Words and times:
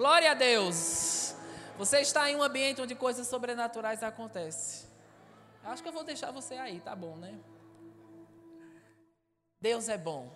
Glória 0.00 0.30
a 0.30 0.34
Deus. 0.34 1.34
Você 1.76 2.00
está 2.00 2.30
em 2.30 2.34
um 2.34 2.42
ambiente 2.42 2.80
onde 2.80 2.94
coisas 2.94 3.26
sobrenaturais 3.26 4.02
acontecem. 4.02 4.88
Acho 5.62 5.82
que 5.82 5.90
eu 5.90 5.92
vou 5.92 6.02
deixar 6.02 6.30
você 6.30 6.54
aí, 6.54 6.80
tá 6.80 6.96
bom, 6.96 7.16
né? 7.16 7.38
Deus 9.60 9.90
é 9.90 9.98
bom. 9.98 10.32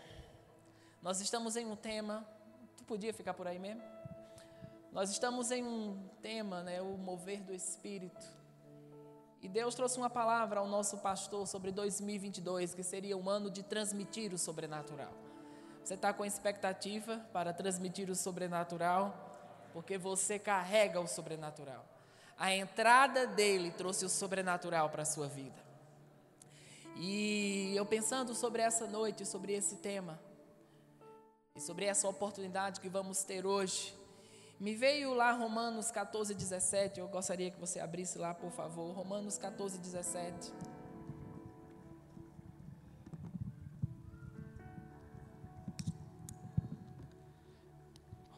Nós 1.01 1.19
estamos 1.23 1.57
em 1.57 1.65
um 1.65 1.75
tema. 1.75 2.29
Tu 2.77 2.85
podia 2.85 3.15
ficar 3.15 3.33
por 3.33 3.47
aí 3.47 3.59
mesmo? 3.59 3.83
Nós 4.93 5.09
estamos 5.09 5.51
em 5.51 5.65
um 5.65 6.11
tema, 6.21 6.63
né? 6.63 6.83
O 6.83 6.99
mover 6.99 7.43
do 7.43 7.55
Espírito. 7.55 8.27
E 9.41 9.49
Deus 9.49 9.75
trouxe 9.75 9.97
uma 9.97 10.11
palavra 10.11 10.61
ao 10.61 10.69
nosso 10.69 10.99
pastor 10.99 11.47
sobre 11.47 11.73
2022, 11.73 12.75
que 12.75 12.83
seria 12.83 13.17
um 13.17 13.31
ano 13.31 13.51
de 13.51 13.63
transmitir 13.63 14.35
o 14.35 14.37
sobrenatural. 14.37 15.15
Você 15.83 15.95
está 15.95 16.13
com 16.13 16.23
expectativa 16.23 17.17
para 17.33 17.55
transmitir 17.55 18.11
o 18.11 18.15
sobrenatural? 18.15 19.33
Porque 19.75 19.99
você 19.99 20.39
carrega 20.39 20.99
o 20.99 21.07
sobrenatural. 21.07 21.85
A 22.39 22.55
entrada 22.55 23.27
dele 23.27 23.71
trouxe 23.71 24.07
o 24.07 24.09
sobrenatural 24.09 24.89
para 24.89 25.03
a 25.03 25.05
sua 25.05 25.29
vida. 25.29 25.63
E 26.97 27.75
eu 27.77 27.85
pensando 27.85 28.35
sobre 28.35 28.63
essa 28.63 28.87
noite, 28.87 29.27
sobre 29.27 29.53
esse 29.53 29.77
tema, 29.77 30.19
e 31.57 31.61
sobre 31.61 31.85
essa 31.85 32.09
oportunidade 32.09 32.81
que 32.81 32.89
vamos 32.89 33.25
ter 33.25 33.45
hoje, 33.45 33.95
me 34.59 34.75
veio 34.75 35.13
lá 35.13 35.33
Romanos 35.33 35.91
14, 35.91 36.35
17. 36.35 37.01
Eu 37.01 37.09
gostaria 37.09 37.51
que 37.51 37.61
você 37.61 37.81
abrisse 37.81 38.17
lá, 38.17 38.33
por 38.33 38.51
favor. 38.51 38.93
Romanos 38.93 39.37
14, 39.37 39.79
17. 39.79 40.53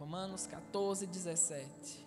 Romanos 0.07 0.47
14, 0.47 1.05
17. 1.05 2.07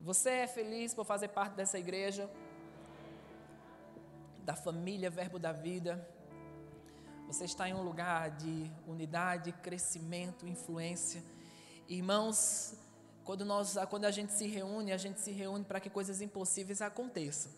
Você 0.00 0.30
é 0.30 0.46
feliz 0.46 0.94
por 0.94 1.04
fazer 1.04 1.26
parte 1.26 1.54
dessa 1.54 1.76
igreja? 1.76 2.30
Da 4.44 4.54
família 4.54 5.10
Verbo 5.10 5.40
da 5.40 5.50
Vida? 5.50 6.08
Você 7.26 7.46
está 7.46 7.68
em 7.68 7.74
um 7.74 7.82
lugar 7.82 8.30
de 8.30 8.70
unidade, 8.86 9.50
crescimento, 9.50 10.46
influência. 10.46 11.20
Irmãos, 11.88 12.74
quando, 13.24 13.44
nós, 13.44 13.74
quando 13.90 14.04
a 14.04 14.12
gente 14.12 14.32
se 14.34 14.46
reúne, 14.46 14.92
a 14.92 14.96
gente 14.96 15.20
se 15.20 15.32
reúne 15.32 15.64
para 15.64 15.80
que 15.80 15.90
coisas 15.90 16.20
impossíveis 16.20 16.80
aconteçam. 16.80 17.50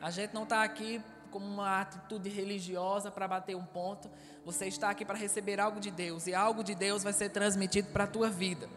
A 0.00 0.12
gente 0.12 0.32
não 0.32 0.44
está 0.44 0.62
aqui 0.62 1.02
como 1.30 1.46
uma 1.46 1.80
atitude 1.80 2.28
religiosa 2.28 3.10
para 3.10 3.26
bater 3.26 3.56
um 3.56 3.64
ponto. 3.64 4.10
Você 4.44 4.66
está 4.66 4.90
aqui 4.90 5.04
para 5.04 5.16
receber 5.16 5.60
algo 5.60 5.80
de 5.80 5.90
Deus 5.90 6.26
e 6.26 6.34
algo 6.34 6.62
de 6.62 6.74
Deus 6.74 7.02
vai 7.02 7.12
ser 7.12 7.30
transmitido 7.30 7.88
para 7.92 8.04
a 8.04 8.06
tua 8.06 8.28
vida. 8.28 8.68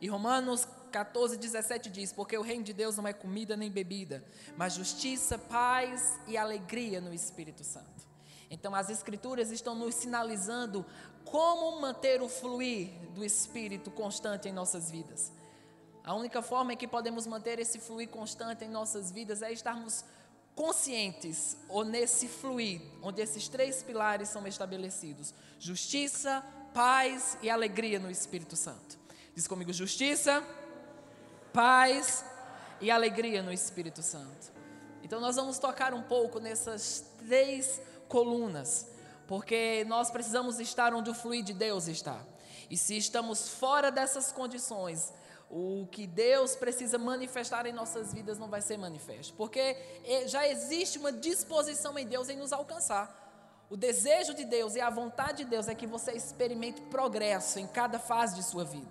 E 0.00 0.08
Romanos 0.08 0.66
14, 0.90 1.36
17 1.36 1.90
diz: 1.90 2.12
Porque 2.12 2.36
o 2.36 2.42
reino 2.42 2.64
de 2.64 2.72
Deus 2.72 2.96
não 2.96 3.06
é 3.06 3.12
comida 3.12 3.56
nem 3.56 3.70
bebida, 3.70 4.24
mas 4.56 4.74
justiça, 4.74 5.38
paz 5.38 6.18
e 6.26 6.36
alegria 6.36 7.00
no 7.00 7.12
Espírito 7.12 7.64
Santo. 7.64 8.06
Então, 8.50 8.74
as 8.74 8.90
Escrituras 8.90 9.50
estão 9.50 9.74
nos 9.74 9.94
sinalizando 9.94 10.84
como 11.24 11.80
manter 11.80 12.20
o 12.20 12.28
fluir 12.28 12.90
do 13.14 13.24
Espírito 13.24 13.90
constante 13.90 14.48
em 14.48 14.52
nossas 14.52 14.90
vidas. 14.90 15.32
A 16.04 16.14
única 16.14 16.42
forma 16.42 16.72
em 16.72 16.76
que 16.76 16.86
podemos 16.86 17.26
manter 17.26 17.58
esse 17.58 17.78
fluir 17.78 18.08
constante 18.08 18.64
em 18.64 18.68
nossas 18.68 19.10
vidas 19.10 19.40
é 19.40 19.52
estarmos 19.52 20.04
conscientes 20.54 21.56
ou 21.68 21.84
nesse 21.84 22.28
fluir, 22.28 22.80
onde 23.02 23.20
esses 23.20 23.48
três 23.48 23.82
pilares 23.82 24.28
são 24.28 24.46
estabelecidos: 24.46 25.34
justiça, 25.58 26.44
paz 26.74 27.36
e 27.42 27.50
alegria 27.50 27.98
no 27.98 28.10
Espírito 28.10 28.56
Santo. 28.56 28.98
Diz 29.34 29.46
comigo: 29.46 29.72
justiça, 29.72 30.42
paz 31.52 32.24
e 32.80 32.90
alegria 32.90 33.42
no 33.42 33.52
Espírito 33.52 34.02
Santo. 34.02 34.52
Então, 35.02 35.20
nós 35.20 35.36
vamos 35.36 35.58
tocar 35.58 35.92
um 35.92 36.02
pouco 36.02 36.38
nessas 36.38 37.04
três 37.26 37.80
colunas, 38.08 38.86
porque 39.26 39.84
nós 39.88 40.10
precisamos 40.10 40.60
estar 40.60 40.94
onde 40.94 41.10
o 41.10 41.14
fluir 41.14 41.42
de 41.42 41.52
Deus 41.52 41.88
está. 41.88 42.20
E 42.70 42.76
se 42.76 42.96
estamos 42.96 43.48
fora 43.48 43.90
dessas 43.90 44.32
condições, 44.32 45.12
o 45.52 45.86
que 45.90 46.06
Deus 46.06 46.56
precisa 46.56 46.96
manifestar 46.96 47.66
em 47.66 47.74
nossas 47.74 48.14
vidas 48.14 48.38
não 48.38 48.48
vai 48.48 48.62
ser 48.62 48.78
manifesto, 48.78 49.34
porque 49.34 49.76
já 50.24 50.48
existe 50.48 50.98
uma 50.98 51.12
disposição 51.12 51.98
em 51.98 52.06
Deus 52.06 52.30
em 52.30 52.38
nos 52.38 52.54
alcançar. 52.54 53.20
O 53.68 53.76
desejo 53.76 54.32
de 54.32 54.46
Deus 54.46 54.74
e 54.76 54.80
a 54.80 54.88
vontade 54.88 55.44
de 55.44 55.50
Deus 55.50 55.68
é 55.68 55.74
que 55.74 55.86
você 55.86 56.12
experimente 56.12 56.80
progresso 56.80 57.58
em 57.58 57.66
cada 57.66 57.98
fase 57.98 58.34
de 58.34 58.42
sua 58.42 58.64
vida. 58.64 58.90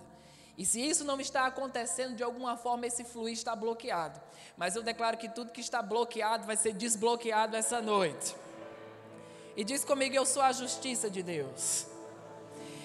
E 0.56 0.64
se 0.64 0.80
isso 0.80 1.04
não 1.04 1.20
está 1.20 1.46
acontecendo, 1.46 2.14
de 2.14 2.22
alguma 2.22 2.56
forma 2.56 2.86
esse 2.86 3.02
fluir 3.04 3.32
está 3.32 3.56
bloqueado. 3.56 4.20
Mas 4.56 4.76
eu 4.76 4.84
declaro 4.84 5.16
que 5.16 5.28
tudo 5.28 5.50
que 5.50 5.60
está 5.60 5.82
bloqueado 5.82 6.46
vai 6.46 6.56
ser 6.56 6.74
desbloqueado 6.74 7.56
essa 7.56 7.82
noite. 7.82 8.36
E 9.56 9.64
diz 9.64 9.84
comigo: 9.84 10.14
Eu 10.14 10.26
sou 10.26 10.42
a 10.42 10.52
justiça 10.52 11.10
de 11.10 11.22
Deus. 11.22 11.86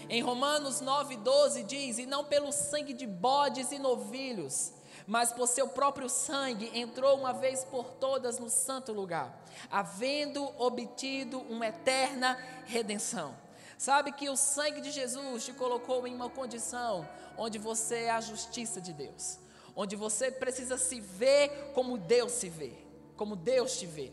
Em 0.09 0.21
Romanos 0.21 0.81
9,12 0.81 1.65
diz: 1.65 1.97
E 1.97 2.05
não 2.05 2.23
pelo 2.23 2.51
sangue 2.51 2.93
de 2.93 3.05
bodes 3.05 3.71
e 3.71 3.79
novilhos, 3.79 4.71
mas 5.05 5.33
por 5.33 5.47
seu 5.47 5.67
próprio 5.67 6.07
sangue 6.07 6.71
entrou 6.73 7.17
uma 7.17 7.33
vez 7.33 7.65
por 7.65 7.85
todas 7.91 8.39
no 8.39 8.49
santo 8.49 8.93
lugar, 8.93 9.43
havendo 9.69 10.43
obtido 10.57 11.39
uma 11.49 11.67
eterna 11.67 12.37
redenção. 12.65 13.35
Sabe 13.77 14.11
que 14.11 14.29
o 14.29 14.37
sangue 14.37 14.81
de 14.81 14.91
Jesus 14.91 15.45
te 15.45 15.53
colocou 15.53 16.07
em 16.07 16.15
uma 16.15 16.29
condição 16.29 17.07
onde 17.37 17.59
você 17.59 18.03
é 18.03 18.11
a 18.11 18.21
justiça 18.21 18.81
de 18.81 18.93
Deus, 18.93 19.37
onde 19.75 19.95
você 19.95 20.31
precisa 20.31 20.77
se 20.77 20.99
ver 21.01 21.71
como 21.73 21.97
Deus 21.97 22.31
se 22.31 22.49
vê, 22.49 22.73
como 23.15 23.35
Deus 23.35 23.77
te 23.77 23.85
vê. 23.85 24.11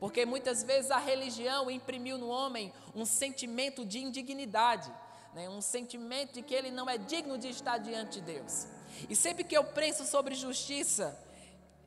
Porque 0.00 0.26
muitas 0.26 0.62
vezes 0.62 0.90
a 0.90 0.98
religião 0.98 1.70
imprimiu 1.70 2.18
no 2.18 2.28
homem 2.28 2.72
um 2.94 3.04
sentimento 3.04 3.84
de 3.84 3.98
indignidade, 3.98 4.92
né? 5.36 5.50
um 5.50 5.60
sentimento 5.60 6.32
de 6.32 6.42
que 6.42 6.54
ele 6.54 6.70
não 6.70 6.88
é 6.88 6.96
digno 6.96 7.36
de 7.36 7.50
estar 7.50 7.76
diante 7.76 8.20
de 8.20 8.32
Deus. 8.32 8.66
E 9.08 9.14
sempre 9.14 9.44
que 9.44 9.54
eu 9.54 9.62
penso 9.62 10.06
sobre 10.06 10.34
justiça, 10.34 11.14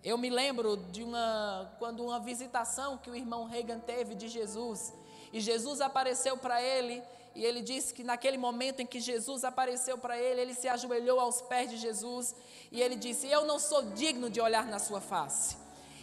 eu 0.03 0.19
me 0.19 0.29
lembro 0.29 0.77
de 0.77 1.03
uma 1.03 1.75
quando 1.79 2.05
uma 2.05 2.19
visitação 2.19 2.99
que 2.99 3.09
o 3.09 3.15
irmão 3.15 3.45
Reagan 3.45 3.79
teve 3.79 4.13
de 4.13 4.27
Jesus, 4.27 4.93
e 5.33 5.39
Jesus 5.39 5.81
apareceu 5.81 6.37
para 6.37 6.61
ele, 6.61 7.01
e 7.33 7.43
ele 7.43 7.61
disse 7.61 7.91
que 7.91 8.03
naquele 8.03 8.37
momento 8.37 8.81
em 8.81 8.85
que 8.85 8.99
Jesus 8.99 9.43
apareceu 9.43 9.97
para 9.97 10.17
ele, 10.17 10.41
ele 10.41 10.53
se 10.53 10.67
ajoelhou 10.67 11.19
aos 11.19 11.41
pés 11.41 11.71
de 11.71 11.77
Jesus, 11.77 12.35
e 12.71 12.79
ele 12.79 12.95
disse: 12.95 13.27
"Eu 13.27 13.45
não 13.45 13.57
sou 13.57 13.81
digno 13.93 14.29
de 14.29 14.39
olhar 14.39 14.67
na 14.67 14.77
sua 14.77 15.01
face". 15.01 15.57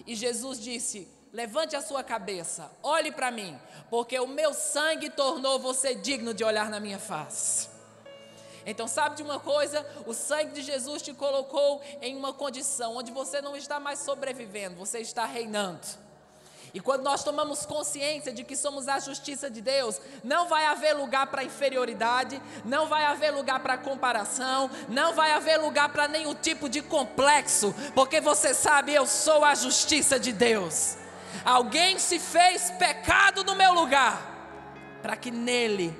E 0.04 0.16
Jesus 0.16 0.58
disse: 0.60 1.08
Levante 1.32 1.76
a 1.76 1.82
sua 1.82 2.02
cabeça, 2.02 2.70
olhe 2.82 3.12
para 3.12 3.30
mim, 3.30 3.58
porque 3.90 4.18
o 4.18 4.26
meu 4.26 4.54
sangue 4.54 5.10
tornou 5.10 5.58
você 5.58 5.94
digno 5.94 6.32
de 6.32 6.44
olhar 6.44 6.70
na 6.70 6.80
minha 6.80 6.98
face. 6.98 7.68
Então, 8.64 8.88
sabe 8.88 9.16
de 9.16 9.22
uma 9.22 9.38
coisa? 9.38 9.86
O 10.06 10.12
sangue 10.12 10.52
de 10.52 10.62
Jesus 10.62 11.00
te 11.02 11.12
colocou 11.12 11.80
em 12.02 12.16
uma 12.16 12.32
condição 12.32 12.96
onde 12.96 13.12
você 13.12 13.40
não 13.40 13.56
está 13.56 13.78
mais 13.78 14.00
sobrevivendo, 14.00 14.76
você 14.76 14.98
está 14.98 15.24
reinando. 15.24 15.86
E 16.74 16.80
quando 16.80 17.04
nós 17.04 17.22
tomamos 17.24 17.64
consciência 17.64 18.32
de 18.32 18.44
que 18.44 18.56
somos 18.56 18.88
a 18.88 18.98
justiça 18.98 19.48
de 19.48 19.60
Deus, 19.60 20.00
não 20.22 20.48
vai 20.48 20.66
haver 20.66 20.94
lugar 20.94 21.28
para 21.28 21.44
inferioridade, 21.44 22.42
não 22.64 22.86
vai 22.86 23.04
haver 23.04 23.30
lugar 23.30 23.60
para 23.60 23.78
comparação, 23.78 24.70
não 24.88 25.14
vai 25.14 25.30
haver 25.30 25.58
lugar 25.58 25.90
para 25.90 26.08
nenhum 26.08 26.34
tipo 26.34 26.68
de 26.68 26.82
complexo, 26.82 27.74
porque 27.94 28.20
você 28.20 28.52
sabe, 28.52 28.92
eu 28.92 29.06
sou 29.06 29.44
a 29.44 29.54
justiça 29.54 30.18
de 30.18 30.32
Deus. 30.32 30.96
Alguém 31.44 31.98
se 31.98 32.18
fez 32.18 32.70
pecado 32.72 33.44
no 33.44 33.54
meu 33.54 33.72
lugar, 33.72 34.20
para 35.02 35.16
que 35.16 35.30
nele 35.30 35.96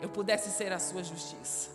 eu 0.00 0.08
pudesse 0.08 0.50
ser 0.50 0.72
a 0.72 0.78
sua 0.78 1.02
justiça. 1.02 1.70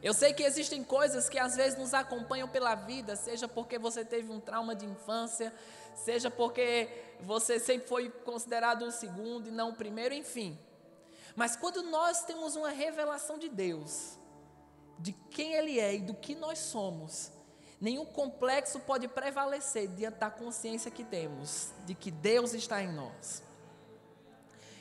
Eu 0.00 0.14
sei 0.14 0.32
que 0.32 0.44
existem 0.44 0.84
coisas 0.84 1.28
que 1.28 1.38
às 1.38 1.56
vezes 1.56 1.78
nos 1.78 1.92
acompanham 1.92 2.48
pela 2.48 2.74
vida, 2.74 3.16
seja 3.16 3.48
porque 3.48 3.78
você 3.78 4.04
teve 4.04 4.30
um 4.30 4.38
trauma 4.38 4.74
de 4.74 4.86
infância, 4.86 5.52
seja 5.96 6.30
porque 6.30 6.88
você 7.20 7.58
sempre 7.58 7.88
foi 7.88 8.08
considerado 8.08 8.82
o 8.82 8.92
segundo 8.92 9.48
e 9.48 9.50
não 9.50 9.70
o 9.70 9.74
primeiro, 9.74 10.14
enfim. 10.14 10.58
Mas 11.34 11.56
quando 11.56 11.82
nós 11.82 12.24
temos 12.24 12.54
uma 12.54 12.70
revelação 12.70 13.38
de 13.38 13.48
Deus, 13.48 14.16
de 14.98 15.12
quem 15.12 15.54
Ele 15.54 15.80
é 15.80 15.96
e 15.96 16.00
do 16.00 16.14
que 16.14 16.34
nós 16.34 16.58
somos, 16.58 17.32
Nenhum 17.80 18.04
complexo 18.04 18.80
pode 18.80 19.06
prevalecer 19.06 19.88
diante 19.88 20.18
da 20.18 20.30
consciência 20.30 20.90
que 20.90 21.04
temos 21.04 21.72
de 21.84 21.94
que 21.94 22.10
Deus 22.10 22.52
está 22.52 22.82
em 22.82 22.92
nós. 22.92 23.42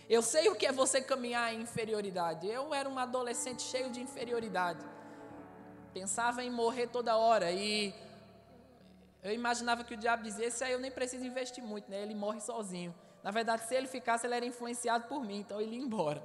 Eu 0.10 0.22
sei 0.22 0.50
o 0.50 0.56
que 0.56 0.66
é 0.66 0.72
você 0.72 1.02
caminhar 1.02 1.54
em 1.54 1.62
inferioridade. 1.62 2.48
Eu 2.48 2.74
era 2.74 2.88
um 2.90 2.98
adolescente 2.98 3.62
cheio 3.62 3.92
de 3.92 4.02
inferioridade. 4.02 4.84
Pensava 5.94 6.44
em 6.44 6.50
morrer 6.50 6.88
toda 6.88 7.18
hora 7.18 7.52
e 7.52 7.94
eu 9.22 9.34
imaginava 9.34 9.84
que 9.84 9.94
o 9.94 9.98
diabo 9.98 10.24
dizia: 10.24 10.46
Esse 10.46 10.64
aí 10.64 10.72
eu 10.72 10.80
nem 10.80 10.90
preciso 10.90 11.26
investir 11.26 11.64
muito, 11.64 11.92
né? 11.92 12.02
Ele 12.02 12.16
morre 12.16 12.40
sozinho. 12.40 12.96
Na 13.22 13.32
verdade, 13.32 13.68
se 13.68 13.76
ele 13.76 13.88
ficasse, 13.88 14.26
ele 14.26 14.36
era 14.36 14.46
influenciado 14.46 15.08
por 15.08 15.24
mim, 15.24 15.40
então 15.40 15.60
ele 15.60 15.76
ia 15.76 15.82
embora. 15.82 16.24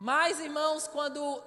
Mas, 0.00 0.38
irmãos, 0.38 0.86
quando 0.86 1.42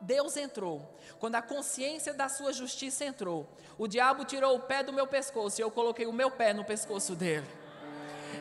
Deus 0.00 0.36
entrou, 0.36 0.82
quando 1.18 1.36
a 1.36 1.42
consciência 1.42 2.12
da 2.12 2.28
sua 2.28 2.52
justiça 2.52 3.04
entrou, 3.04 3.48
o 3.78 3.86
diabo 3.86 4.24
tirou 4.24 4.54
o 4.56 4.60
pé 4.60 4.82
do 4.82 4.92
meu 4.92 5.06
pescoço 5.06 5.60
e 5.60 5.62
eu 5.62 5.70
coloquei 5.70 6.06
o 6.06 6.12
meu 6.12 6.30
pé 6.30 6.52
no 6.52 6.64
pescoço 6.64 7.14
dele. 7.14 7.46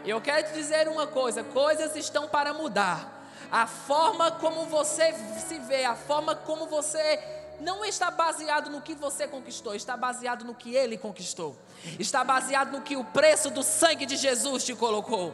Eu 0.05 0.19
quero 0.19 0.47
te 0.47 0.53
dizer 0.53 0.87
uma 0.87 1.07
coisa: 1.07 1.43
coisas 1.43 1.95
estão 1.95 2.27
para 2.27 2.53
mudar. 2.53 3.21
A 3.51 3.67
forma 3.67 4.31
como 4.31 4.65
você 4.65 5.13
se 5.47 5.59
vê, 5.59 5.85
a 5.85 5.95
forma 5.95 6.35
como 6.35 6.65
você 6.65 7.19
não 7.59 7.85
está 7.85 8.09
baseado 8.09 8.69
no 8.69 8.81
que 8.81 8.95
você 8.95 9.27
conquistou, 9.27 9.75
está 9.75 9.95
baseado 9.95 10.43
no 10.43 10.55
que 10.55 10.75
ele 10.75 10.97
conquistou. 10.97 11.55
Está 11.99 12.23
baseado 12.23 12.71
no 12.71 12.81
que 12.81 12.97
o 12.97 13.03
preço 13.05 13.49
do 13.49 13.63
sangue 13.63 14.05
de 14.05 14.15
Jesus 14.15 14.63
te 14.63 14.75
colocou. 14.75 15.33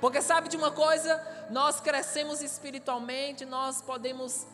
Porque 0.00 0.20
sabe 0.20 0.48
de 0.48 0.56
uma 0.56 0.70
coisa? 0.70 1.20
Nós 1.50 1.80
crescemos 1.80 2.42
espiritualmente, 2.42 3.44
nós 3.44 3.80
podemos 3.80 4.46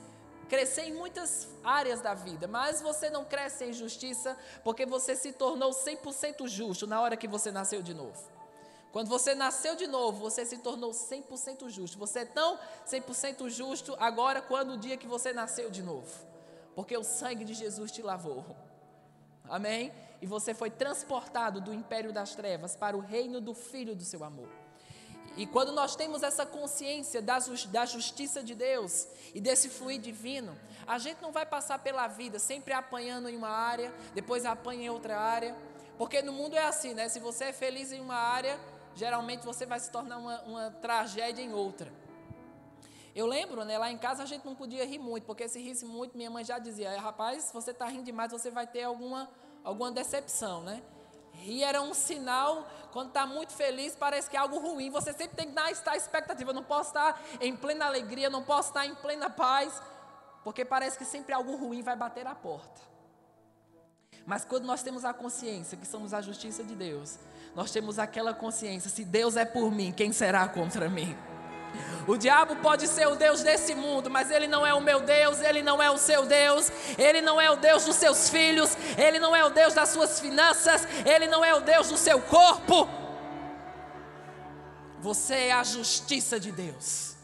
crescer 0.49 0.83
em 0.83 0.95
muitas 0.95 1.49
áreas 1.63 2.01
da 2.01 2.15
vida, 2.15 2.49
mas 2.49 2.81
você 2.81 3.11
não 3.11 3.25
cresce 3.25 3.65
em 3.65 3.73
justiça 3.73 4.37
porque 4.65 4.87
você 4.87 5.15
se 5.15 5.33
tornou 5.33 5.71
100% 5.71 6.49
justo 6.49 6.87
na 6.87 7.01
hora 7.01 7.17
que 7.17 7.29
você 7.29 7.51
nasceu 7.51 7.83
de 7.83 7.95
novo. 7.95 8.39
Quando 8.91 9.09
você 9.09 9.35
nasceu 9.35 9.77
de 9.77 9.87
novo, 9.87 10.19
você 10.19 10.45
se 10.47 10.59
tornou 10.59 10.91
100% 10.91 11.69
justo. 11.69 11.99
Você 11.99 12.21
é 12.21 12.25
tão 12.25 12.59
100% 12.87 13.49
justo 13.51 13.95
agora 14.01 14.41
quando 14.41 14.73
o 14.73 14.79
dia 14.79 14.97
que 14.97 15.07
você 15.07 15.33
nasceu 15.33 15.71
de 15.71 15.83
novo. 15.83 16.11
Porque 16.75 16.97
o 16.97 17.05
sangue 17.05 17.45
de 17.45 17.55
Jesus 17.55 17.93
te 17.93 18.03
lavou. 18.03 18.45
Amém? 19.45 19.93
E 20.21 20.27
você 20.27 20.55
foi 20.55 20.71
transportado 20.71 21.61
do 21.61 21.73
império 21.73 22.13
das 22.13 22.35
trevas 22.35 22.75
para 22.75 22.97
o 22.97 23.01
reino 23.01 23.41
do 23.41 23.55
Filho 23.55 23.95
do 23.95 24.05
seu 24.05 24.25
amor. 24.25 24.49
E 25.39 25.47
quando 25.47 25.71
nós 25.71 25.95
temos 25.95 26.25
essa 26.25 26.45
consciência 26.45 27.23
da, 27.23 27.39
justiça 27.87 28.43
de 28.43 28.57
Deus 28.57 29.07
e 29.33 29.41
desse 29.41 29.69
fluir 29.69 30.01
divino, 30.01 30.59
a 30.85 30.99
gente 30.99 31.23
não 31.23 31.31
vai 31.31 31.47
passar 31.47 31.79
pela 31.79 32.09
vida 32.09 32.41
sempre 32.41 32.73
apanhando 32.73 33.29
em 33.29 33.37
uma 33.37 33.49
área, 33.49 33.95
depois 34.13 34.45
apanha 34.45 34.87
em 34.87 34.91
outra 34.91 35.17
área. 35.17 35.57
Porque 35.97 36.23
no 36.23 36.33
mundo 36.33 36.57
é 36.57 36.65
assim, 36.65 36.93
né? 36.93 37.09
Se 37.09 37.21
você 37.21 37.45
é 37.45 37.53
feliz 37.53 37.93
em 37.93 38.01
uma 38.01 38.17
área, 38.17 38.59
geralmente 38.97 39.47
você 39.47 39.65
vai 39.65 39.79
se 39.79 39.93
tornar 39.93 40.19
uma, 40.19 40.41
uma 40.43 40.71
tragédia 40.73 41.41
em 41.41 41.53
outra. 41.53 41.93
Eu 43.15 43.27
lembro, 43.27 43.65
né, 43.65 43.79
lá 43.79 43.93
em 43.93 43.99
casa 43.99 44.25
a 44.25 44.27
gente 44.27 44.45
não 44.45 44.57
podia 44.57 44.85
rir 44.85 44.99
muito, 44.99 45.23
porque 45.25 45.49
se 45.49 45.61
risse 45.61 45.85
muito, 45.85 46.17
minha 46.17 46.31
mãe 46.31 46.45
já 46.45 46.59
dizia, 46.59 47.01
rapaz, 47.01 47.45
se 47.45 47.55
você 47.55 47.71
está 47.71 47.87
rindo 47.87 48.03
demais, 48.03 48.33
você 48.33 48.51
vai 48.51 48.67
ter 48.67 48.83
alguma, 48.83 49.31
alguma 49.63 49.93
decepção, 49.93 50.63
né? 50.63 50.83
Rir 51.39 51.63
era 51.63 51.81
um 51.81 51.95
sinal, 51.95 52.69
quando 52.93 53.09
está 53.09 53.27
muito 53.27 53.53
feliz, 53.53 53.95
parece 53.95 54.29
que 54.29 54.37
é 54.37 54.41
algo 54.41 54.59
ruim. 54.59 54.91
Você 54.91 55.13
sempre 55.13 55.37
tem 55.37 55.53
que 55.53 55.61
estar 55.71 55.97
expectativa. 55.97 56.51
Eu 56.51 56.55
não 56.55 56.65
posso 56.65 56.91
estar 56.91 57.21
em 57.41 57.57
plena 57.57 57.87
alegria, 57.87 58.29
não 58.29 58.43
posso 58.43 58.69
estar 58.69 58.85
em 58.85 58.95
plena 58.97 59.31
paz, 59.31 59.81
porque 60.43 60.65
parece 60.65 60.99
que 60.99 61.05
sempre 61.05 61.33
algo 61.33 61.57
ruim 61.57 61.83
vai 61.83 61.97
bater 61.97 62.27
a 62.27 62.35
porta. 62.35 62.81
Mas 64.27 64.45
quando 64.45 64.65
nós 64.65 64.83
temos 64.83 65.05
a 65.05 65.15
consciência 65.15 65.79
que 65.79 65.87
somos 65.87 66.13
a 66.13 66.21
justiça 66.21 66.63
de 66.63 66.75
Deus, 66.75 67.19
nós 67.55 67.71
temos 67.71 67.99
aquela 67.99 68.35
consciência: 68.35 68.91
se 68.91 69.05
Deus 69.05 69.37
é 69.37 69.45
por 69.45 69.71
mim, 69.71 69.93
quem 69.93 70.13
será 70.13 70.49
contra 70.49 70.89
mim? 70.89 71.17
O 72.07 72.17
diabo 72.17 72.57
pode 72.57 72.89
ser 72.89 73.07
o 73.07 73.17
Deus 73.17 73.43
desse 73.43 73.75
mundo, 73.75 74.09
mas 74.09 74.31
ele 74.31 74.47
não 74.47 74.67
é 74.67 74.73
o 74.73 74.81
meu 74.81 75.01
Deus, 75.01 75.41
ele 75.43 75.63
não 75.63 75.83
é 75.83 75.91
o 75.91 75.99
seu 75.99 76.25
Deus, 76.25 76.73
ele 76.97 77.21
não 77.21 77.39
é 77.39 77.51
o 77.51 77.57
Deus 77.57 77.85
dos 77.85 77.97
seus 77.97 78.31
filhos, 78.31 78.77
ele 78.97 79.19
não 79.19 79.37
é 79.37 79.45
o 79.45 79.51
Deus 79.51 79.75
das 79.75 79.91
suas 79.91 80.19
finanças, 80.19 80.89
ele 81.05 81.27
não 81.27 81.45
é 81.45 81.55
o 81.55 81.61
Deus 81.61 81.91
do 81.91 81.99
seu 81.99 82.19
corpo. 82.23 82.89
Você 85.01 85.35
é 85.35 85.53
a 85.53 85.63
justiça 85.63 86.41
de 86.41 86.51
Deus. 86.51 87.15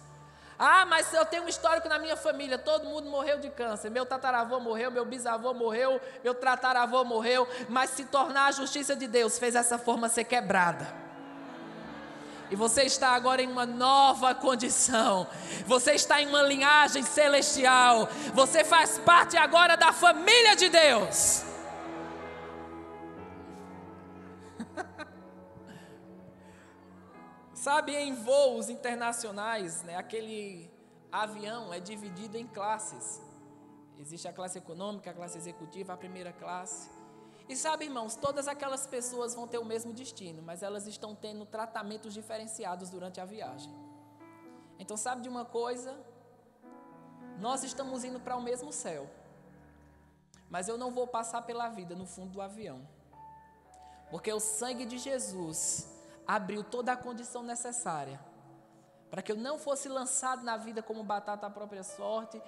Ah, 0.58 0.84
mas 0.84 1.12
eu 1.12 1.24
tenho 1.24 1.44
um 1.44 1.48
histórico 1.48 1.88
na 1.88 1.98
minha 1.98 2.16
família, 2.16 2.56
todo 2.58 2.86
mundo 2.86 3.08
morreu 3.08 3.38
de 3.38 3.50
câncer. 3.50 3.90
Meu 3.90 4.06
tataravô 4.06 4.60
morreu, 4.60 4.90
meu 4.90 5.04
bisavô 5.04 5.52
morreu, 5.52 6.00
meu 6.22 6.34
trataravô 6.34 7.04
morreu, 7.04 7.48
mas 7.68 7.90
se 7.90 8.04
tornar 8.04 8.46
a 8.46 8.52
justiça 8.52 8.94
de 8.94 9.06
Deus 9.06 9.38
fez 9.38 9.54
essa 9.54 9.78
forma 9.78 10.08
ser 10.08 10.24
quebrada. 10.24 11.03
E 12.50 12.56
você 12.56 12.82
está 12.82 13.10
agora 13.10 13.42
em 13.42 13.48
uma 13.50 13.64
nova 13.64 14.34
condição. 14.34 15.26
Você 15.66 15.92
está 15.92 16.20
em 16.20 16.26
uma 16.26 16.42
linhagem 16.42 17.02
celestial. 17.02 18.08
Você 18.34 18.62
faz 18.64 18.98
parte 18.98 19.36
agora 19.36 19.76
da 19.76 19.92
família 19.92 20.54
de 20.54 20.68
Deus. 20.68 21.44
Sabe, 27.54 27.96
em 27.96 28.14
voos 28.14 28.68
internacionais, 28.68 29.82
né, 29.82 29.96
aquele 29.96 30.70
avião 31.10 31.72
é 31.72 31.80
dividido 31.80 32.36
em 32.36 32.46
classes. 32.46 33.22
Existe 33.98 34.28
a 34.28 34.32
classe 34.32 34.58
econômica, 34.58 35.10
a 35.10 35.14
classe 35.14 35.38
executiva, 35.38 35.94
a 35.94 35.96
primeira 35.96 36.32
classe. 36.32 36.90
E 37.48 37.54
sabe, 37.56 37.84
irmãos, 37.84 38.16
todas 38.16 38.48
aquelas 38.48 38.86
pessoas 38.86 39.34
vão 39.34 39.46
ter 39.46 39.58
o 39.58 39.64
mesmo 39.64 39.92
destino, 39.92 40.42
mas 40.42 40.62
elas 40.62 40.86
estão 40.86 41.14
tendo 41.14 41.44
tratamentos 41.44 42.14
diferenciados 42.14 42.88
durante 42.88 43.20
a 43.20 43.24
viagem. 43.24 43.72
Então, 44.78 44.96
sabe 44.96 45.22
de 45.22 45.28
uma 45.28 45.44
coisa? 45.44 45.94
Nós 47.38 47.62
estamos 47.62 48.02
indo 48.04 48.18
para 48.18 48.36
o 48.36 48.42
mesmo 48.42 48.72
céu, 48.72 49.10
mas 50.48 50.68
eu 50.68 50.78
não 50.78 50.90
vou 50.90 51.06
passar 51.06 51.42
pela 51.42 51.68
vida 51.68 51.94
no 51.94 52.06
fundo 52.06 52.32
do 52.32 52.40
avião, 52.40 52.86
porque 54.10 54.32
o 54.32 54.40
sangue 54.40 54.86
de 54.86 54.96
Jesus 54.98 55.90
abriu 56.26 56.64
toda 56.64 56.92
a 56.92 56.96
condição 56.96 57.42
necessária 57.42 58.18
para 59.14 59.22
que 59.22 59.30
eu 59.30 59.36
não 59.36 59.58
fosse 59.58 59.88
lançado 59.88 60.42
na 60.42 60.56
vida 60.56 60.82
como 60.82 61.04
batata 61.04 61.46
à 61.46 61.50
própria 61.50 61.84
sorte 61.84 62.42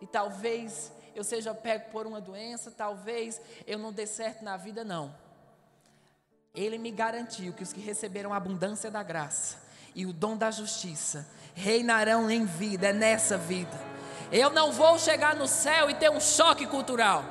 e 0.00 0.06
talvez 0.06 0.92
eu 1.14 1.24
seja 1.24 1.52
pego 1.52 1.90
por 1.90 2.06
uma 2.06 2.20
doença, 2.20 2.70
talvez 2.70 3.40
eu 3.66 3.78
não 3.78 3.92
dê 3.92 4.06
certo 4.06 4.44
na 4.44 4.56
vida, 4.56 4.84
não. 4.84 5.14
Ele 6.54 6.78
me 6.78 6.90
garantiu 6.90 7.52
que 7.52 7.62
os 7.62 7.72
que 7.72 7.80
receberam 7.80 8.32
a 8.32 8.36
abundância 8.36 8.90
da 8.90 9.02
graça 9.02 9.56
e 9.94 10.06
o 10.06 10.12
dom 10.12 10.36
da 10.36 10.50
justiça 10.50 11.26
reinarão 11.54 12.30
em 12.30 12.44
vida, 12.44 12.88
é 12.88 12.92
nessa 12.92 13.36
vida. 13.36 13.76
Eu 14.30 14.50
não 14.50 14.70
vou 14.70 14.98
chegar 14.98 15.34
no 15.34 15.48
céu 15.48 15.90
e 15.90 15.94
ter 15.94 16.10
um 16.10 16.20
choque 16.20 16.66
cultural. 16.66 17.24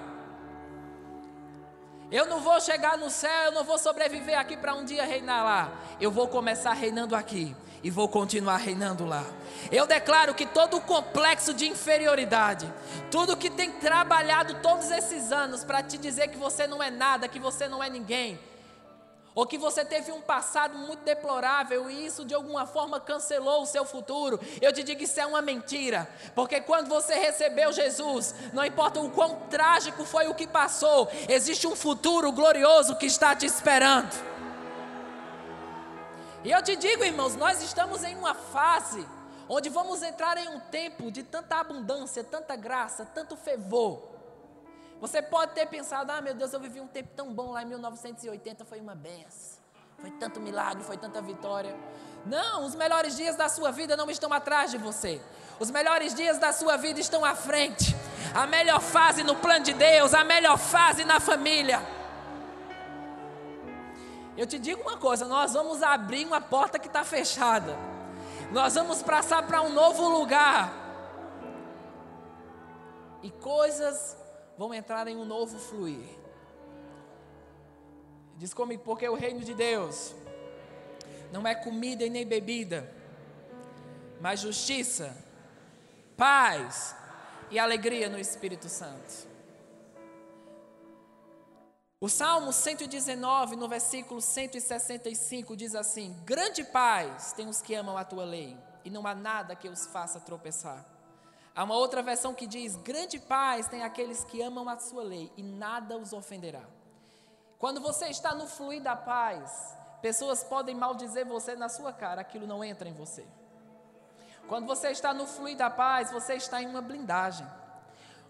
Eu 2.09 2.25
não 2.25 2.39
vou 2.39 2.59
chegar 2.61 2.97
no 2.97 3.09
céu, 3.09 3.45
eu 3.45 3.51
não 3.51 3.63
vou 3.63 3.77
sobreviver 3.77 4.37
aqui 4.37 4.55
para 4.55 4.73
um 4.73 4.83
dia 4.83 5.03
reinar 5.05 5.43
lá. 5.43 5.71
Eu 5.99 6.09
vou 6.09 6.27
começar 6.27 6.73
reinando 6.73 7.15
aqui 7.15 7.55
e 7.83 7.89
vou 7.89 8.07
continuar 8.07 8.57
reinando 8.57 9.05
lá. 9.05 9.23
Eu 9.71 9.85
declaro 9.85 10.33
que 10.33 10.45
todo 10.45 10.77
o 10.77 10.81
complexo 10.81 11.53
de 11.53 11.67
inferioridade, 11.67 12.71
tudo 13.11 13.37
que 13.37 13.49
tem 13.49 13.71
trabalhado 13.71 14.55
todos 14.61 14.89
esses 14.91 15.31
anos 15.31 15.63
para 15.63 15.83
te 15.83 15.97
dizer 15.97 16.29
que 16.29 16.37
você 16.37 16.67
não 16.67 16.81
é 16.81 16.89
nada, 16.89 17.27
que 17.27 17.39
você 17.39 17.67
não 17.67 17.83
é 17.83 17.89
ninguém, 17.89 18.39
ou 19.37 19.45
que 19.45 19.55
você 19.55 19.85
teve 19.85 20.11
um 20.11 20.19
passado 20.19 20.79
muito 20.79 21.03
deplorável 21.03 21.87
e 21.91 22.07
isso 22.07 22.25
de 22.25 22.33
alguma 22.33 22.65
forma 22.65 22.99
cancelou 22.99 23.61
o 23.61 23.67
seu 23.67 23.85
futuro, 23.85 24.39
eu 24.59 24.73
te 24.73 24.81
digo 24.81 24.97
que 24.97 25.05
isso 25.05 25.19
é 25.19 25.27
uma 25.27 25.43
mentira, 25.43 26.09
porque 26.33 26.59
quando 26.59 26.87
você 26.87 27.13
recebeu 27.13 27.71
Jesus, 27.71 28.33
não 28.51 28.65
importa 28.65 28.99
o 28.99 29.11
quão 29.11 29.41
trágico 29.47 30.03
foi 30.05 30.27
o 30.27 30.33
que 30.33 30.47
passou, 30.47 31.07
existe 31.29 31.67
um 31.67 31.75
futuro 31.75 32.31
glorioso 32.31 32.95
que 32.95 33.05
está 33.05 33.35
te 33.35 33.45
esperando. 33.45 34.36
E 36.43 36.51
eu 36.51 36.61
te 36.61 36.75
digo, 36.75 37.03
irmãos, 37.03 37.35
nós 37.35 37.61
estamos 37.61 38.03
em 38.03 38.15
uma 38.15 38.33
fase 38.33 39.05
onde 39.49 39.69
vamos 39.69 40.03
entrar 40.03 40.37
em 40.37 40.47
um 40.49 40.59
tempo 40.59 41.11
de 41.11 41.23
tanta 41.23 41.57
abundância, 41.57 42.23
tanta 42.23 42.55
graça, 42.55 43.05
tanto 43.05 43.35
fervor 43.35 44.17
você 44.99 45.21
pode 45.21 45.53
ter 45.53 45.67
pensado, 45.67 46.11
ah 46.11 46.21
meu 46.21 46.33
Deus, 46.33 46.51
eu 46.53 46.59
vivi 46.59 46.79
um 46.81 46.87
tempo 46.87 47.09
tão 47.15 47.31
bom 47.31 47.51
lá 47.51 47.61
em 47.61 47.65
1980, 47.65 48.65
foi 48.65 48.79
uma 48.79 48.95
benção. 48.95 49.57
Foi 49.99 50.11
tanto 50.11 50.39
milagre, 50.39 50.83
foi 50.83 50.97
tanta 50.97 51.21
vitória. 51.21 51.75
Não, 52.25 52.65
os 52.65 52.75
melhores 52.75 53.15
dias 53.15 53.35
da 53.35 53.47
sua 53.47 53.71
vida 53.71 53.95
não 53.95 54.09
estão 54.09 54.33
atrás 54.33 54.71
de 54.71 54.77
você. 54.77 55.21
Os 55.59 55.71
melhores 55.71 56.13
dias 56.13 56.37
da 56.37 56.51
sua 56.51 56.77
vida 56.77 56.99
estão 56.99 57.23
à 57.23 57.35
frente. 57.35 57.95
A 58.33 58.45
melhor 58.47 58.81
fase 58.81 59.23
no 59.23 59.35
plano 59.35 59.63
de 59.63 59.73
Deus, 59.73 60.13
a 60.13 60.23
melhor 60.23 60.57
fase 60.57 61.03
na 61.03 61.19
família. 61.19 61.79
Eu 64.37 64.45
te 64.45 64.59
digo 64.59 64.81
uma 64.81 64.97
coisa: 64.97 65.25
nós 65.25 65.53
vamos 65.53 65.81
abrir 65.81 66.25
uma 66.25 66.39
porta 66.39 66.77
que 66.77 66.87
está 66.87 67.03
fechada. 67.03 67.75
Nós 68.51 68.75
vamos 68.75 69.01
passar 69.01 69.45
para 69.47 69.61
um 69.61 69.73
novo 69.73 70.07
lugar. 70.07 70.71
E 73.23 73.31
coisas 73.31 74.15
vão 74.57 74.73
entrar 74.73 75.07
em 75.07 75.17
um 75.17 75.25
novo 75.25 75.57
fluir. 75.57 76.07
Diz 78.37 78.53
comigo, 78.53 78.83
porque 78.85 79.09
o 79.09 79.15
reino 79.15 79.39
de 79.39 79.55
Deus 79.55 80.15
não 81.31 81.45
é 81.45 81.55
comida 81.55 82.05
e 82.05 82.09
nem 82.09 82.25
bebida, 82.25 82.89
mas 84.21 84.39
justiça, 84.39 85.17
paz 86.15 86.95
e 87.49 87.57
alegria 87.57 88.07
no 88.07 88.19
Espírito 88.19 88.69
Santo. 88.69 89.26
O 91.99 92.07
Salmo 92.07 92.53
119, 92.53 93.55
no 93.55 93.67
versículo 93.67 94.21
165, 94.21 95.57
diz 95.57 95.73
assim: 95.73 96.15
Grande 96.23 96.63
paz 96.63 97.33
tem 97.33 97.47
os 97.47 97.59
que 97.59 97.73
amam 97.73 97.97
a 97.97 98.05
tua 98.05 98.23
lei 98.23 98.55
e 98.85 98.89
não 98.91 99.07
há 99.07 99.15
nada 99.15 99.55
que 99.55 99.67
os 99.67 99.87
faça 99.87 100.19
tropeçar. 100.19 100.85
Há 101.55 101.63
uma 101.63 101.73
outra 101.73 102.03
versão 102.03 102.35
que 102.35 102.45
diz: 102.45 102.75
Grande 102.75 103.17
paz 103.17 103.67
tem 103.67 103.81
aqueles 103.81 104.23
que 104.23 104.43
amam 104.43 104.69
a 104.69 104.77
sua 104.77 105.01
lei 105.01 105.31
e 105.35 105.41
nada 105.41 105.97
os 105.97 106.13
ofenderá. 106.13 106.61
Quando 107.57 107.81
você 107.81 108.05
está 108.09 108.35
no 108.35 108.45
fluir 108.45 108.83
da 108.83 108.95
paz, 108.95 109.75
pessoas 109.99 110.43
podem 110.43 110.75
maldizer 110.75 111.25
você 111.25 111.55
na 111.55 111.67
sua 111.67 111.91
cara, 111.91 112.21
aquilo 112.21 112.45
não 112.45 112.63
entra 112.63 112.87
em 112.87 112.93
você. 112.93 113.25
Quando 114.47 114.67
você 114.67 114.89
está 114.89 115.15
no 115.15 115.25
fluir 115.25 115.57
da 115.57 115.71
paz, 115.71 116.11
você 116.11 116.35
está 116.35 116.61
em 116.61 116.67
uma 116.67 116.79
blindagem. 116.79 117.47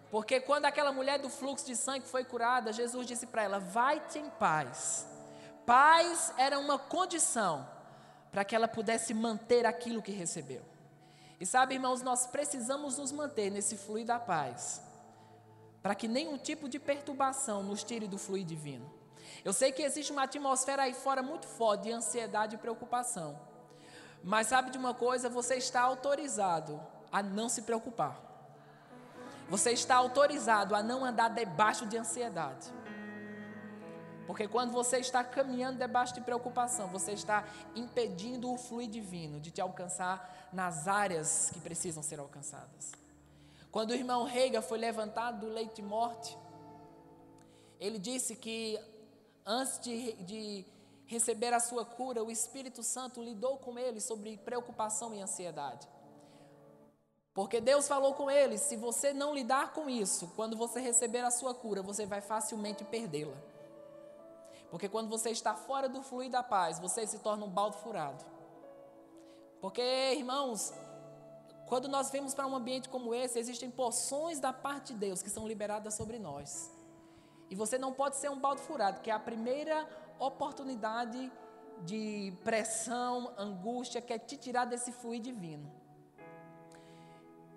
Porque 0.09 0.39
quando 0.39 0.65
aquela 0.65 0.91
mulher 0.91 1.19
do 1.19 1.29
fluxo 1.29 1.65
de 1.65 1.75
sangue 1.75 2.07
foi 2.07 2.23
curada, 2.23 2.71
Jesus 2.71 3.05
disse 3.05 3.27
para 3.27 3.43
ela: 3.43 3.59
Vai-te 3.59 4.19
em 4.19 4.29
paz. 4.29 5.05
Paz 5.65 6.33
era 6.37 6.57
uma 6.57 6.79
condição 6.79 7.67
para 8.31 8.45
que 8.45 8.55
ela 8.55 8.67
pudesse 8.67 9.13
manter 9.13 9.65
aquilo 9.65 10.01
que 10.01 10.11
recebeu. 10.11 10.61
E 11.39 11.45
sabe, 11.45 11.75
irmãos, 11.75 12.01
nós 12.01 12.25
precisamos 12.25 12.97
nos 12.97 13.11
manter 13.11 13.51
nesse 13.51 13.77
fluir 13.77 14.05
da 14.05 14.19
paz, 14.19 14.81
para 15.83 15.93
que 15.93 16.07
nenhum 16.07 16.37
tipo 16.37 16.67
de 16.67 16.79
perturbação 16.79 17.61
nos 17.61 17.83
tire 17.83 18.07
do 18.07 18.17
fluir 18.17 18.45
divino. 18.45 18.91
Eu 19.43 19.53
sei 19.53 19.71
que 19.71 19.83
existe 19.83 20.11
uma 20.11 20.23
atmosfera 20.23 20.83
aí 20.83 20.93
fora 20.93 21.21
muito 21.21 21.47
forte 21.47 21.83
de 21.83 21.91
ansiedade 21.91 22.55
e 22.55 22.57
preocupação. 22.57 23.39
Mas 24.23 24.47
sabe 24.47 24.71
de 24.71 24.77
uma 24.77 24.93
coisa? 24.93 25.29
Você 25.29 25.55
está 25.55 25.81
autorizado 25.81 26.81
a 27.11 27.21
não 27.21 27.49
se 27.49 27.61
preocupar. 27.61 28.19
Você 29.49 29.71
está 29.71 29.95
autorizado 29.95 30.75
a 30.75 30.83
não 30.83 31.05
andar 31.05 31.29
debaixo 31.29 31.85
de 31.85 31.97
ansiedade. 31.97 32.71
Porque 34.25 34.45
quando 34.45 34.71
você 34.73 34.97
está 34.97 35.23
caminhando 35.23 35.79
debaixo 35.79 36.13
de 36.13 36.19
preocupação, 36.19 36.89
você 36.89 37.13
está 37.13 37.45
impedindo 37.73 38.51
o 38.51 38.57
fluir 38.57 38.89
divino 38.89 39.39
de 39.39 39.51
te 39.51 39.61
alcançar 39.61 40.49
nas 40.51 40.85
áreas 40.85 41.49
que 41.53 41.61
precisam 41.61 42.03
ser 42.03 42.19
alcançadas. 42.19 42.91
Quando 43.71 43.91
o 43.91 43.93
irmão 43.93 44.25
Reiga 44.25 44.61
foi 44.61 44.77
levantado 44.77 45.45
do 45.45 45.53
leito 45.53 45.75
de 45.75 45.81
morte, 45.81 46.37
ele 47.79 47.97
disse 47.97 48.35
que 48.35 48.77
antes 49.45 49.79
de, 49.79 50.13
de 50.23 50.65
receber 51.05 51.53
a 51.53 51.59
sua 51.61 51.85
cura, 51.85 52.21
o 52.21 52.29
Espírito 52.29 52.83
Santo 52.83 53.23
lidou 53.23 53.57
com 53.57 53.79
ele 53.79 54.01
sobre 54.01 54.35
preocupação 54.37 55.13
e 55.13 55.21
ansiedade. 55.21 55.87
Porque 57.37 57.61
Deus 57.61 57.87
falou 57.87 58.15
com 58.15 58.31
ele: 58.31 58.57
se 58.57 58.75
você 58.75 59.13
não 59.13 59.31
lidar 59.31 59.71
com 59.71 59.87
isso, 59.87 60.27
quando 60.35 60.57
você 60.57 60.79
receber 60.79 61.19
a 61.19 61.29
sua 61.29 61.53
cura, 61.53 61.83
você 61.83 62.03
vai 62.03 62.19
facilmente 62.19 62.83
perdê-la. 62.83 63.37
Porque 64.71 64.89
quando 64.89 65.07
você 65.07 65.29
está 65.29 65.53
fora 65.53 65.87
do 65.87 66.01
fluir 66.01 66.31
da 66.31 66.41
paz, 66.41 66.79
você 66.79 67.05
se 67.05 67.19
torna 67.19 67.45
um 67.45 67.49
balde 67.49 67.77
furado. 67.77 68.25
Porque, 69.61 69.83
irmãos, 70.15 70.73
quando 71.67 71.87
nós 71.87 72.09
vemos 72.09 72.33
para 72.33 72.47
um 72.47 72.55
ambiente 72.55 72.89
como 72.89 73.13
esse, 73.13 73.37
existem 73.37 73.69
porções 73.69 74.39
da 74.39 74.51
parte 74.51 74.93
de 74.93 74.99
Deus 75.01 75.21
que 75.21 75.29
são 75.29 75.47
liberadas 75.47 75.93
sobre 75.93 76.17
nós. 76.17 76.71
E 77.51 77.55
você 77.55 77.77
não 77.77 77.93
pode 77.93 78.15
ser 78.15 78.31
um 78.31 78.39
balde 78.39 78.63
furado, 78.63 79.01
que 79.01 79.11
é 79.11 79.13
a 79.13 79.19
primeira 79.19 79.87
oportunidade 80.17 81.31
de 81.83 82.33
pressão, 82.43 83.31
angústia, 83.37 84.01
que 84.01 84.11
é 84.11 84.17
te 84.17 84.37
tirar 84.37 84.65
desse 84.65 84.91
fluir 84.91 85.21
divino. 85.21 85.71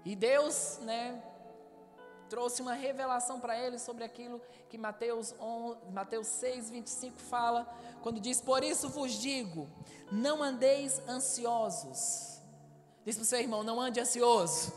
E 0.05 0.17
Deus, 0.17 0.79
né, 0.83 1.23
trouxe 2.31 2.63
uma 2.63 2.75
revelação 2.75 3.41
para 3.41 3.59
ele 3.59 3.79
sobre 3.79 4.05
aquilo 4.05 4.41
que 4.69 4.79
Mateus, 4.79 5.35
11, 5.39 5.79
Mateus 5.91 6.27
6, 6.29 6.71
25 6.71 7.21
fala, 7.21 7.69
quando 8.03 8.21
diz: 8.21 8.41
Por 8.41 8.63
isso 8.63 8.89
vos 8.89 9.13
digo, 9.13 9.69
não 10.11 10.43
andeis 10.43 11.01
ansiosos. 11.09 12.41
Diz 13.05 13.17
para 13.17 13.23
o 13.23 13.27
seu 13.27 13.41
irmão: 13.41 13.63
Não 13.63 13.81
ande 13.81 14.01
ansioso. 14.01 14.73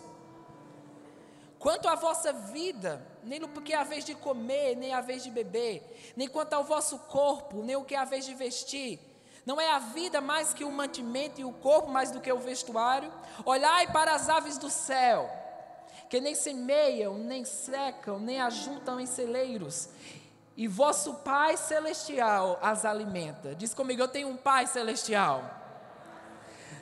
Quanto 1.59 1.87
à 1.87 1.95
vossa 1.95 2.33
vida, 2.33 3.01
nem 3.23 3.41
o 3.41 3.47
que 3.47 3.71
é 3.71 3.77
a 3.77 3.85
vez 3.85 4.03
de 4.03 4.13
comer, 4.13 4.75
nem 4.75 4.93
a 4.93 4.99
vez 4.99 5.23
de 5.23 5.31
beber, 5.31 6.13
nem 6.13 6.27
quanto 6.27 6.53
ao 6.53 6.63
vosso 6.65 6.99
corpo, 6.99 7.63
nem 7.63 7.77
o 7.77 7.85
que 7.85 7.95
é 7.95 7.99
a 7.99 8.03
vez 8.03 8.25
de 8.25 8.33
vestir. 8.33 8.99
Não 9.45 9.59
é 9.59 9.71
a 9.71 9.79
vida 9.79 10.21
mais 10.21 10.53
que 10.53 10.63
o 10.63 10.71
mantimento 10.71 11.41
e 11.41 11.45
o 11.45 11.51
corpo 11.51 11.89
mais 11.89 12.11
do 12.11 12.21
que 12.21 12.31
o 12.31 12.39
vestuário? 12.39 13.11
Olhai 13.45 13.91
para 13.91 14.13
as 14.13 14.29
aves 14.29 14.57
do 14.57 14.69
céu 14.69 15.29
que 16.13 16.21
nem 16.21 16.35
semeiam, 16.35 17.17
nem 17.17 17.43
secam, 17.43 18.19
nem 18.19 18.39
ajuntam 18.39 18.99
em 18.99 19.05
celeiros, 19.07 19.89
e 20.55 20.67
vosso 20.67 21.15
Pai 21.15 21.57
Celestial 21.57 22.59
as 22.61 22.85
alimenta. 22.85 23.55
Diz 23.55 23.73
comigo, 23.73 23.99
eu 23.99 24.07
tenho 24.07 24.27
um 24.27 24.37
Pai 24.37 24.67
Celestial. 24.67 25.43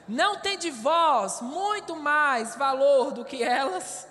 Não 0.05 0.41
tem 0.41 0.57
de 0.57 0.69
vós 0.69 1.39
muito 1.39 1.95
mais 1.95 2.57
valor 2.57 3.11
do 3.13 3.23
que 3.23 3.41
elas? 3.41 4.05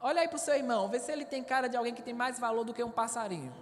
Olha 0.00 0.22
aí 0.22 0.26
para 0.26 0.34
o 0.34 0.40
seu 0.40 0.56
irmão, 0.56 0.88
vê 0.88 0.98
se 0.98 1.12
ele 1.12 1.24
tem 1.24 1.44
cara 1.44 1.68
de 1.68 1.76
alguém 1.76 1.94
que 1.94 2.02
tem 2.02 2.12
mais 2.12 2.40
valor 2.40 2.64
do 2.64 2.74
que 2.74 2.82
um 2.82 2.90
passarinho. 2.90 3.54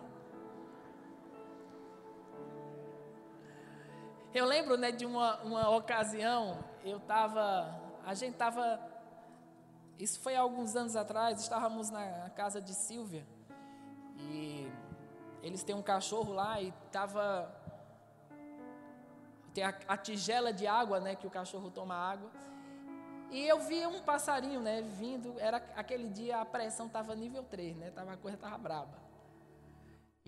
Eu 4.33 4.47
lembro 4.47 4.77
né, 4.77 4.93
de 4.93 5.05
uma, 5.05 5.41
uma 5.41 5.71
ocasião, 5.71 6.63
eu 6.85 6.99
estava, 6.99 7.75
a 8.05 8.15
gente 8.15 8.35
estava 8.35 8.81
isso 10.01 10.19
foi 10.21 10.35
alguns 10.35 10.77
anos 10.77 10.97
atrás, 10.97 11.41
estávamos 11.43 11.91
na 11.91 12.31
casa 12.31 12.59
de 12.59 12.73
Silvia 12.73 13.27
e 14.17 14.67
eles 15.43 15.63
têm 15.63 15.75
um 15.75 15.83
cachorro 15.83 16.33
lá 16.33 16.59
e 16.59 16.73
estava 16.87 17.55
tem 19.53 19.65
a, 19.65 19.75
a, 19.89 19.97
tigela 19.97 20.53
de 20.53 20.67
água, 20.67 21.01
né, 21.01 21.17
que 21.17 21.27
o 21.27 21.31
cachorro 21.31 21.71
toma 21.71 21.95
água. 21.95 22.31
E 23.31 23.47
eu 23.47 23.61
vi 23.61 23.85
um 23.85 24.01
passarinho, 24.01 24.61
né, 24.61 24.81
vindo, 24.81 25.35
era 25.39 25.59
aquele 25.77 26.09
dia 26.09 26.41
a 26.41 26.47
pressão 26.47 26.87
estava 26.87 27.15
nível 27.15 27.43
3, 27.43 27.77
né, 27.77 27.91
tava, 27.91 28.13
a 28.13 28.17
coisa 28.17 28.37
estava 28.37 28.57
braba. 28.57 29.10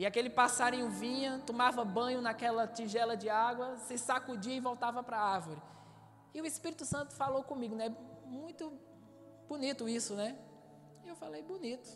E 0.03 0.07
aquele 0.07 0.29
passarinho 0.29 0.89
vinha, 0.89 1.41
tomava 1.47 1.85
banho 1.85 2.21
naquela 2.21 2.67
tigela 2.67 3.17
de 3.17 3.29
água, 3.29 3.77
se 3.77 3.97
sacudia 3.97 4.57
e 4.57 4.61
voltava 4.61 5.03
para 5.03 5.17
a 5.17 5.35
árvore. 5.35 5.63
E 6.35 6.41
o 6.41 6.47
Espírito 6.47 6.85
Santo 6.85 7.15
falou 7.15 7.45
comigo, 7.45 7.75
né, 7.77 7.95
muito 8.27 8.73
Bonito 9.53 9.87
isso, 9.87 10.15
né? 10.15 10.35
E 11.05 11.09
eu 11.09 11.15
falei, 11.15 11.43
bonito. 11.43 11.87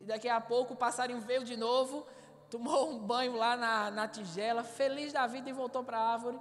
E 0.00 0.04
daqui 0.04 0.28
a 0.28 0.40
pouco 0.40 0.74
o 0.74 0.76
passarinho 0.76 1.20
veio 1.20 1.42
de 1.42 1.56
novo, 1.56 2.06
tomou 2.48 2.90
um 2.90 2.98
banho 3.00 3.34
lá 3.34 3.56
na, 3.56 3.90
na 3.90 4.06
tigela, 4.06 4.62
feliz 4.62 5.12
da 5.12 5.26
vida 5.26 5.50
e 5.50 5.52
voltou 5.52 5.82
para 5.82 5.98
a 5.98 6.12
árvore. 6.12 6.38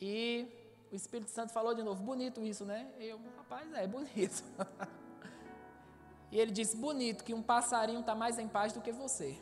E 0.00 0.46
o 0.92 0.94
Espírito 0.94 1.32
Santo 1.32 1.52
falou 1.52 1.74
de 1.74 1.82
novo, 1.82 2.00
bonito 2.00 2.44
isso, 2.44 2.64
né? 2.64 2.88
E 3.00 3.08
eu, 3.08 3.20
rapaz, 3.38 3.72
é 3.74 3.88
bonito. 3.88 4.44
e 6.30 6.38
ele 6.38 6.50
disse, 6.50 6.76
bonito, 6.76 7.24
que 7.24 7.34
um 7.34 7.42
passarinho 7.42 8.00
está 8.00 8.14
mais 8.14 8.38
em 8.38 8.48
paz 8.48 8.72
do 8.72 8.80
que 8.80 8.92
você. 8.92 9.38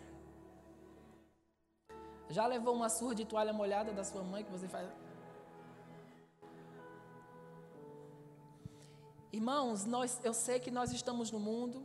Já 2.28 2.47
levou 2.47 2.75
uma 2.75 2.88
surra 2.88 3.14
de 3.14 3.25
toalha 3.25 3.52
molhada 3.52 3.93
da 3.93 4.05
sua 4.05 4.23
mãe 4.23 4.45
que 4.45 4.50
você 4.50 4.69
faz. 4.69 4.88
Irmãos, 9.33 9.85
nós, 9.85 10.21
eu 10.25 10.33
sei 10.33 10.59
que 10.59 10.71
nós 10.71 10.93
estamos 10.93 11.31
no 11.31 11.38
mundo, 11.38 11.85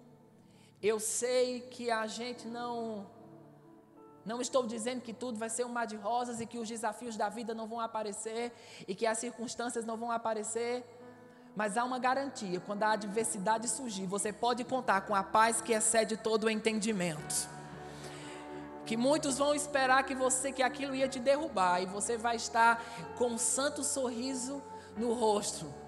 eu 0.81 0.99
sei 0.99 1.61
que 1.61 1.91
a 1.91 2.07
gente 2.07 2.47
não. 2.47 3.05
Não 4.23 4.39
estou 4.39 4.65
dizendo 4.67 5.01
que 5.01 5.13
tudo 5.13 5.37
vai 5.37 5.49
ser 5.49 5.65
um 5.65 5.73
mar 5.77 5.85
de 5.87 5.95
rosas 5.95 6.39
e 6.39 6.45
que 6.45 6.59
os 6.59 6.69
desafios 6.69 7.17
da 7.17 7.27
vida 7.27 7.55
não 7.55 7.67
vão 7.67 7.79
aparecer 7.79 8.53
e 8.87 8.93
que 8.93 9.05
as 9.07 9.17
circunstâncias 9.17 9.83
não 9.83 9.97
vão 9.97 10.11
aparecer, 10.11 10.85
mas 11.55 11.77
há 11.77 11.83
uma 11.83 11.99
garantia: 11.99 12.59
quando 12.59 12.83
a 12.83 12.91
adversidade 12.91 13.67
surgir, 13.67 14.05
você 14.05 14.31
pode 14.31 14.63
contar 14.63 15.01
com 15.01 15.15
a 15.15 15.23
paz 15.23 15.61
que 15.61 15.73
excede 15.73 16.17
todo 16.17 16.45
o 16.45 16.49
entendimento. 16.49 17.49
Que 18.85 18.97
muitos 18.97 19.37
vão 19.37 19.53
esperar 19.53 20.03
que 20.03 20.15
você 20.15 20.51
que 20.51 20.63
aquilo 20.63 20.95
ia 20.95 21.07
te 21.07 21.19
derrubar 21.19 21.81
e 21.81 21.85
você 21.85 22.17
vai 22.17 22.35
estar 22.35 22.83
com 23.17 23.27
um 23.27 23.37
santo 23.37 23.83
sorriso 23.83 24.61
no 24.97 25.13
rosto 25.13 25.81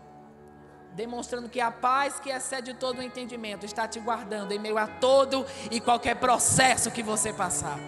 demonstrando 0.93 1.49
que 1.49 1.59
a 1.59 1.71
paz 1.71 2.19
que 2.19 2.29
excede 2.29 2.73
todo 2.73 2.99
o 2.99 3.01
entendimento 3.01 3.65
está 3.65 3.87
te 3.87 3.99
guardando 3.99 4.51
em 4.51 4.59
meio 4.59 4.77
a 4.77 4.87
todo 4.87 5.45
e 5.71 5.79
qualquer 5.79 6.15
processo 6.15 6.91
que 6.91 7.03
você 7.03 7.33
passar. 7.33 7.79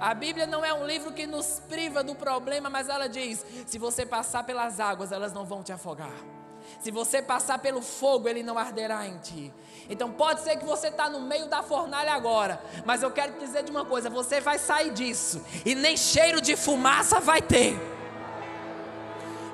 A 0.00 0.14
Bíblia 0.14 0.46
não 0.46 0.64
é 0.64 0.72
um 0.72 0.84
livro 0.84 1.12
que 1.12 1.26
nos 1.26 1.60
priva 1.68 2.02
do 2.02 2.14
problema, 2.14 2.68
mas 2.68 2.88
ela 2.88 3.08
diz: 3.08 3.44
se 3.66 3.78
você 3.78 4.04
passar 4.04 4.44
pelas 4.44 4.80
águas, 4.80 5.12
elas 5.12 5.32
não 5.32 5.44
vão 5.44 5.62
te 5.62 5.72
afogar. 5.72 6.41
Se 6.80 6.90
você 6.90 7.22
passar 7.22 7.58
pelo 7.58 7.82
fogo, 7.82 8.28
ele 8.28 8.42
não 8.42 8.58
arderá 8.58 9.06
em 9.06 9.18
ti. 9.18 9.52
Então 9.88 10.12
pode 10.12 10.40
ser 10.42 10.56
que 10.56 10.64
você 10.64 10.88
está 10.88 11.08
no 11.08 11.20
meio 11.20 11.46
da 11.48 11.62
fornalha 11.62 12.12
agora, 12.12 12.62
mas 12.84 13.02
eu 13.02 13.10
quero 13.10 13.32
te 13.34 13.40
dizer 13.40 13.62
de 13.62 13.70
uma 13.70 13.84
coisa: 13.84 14.08
você 14.08 14.40
vai 14.40 14.58
sair 14.58 14.92
disso 14.92 15.44
e 15.64 15.74
nem 15.74 15.96
cheiro 15.96 16.40
de 16.40 16.56
fumaça 16.56 17.20
vai 17.20 17.42
ter. 17.42 17.78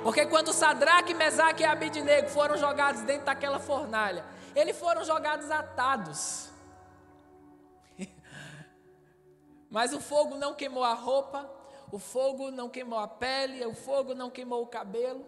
Porque 0.02 0.24
quando 0.26 0.52
Sadraque, 0.52 1.12
Mesaque 1.12 1.62
e 1.62 1.66
Abidnego 1.66 2.28
foram 2.28 2.56
jogados 2.56 3.02
dentro 3.02 3.26
daquela 3.26 3.58
fornalha, 3.58 4.24
eles 4.54 4.78
foram 4.78 5.04
jogados 5.04 5.50
atados. 5.50 6.48
Mas 9.68 9.92
o 9.92 10.00
fogo 10.00 10.36
não 10.36 10.54
queimou 10.54 10.84
a 10.84 10.94
roupa, 10.94 11.50
o 11.90 11.98
fogo 11.98 12.50
não 12.50 12.68
queimou 12.68 12.98
a 12.98 13.08
pele, 13.08 13.64
o 13.66 13.74
fogo 13.74 14.14
não 14.14 14.30
queimou 14.30 14.62
o 14.62 14.66
cabelo. 14.66 15.26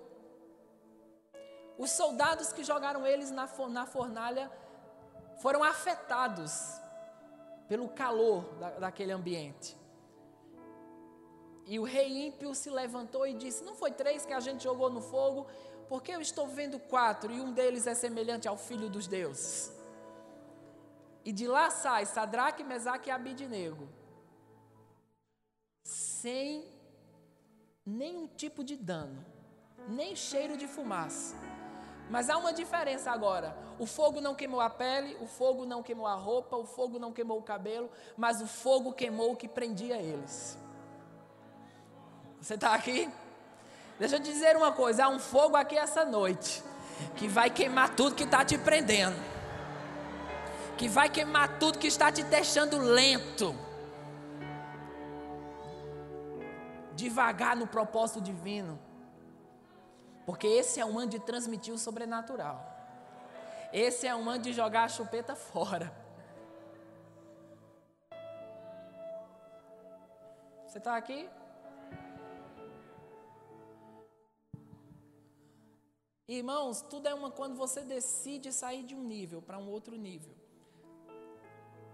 Os 1.80 1.92
soldados 1.92 2.52
que 2.52 2.62
jogaram 2.62 3.06
eles 3.06 3.30
na, 3.30 3.49
na 3.70 3.87
fornalha 3.87 4.52
foram 5.38 5.64
afetados 5.64 6.78
pelo 7.66 7.88
calor 7.88 8.42
da, 8.56 8.70
daquele 8.80 9.12
ambiente. 9.12 9.78
E 11.64 11.78
o 11.78 11.84
rei 11.84 12.26
ímpio 12.26 12.54
se 12.54 12.68
levantou 12.68 13.26
e 13.26 13.32
disse: 13.32 13.64
Não 13.64 13.75
foi 13.75 13.92
três 13.92 14.26
que 14.26 14.34
a 14.34 14.40
gente 14.40 14.62
jogou 14.62 14.90
no 14.90 15.00
fogo, 15.00 15.46
porque 15.88 16.12
eu 16.12 16.20
estou 16.20 16.46
vendo 16.46 16.78
quatro 16.78 17.32
e 17.32 17.40
um 17.40 17.50
deles 17.50 17.87
é 17.87 17.94
semelhante 17.94 18.46
ao 18.46 18.58
filho 18.58 18.90
dos 18.90 19.06
deuses. 19.06 19.72
E 21.25 21.32
de 21.32 21.49
lá 21.49 21.70
sai 21.70 22.04
Sadraque, 22.04 22.62
Mesaque 22.62 23.08
e 23.08 23.10
Abidinego, 23.10 23.88
sem 25.82 26.70
nenhum 27.87 28.26
tipo 28.26 28.62
de 28.62 28.76
dano, 28.76 29.25
nem 29.88 30.14
cheiro 30.14 30.58
de 30.58 30.68
fumaça. 30.68 31.50
Mas 32.11 32.29
há 32.29 32.37
uma 32.37 32.52
diferença 32.52 33.12
agora. 33.12 33.57
O 33.79 33.87
fogo 33.87 34.21
não 34.21 34.35
queimou 34.35 34.61
a 34.61 34.69
pele, 34.69 35.17
o 35.21 35.26
fogo 35.26 35.64
não 35.64 35.81
queimou 35.81 36.09
a 36.09 36.14
roupa, 36.14 36.57
o 36.57 36.64
fogo 36.64 36.99
não 36.99 37.12
queimou 37.12 37.38
o 37.38 37.43
cabelo, 37.43 37.88
mas 38.17 38.43
o 38.43 38.49
fogo 38.49 38.93
queimou 38.93 39.33
o 39.33 39.37
que 39.37 39.47
prendia 39.47 39.97
eles. 39.97 40.59
Você 42.40 42.55
está 42.55 42.75
aqui? 42.75 43.09
Deixa 43.97 44.17
eu 44.17 44.21
te 44.21 44.33
dizer 44.33 44.57
uma 44.57 44.73
coisa: 44.73 45.05
há 45.05 45.09
um 45.09 45.21
fogo 45.21 45.57
aqui 45.57 45.79
essa 45.79 46.05
noite 46.05 46.64
que 47.14 47.29
vai 47.29 47.49
queimar 47.49 47.95
tudo 47.95 48.17
que 48.17 48.25
está 48.25 48.45
te 48.45 48.59
prendendo, 48.59 49.17
que 50.76 50.88
vai 50.88 51.09
queimar 51.09 51.61
tudo 51.61 51.79
que 51.79 51.87
está 51.87 52.11
te 52.11 52.25
deixando 52.25 52.76
lento, 52.76 53.55
devagar 56.97 57.55
no 57.55 57.69
propósito 57.69 58.21
divino. 58.21 58.89
Porque 60.30 60.46
esse 60.46 60.78
é 60.78 60.87
um 60.87 60.96
ano 60.96 61.10
de 61.10 61.18
transmitir 61.18 61.75
o 61.75 61.78
sobrenatural. 61.84 62.56
Esse 63.72 64.06
é 64.06 64.14
um 64.14 64.30
ano 64.30 64.44
de 64.44 64.52
jogar 64.52 64.84
a 64.84 64.88
chupeta 64.88 65.34
fora. 65.34 65.92
Você 70.64 70.78
está 70.78 70.94
aqui? 70.96 71.28
Irmãos, 76.28 76.80
tudo 76.82 77.08
é 77.08 77.14
uma 77.20 77.32
quando 77.32 77.56
você 77.56 77.80
decide 77.82 78.52
sair 78.52 78.84
de 78.84 78.94
um 78.94 79.02
nível 79.02 79.42
para 79.42 79.58
um 79.58 79.68
outro 79.68 79.96
nível. 79.96 80.32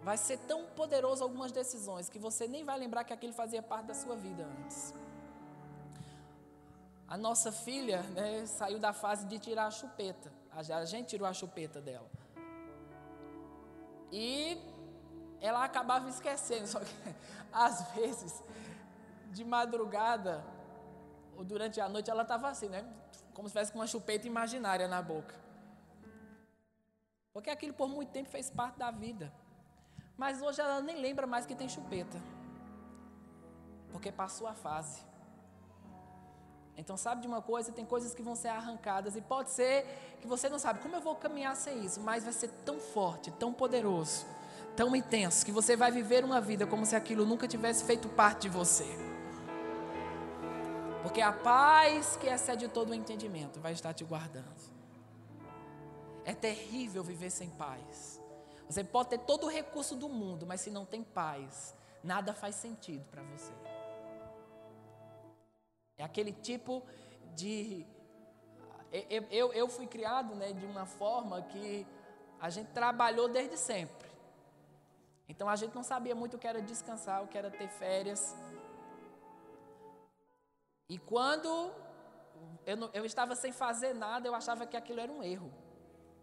Vai 0.03 0.19
ser 0.19 0.41
tão 0.41 0.67
poderoso 0.67 1.25
algumas 1.25 1.53
decisões 1.53 2.11
que 2.11 2.19
você 2.19 2.47
nem 2.47 2.65
vai 2.65 2.79
lembrar 2.79 3.05
que 3.05 3.15
aquilo 3.15 3.33
fazia 3.33 3.63
parte 3.63 3.87
da 3.87 3.95
sua 3.95 4.15
vida 4.15 4.45
antes. 4.45 4.93
A 7.09 7.17
nossa 7.17 7.53
filha 7.53 8.03
né, 8.03 8.47
saiu 8.47 8.79
da 8.79 8.93
fase 8.93 9.27
de 9.27 9.39
tirar 9.39 9.67
a 9.67 9.71
chupeta. 9.71 10.33
A 10.51 10.85
gente 10.85 11.09
tirou 11.09 11.27
a 11.27 11.33
chupeta 11.33 11.81
dela. 11.81 12.11
E 14.11 14.59
ela 15.41 15.65
acabava 15.65 16.09
esquecendo. 16.09 16.67
Só 16.69 16.81
que, 16.81 16.95
às 17.53 17.93
vezes, 17.93 18.43
de 19.31 19.45
madrugada 19.45 20.45
ou 21.37 21.45
durante 21.45 21.81
a 21.81 21.89
noite, 21.89 22.11
ela 22.11 22.23
estava 22.23 22.49
assim, 22.49 22.69
né? 22.69 22.85
Como 23.35 23.49
se 23.49 23.53
tivesse 23.53 23.71
com 23.71 23.79
uma 23.79 23.87
chupeta 23.87 24.27
imaginária 24.27 24.89
na 24.89 25.03
boca. 25.03 25.35
Porque 27.33 27.51
aquilo 27.51 27.75
por 27.75 27.89
muito 27.89 28.11
tempo 28.11 28.31
fez 28.31 28.51
parte 28.51 28.79
da 28.79 28.91
vida. 28.91 29.33
Mas 30.17 30.41
hoje 30.41 30.61
ela 30.61 30.81
nem 30.81 30.97
lembra 30.97 31.27
mais 31.27 31.45
que 31.45 31.55
tem 31.55 31.69
chupeta. 31.69 32.19
Porque 33.93 34.11
passou 34.11 34.47
a 34.47 34.55
fase. 34.55 35.06
Então, 36.77 36.97
sabe 36.97 37.23
de 37.23 37.27
uma 37.27 37.41
coisa? 37.41 37.73
Tem 37.73 37.85
coisas 37.85 38.15
que 38.15 38.23
vão 38.23 38.37
ser 38.37 38.49
arrancadas 38.49 39.17
e 39.17 39.21
pode 39.21 39.51
ser 39.51 39.87
que 40.21 40.27
você 40.27 40.49
não 40.49 40.59
sabe 40.59 40.81
como 40.81 40.95
eu 40.95 41.01
vou 41.01 41.17
caminhar 41.17 41.57
sem 41.57 41.85
isso, 41.85 42.01
mas 42.01 42.25
vai 42.25 42.33
ser 42.33 42.49
tão 42.65 42.79
forte, 42.79 43.31
tão 43.31 43.53
poderoso, 43.53 44.27
tão 44.77 44.95
intenso 44.95 45.45
que 45.45 45.53
você 45.53 45.75
vai 45.75 45.91
viver 45.91 46.23
uma 46.23 46.41
vida 46.41 46.67
como 46.67 46.85
se 46.85 46.95
aquilo 46.95 47.25
nunca 47.25 47.49
tivesse 47.49 47.85
feito 47.85 48.09
parte 48.11 48.43
de 48.43 48.49
você. 48.51 48.87
Porque 51.03 51.21
a 51.21 51.33
paz 51.33 52.17
que 52.17 52.27
excede 52.27 52.69
todo 52.69 52.91
o 52.91 52.95
entendimento 52.95 53.59
vai 53.61 53.73
estar 53.73 53.95
te 53.95 54.05
guardando. 54.05 54.77
É 56.25 56.35
terrível 56.35 57.03
viver 57.03 57.31
sem 57.31 57.49
paz. 57.51 58.21
Você 58.69 58.83
pode 58.83 59.11
ter 59.11 59.19
todo 59.19 59.45
o 59.45 59.49
recurso 59.49 59.95
do 59.95 60.09
mundo, 60.09 60.45
mas 60.45 60.61
se 60.61 60.71
não 60.71 60.85
tem 60.85 61.05
paz, 61.05 61.75
nada 62.03 62.35
faz 62.35 62.57
sentido 62.57 63.05
para 63.11 63.23
você. 63.23 63.53
É 65.99 66.05
aquele 66.05 66.33
tipo 66.33 66.83
de. 67.35 67.87
Eu, 69.31 69.53
eu, 69.53 69.69
fui 69.69 69.87
criado 69.87 70.35
né, 70.35 70.53
de 70.53 70.65
uma 70.65 70.87
forma 70.87 71.43
que 71.43 71.87
a 72.41 72.49
gente 72.49 72.69
trabalhou 72.73 73.29
desde 73.29 73.57
sempre. 73.57 74.09
Então 75.29 75.49
a 75.49 75.57
gente 75.57 75.75
não 75.75 75.83
sabia 75.83 76.15
muito 76.15 76.35
o 76.35 76.39
que 76.39 76.47
era 76.47 76.63
descansar, 76.63 77.23
o 77.23 77.27
que 77.27 77.37
era 77.37 77.51
ter 77.51 77.69
férias. 77.69 78.37
E 80.89 80.99
quando 80.99 81.73
eu, 82.65 82.77
não, 82.77 82.91
eu 82.93 83.05
estava 83.05 83.35
sem 83.35 83.53
fazer 83.53 83.95
nada, 83.95 84.29
eu 84.29 84.35
achava 84.35 84.67
que 84.67 84.77
aquilo 84.77 85.01
era 85.01 85.11
um 85.11 85.23
erro. 85.23 85.53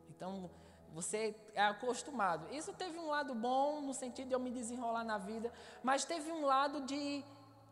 Então 0.10 0.50
você 0.94 1.36
é 1.54 1.64
acostumado. 1.64 2.48
Isso 2.54 2.72
teve 2.74 2.98
um 2.98 3.10
lado 3.10 3.34
bom 3.34 3.82
no 3.82 3.94
sentido 3.94 4.28
de 4.30 4.34
eu 4.34 4.40
me 4.40 4.52
desenrolar 4.52 5.04
na 5.04 5.18
vida, 5.18 5.52
mas 5.82 6.06
teve 6.06 6.32
um 6.32 6.46
lado 6.46 6.82
de 6.82 7.26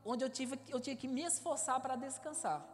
onde 0.06 0.24
eu, 0.24 0.30
tive, 0.30 0.60
eu 0.70 0.80
tinha 0.80 0.96
que 0.96 1.08
me 1.08 1.24
esforçar 1.24 1.80
para 1.80 1.96
descansar. 1.96 2.66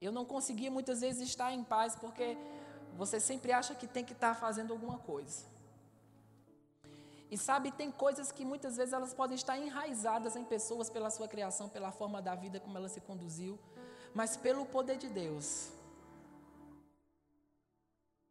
Eu 0.00 0.12
não 0.12 0.24
conseguia 0.24 0.70
muitas 0.70 1.00
vezes 1.00 1.28
estar 1.28 1.52
em 1.52 1.64
paz 1.64 1.96
porque 1.96 2.36
você 2.94 3.18
sempre 3.18 3.52
acha 3.52 3.74
que 3.74 3.86
tem 3.86 4.04
que 4.04 4.12
estar 4.12 4.34
fazendo 4.34 4.72
alguma 4.72 4.98
coisa. 4.98 5.44
E 7.30 7.36
sabe, 7.36 7.72
tem 7.72 7.90
coisas 7.90 8.30
que 8.30 8.44
muitas 8.44 8.76
vezes 8.76 8.92
elas 8.92 9.12
podem 9.12 9.34
estar 9.34 9.58
enraizadas 9.58 10.36
em 10.36 10.44
pessoas 10.44 10.88
pela 10.88 11.10
sua 11.10 11.26
criação, 11.26 11.68
pela 11.68 11.90
forma 11.90 12.22
da 12.22 12.34
vida 12.34 12.60
como 12.60 12.76
ela 12.78 12.88
se 12.88 13.00
conduziu, 13.00 13.58
mas 14.14 14.36
pelo 14.36 14.64
poder 14.66 14.96
de 14.96 15.08
Deus. 15.08 15.72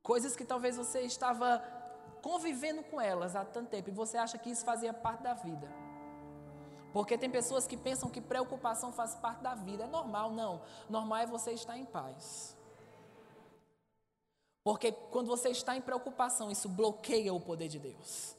Coisas 0.02 0.36
que 0.36 0.46
talvez 0.46 0.78
você 0.78 1.02
estava 1.02 1.62
convivendo 2.22 2.84
com 2.84 3.02
elas 3.02 3.36
há 3.36 3.44
tanto 3.44 3.70
tempo 3.70 3.90
e 3.90 3.94
você 3.94 4.18
acha 4.18 4.38
que 4.38 4.50
isso 4.50 4.64
fazia 4.64 4.94
parte 4.94 5.24
da 5.24 5.34
vida. 5.34 5.85
Porque 6.96 7.18
tem 7.18 7.30
pessoas 7.30 7.68
que 7.68 7.76
pensam 7.76 8.10
que 8.10 8.22
preocupação 8.22 8.90
faz 8.94 9.16
parte 9.16 9.42
da 9.42 9.54
vida. 9.54 9.84
É 9.84 9.86
normal, 9.86 10.32
não. 10.32 10.62
Normal 10.90 11.18
é 11.18 11.26
você 11.26 11.52
estar 11.52 11.78
em 11.78 11.84
paz. 11.84 12.56
Porque 14.64 14.94
quando 15.12 15.28
você 15.28 15.50
está 15.50 15.76
em 15.76 15.82
preocupação, 15.82 16.50
isso 16.50 16.70
bloqueia 16.70 17.34
o 17.34 17.42
poder 17.42 17.68
de 17.68 17.80
Deus. 17.80 18.34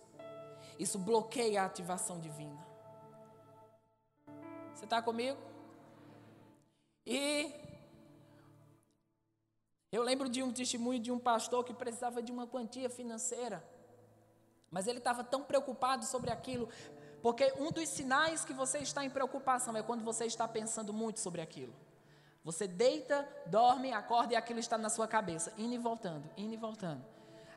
Isso 0.78 0.98
bloqueia 0.98 1.64
a 1.64 1.66
ativação 1.66 2.18
divina. 2.18 2.66
Você 4.72 4.84
está 4.84 5.02
comigo? 5.02 5.38
E 7.04 7.52
eu 9.92 10.02
lembro 10.02 10.30
de 10.30 10.42
um 10.42 10.50
testemunho 10.50 10.98
de 10.98 11.12
um 11.12 11.18
pastor 11.18 11.62
que 11.62 11.74
precisava 11.74 12.22
de 12.22 12.32
uma 12.32 12.46
quantia 12.46 12.88
financeira. 12.88 13.62
Mas 14.70 14.86
ele 14.86 14.98
estava 14.98 15.22
tão 15.22 15.42
preocupado 15.42 16.06
sobre 16.06 16.30
aquilo, 16.30 16.68
porque 17.26 17.52
um 17.58 17.72
dos 17.72 17.88
sinais 17.88 18.44
que 18.44 18.52
você 18.52 18.78
está 18.78 19.04
em 19.04 19.10
preocupação 19.10 19.76
é 19.76 19.82
quando 19.82 20.04
você 20.04 20.26
está 20.26 20.46
pensando 20.46 20.92
muito 20.92 21.18
sobre 21.18 21.40
aquilo. 21.40 21.74
Você 22.44 22.68
deita, 22.68 23.28
dorme, 23.46 23.92
acorda 23.92 24.34
e 24.34 24.36
aquilo 24.36 24.60
está 24.60 24.78
na 24.78 24.88
sua 24.88 25.08
cabeça, 25.08 25.52
indo 25.58 25.74
e 25.74 25.76
voltando, 25.76 26.22
indo 26.36 26.54
e 26.54 26.56
voltando. 26.56 27.04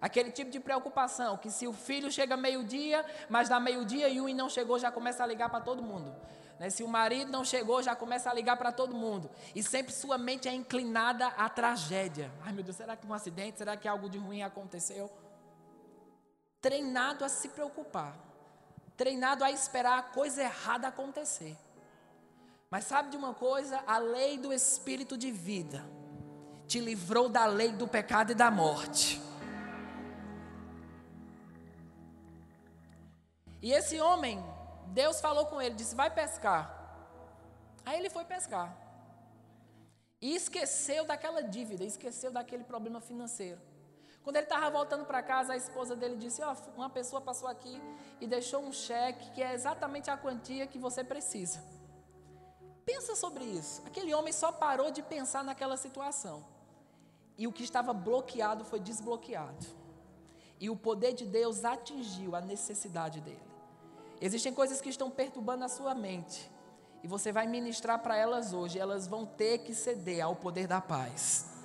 Aquele 0.01 0.32
tipo 0.32 0.49
de 0.49 0.60
preocupação 0.60 1.38
que 1.38 1.51
se 1.51 1.67
o 1.67 1.71
filho 1.71 2.12
chega 2.12 2.36
meio-dia, 2.36 3.05
mas 3.29 3.47
dá 3.47 3.60
meio-dia 3.60 4.10
e 4.10 4.19
um 4.19 4.27
e 4.27 4.34
não 4.34 4.49
chegou, 4.49 4.79
já 4.79 4.91
começa 4.91 5.23
a 5.23 5.27
ligar 5.27 5.49
para 5.49 5.62
todo 5.62 5.84
mundo. 5.84 6.15
Né? 6.60 6.71
Se 6.71 6.82
o 6.82 6.88
marido 6.88 7.32
não 7.32 7.45
chegou, 7.45 7.84
já 7.84 7.95
começa 7.95 8.27
a 8.27 8.34
ligar 8.34 8.58
para 8.58 8.71
todo 8.71 8.95
mundo. 8.95 9.29
E 9.53 9.62
sempre 9.62 9.93
sua 9.93 10.17
mente 10.17 10.47
é 10.47 10.51
inclinada 10.51 11.27
à 11.27 11.47
tragédia. 11.47 12.32
Ai 12.43 12.53
meu 12.53 12.63
Deus, 12.63 12.75
será 12.75 12.97
que 12.97 13.05
um 13.05 13.13
acidente? 13.13 13.60
Será 13.60 13.77
que 13.77 13.88
algo 13.88 14.10
de 14.10 14.17
ruim 14.17 14.41
aconteceu? 14.41 15.12
Treinado 16.60 17.23
a 17.23 17.29
se 17.29 17.49
preocupar 17.49 18.28
treinado 18.99 19.45
a 19.45 19.49
esperar 19.49 19.97
a 19.97 20.03
coisa 20.03 20.43
errada 20.43 20.89
acontecer. 20.89 21.55
Mas 22.69 22.83
sabe 22.83 23.12
de 23.12 23.17
uma 23.17 23.33
coisa? 23.33 23.81
A 23.88 23.97
lei 23.97 24.38
do 24.38 24.51
espírito 24.51 25.17
de 25.17 25.31
vida 25.31 25.81
te 26.67 26.79
livrou 26.81 27.29
da 27.29 27.45
lei 27.45 27.71
do 27.71 27.88
pecado 27.88 28.33
e 28.33 28.35
da 28.35 28.51
morte. 28.51 29.21
E 33.62 33.71
esse 33.71 34.01
homem, 34.01 34.43
Deus 34.88 35.21
falou 35.21 35.45
com 35.45 35.62
ele, 35.62 35.75
disse: 35.75 35.95
Vai 35.95 36.12
pescar. 36.13 36.63
Aí 37.85 37.97
ele 37.99 38.09
foi 38.09 38.25
pescar. 38.25 38.77
E 40.21 40.35
esqueceu 40.35 41.05
daquela 41.05 41.41
dívida, 41.41 41.85
esqueceu 41.85 42.31
daquele 42.31 42.65
problema 42.65 42.99
financeiro. 42.99 43.62
Quando 44.23 44.36
ele 44.36 44.45
estava 44.45 44.69
voltando 44.69 45.05
para 45.05 45.23
casa, 45.23 45.53
a 45.53 45.58
esposa 45.58 45.95
dele 45.95 46.15
disse: 46.15 46.41
oh, 46.43 46.71
Uma 46.75 46.89
pessoa 46.89 47.21
passou 47.21 47.47
aqui 47.47 47.82
e 48.19 48.27
deixou 48.27 48.62
um 48.62 48.71
cheque 48.71 49.32
que 49.32 49.41
é 49.41 49.53
exatamente 49.53 50.10
a 50.10 50.17
quantia 50.17 50.67
que 50.67 50.77
você 50.77 51.03
precisa. 51.03 51.63
Pensa 52.86 53.15
sobre 53.15 53.43
isso. 53.43 53.82
Aquele 53.86 54.13
homem 54.13 54.34
só 54.34 54.51
parou 54.51 54.91
de 54.91 55.01
pensar 55.01 55.43
naquela 55.43 55.77
situação. 55.77 56.43
E 57.38 57.47
o 57.47 57.53
que 57.53 57.63
estava 57.63 57.93
bloqueado 57.93 58.65
foi 58.65 58.79
desbloqueado. 58.79 59.65
E 60.60 60.69
o 60.69 60.75
poder 60.75 61.13
de 61.13 61.25
Deus 61.25 61.63
atingiu 61.63 62.36
a 62.36 62.41
necessidade 62.41 63.21
dele. 63.21 63.49
Existem 64.19 64.53
coisas 64.53 64.82
que 64.82 64.89
estão 64.89 65.10
perturbando 65.10 65.63
a 65.63 65.69
sua 65.69 65.95
mente. 65.95 66.51
E 67.01 67.08
você 67.08 67.32
vai 67.32 67.47
ministrar 67.47 67.99
para 67.99 68.17
elas 68.17 68.51
hoje. 68.53 68.77
Elas 68.77 69.08
vão 69.08 69.25
ter 69.25 69.60
que 69.60 69.73
ceder 69.73 70.25
ao 70.25 70.36
poder 70.36 70.67
da 70.67 70.82
paz. 70.82 71.58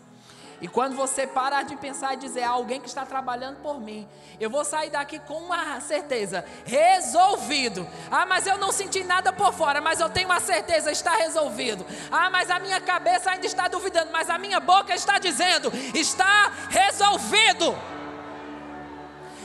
E 0.61 0.69
quando 0.69 0.97
você 0.97 1.27
parar 1.27 1.65
de 1.65 1.77
pensar 1.77 2.15
e 2.15 2.17
dizer 2.17 2.43
ah, 2.43 2.51
alguém 2.51 2.81
que 2.81 2.89
está 2.89 3.05
trabalhando 3.05 3.57
por 3.57 3.81
mim, 3.81 4.09
eu 4.41 4.49
vou 4.49 4.65
sair 4.65 4.91
daqui 4.91 5.19
com 5.19 5.35
uma 5.35 5.81
certeza, 5.81 6.45
resolvido. 6.65 7.87
Ah, 8.11 8.25
mas 8.25 8.47
eu 8.47 8.57
não 8.59 8.73
senti 8.73 9.05
nada 9.05 9.33
por 9.33 9.53
fora, 9.53 9.81
mas 9.81 10.01
eu 10.01 10.09
tenho 10.09 10.29
uma 10.29 10.41
certeza, 10.41 10.91
está 10.91 11.15
resolvido. 11.17 11.85
Ah, 12.11 12.31
mas 12.31 12.51
a 12.51 12.59
minha 12.59 12.81
cabeça 12.81 13.31
ainda 13.31 13.47
está 13.47 13.69
duvidando, 13.69 14.11
mas 14.13 14.31
a 14.31 14.39
minha 14.39 14.61
boca 14.61 14.95
está 14.95 15.19
dizendo, 15.19 15.73
está 15.95 16.51
resolvido. 16.71 17.77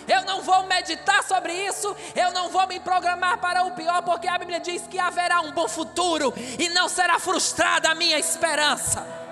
Eu 0.08 0.24
não 0.24 0.42
vou 0.42 0.66
meditar 0.66 1.24
sobre 1.24 1.54
isso, 1.54 1.96
eu 2.16 2.32
não 2.32 2.50
vou 2.50 2.66
me 2.68 2.80
programar 2.80 3.38
para 3.38 3.64
o 3.64 3.72
pior, 3.72 4.02
porque 4.02 4.28
a 4.28 4.40
Bíblia 4.40 4.60
diz 4.60 4.88
que 4.88 4.98
haverá 4.98 5.42
um 5.42 5.52
bom 5.52 5.68
futuro 5.68 6.34
e 6.58 6.68
não 6.70 6.90
será 6.90 7.20
frustrada 7.20 7.90
a 7.90 7.96
minha 7.96 8.18
esperança. 8.18 9.29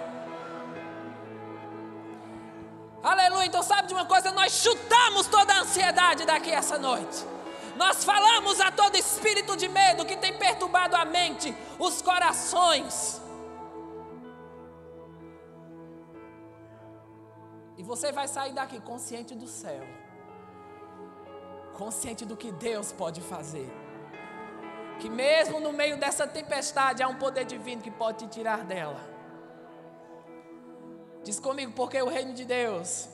Aleluia. 3.04 3.46
Então, 3.46 3.64
sabe 3.64 3.88
de 3.88 3.94
uma 3.94 4.06
coisa? 4.06 4.32
Nós 4.32 4.54
chutamos 4.54 5.28
toda 5.28 5.54
a 5.54 5.60
ansiedade 5.62 6.26
daqui 6.26 6.52
essa 6.52 6.78
noite. 6.78 7.26
Nós 7.76 8.04
falamos 8.04 8.60
a 8.60 8.72
todo 8.72 8.96
espírito 8.96 9.56
de 9.56 9.68
medo 9.68 10.06
que 10.06 10.18
tem 10.18 10.34
perturbado 10.34 10.96
a 10.96 11.06
mente, 11.06 11.56
os 11.78 12.02
corações. 12.02 13.22
E 17.78 17.84
você 17.84 18.12
vai 18.12 18.28
sair 18.28 18.54
daqui 18.54 18.80
consciente 18.82 19.36
do 19.36 19.48
céu, 19.48 19.84
consciente 21.78 22.26
do 22.26 22.36
que 22.36 22.52
Deus 22.52 22.92
pode 22.92 23.22
fazer. 23.22 23.72
Que 25.00 25.08
mesmo 25.08 25.60
no 25.60 25.72
meio 25.72 25.98
dessa 25.98 26.26
tempestade 26.26 27.04
há 27.04 27.08
um 27.08 27.20
poder 27.20 27.46
divino 27.46 27.84
que 27.84 27.92
pode 27.92 28.26
te 28.26 28.28
tirar 28.28 28.64
dela. 28.64 29.17
Diz 31.28 31.42
comigo, 31.42 31.74
porque 31.74 32.02
o 32.02 32.08
reino 32.08 32.34
de 32.34 32.46
Deus 32.46 33.10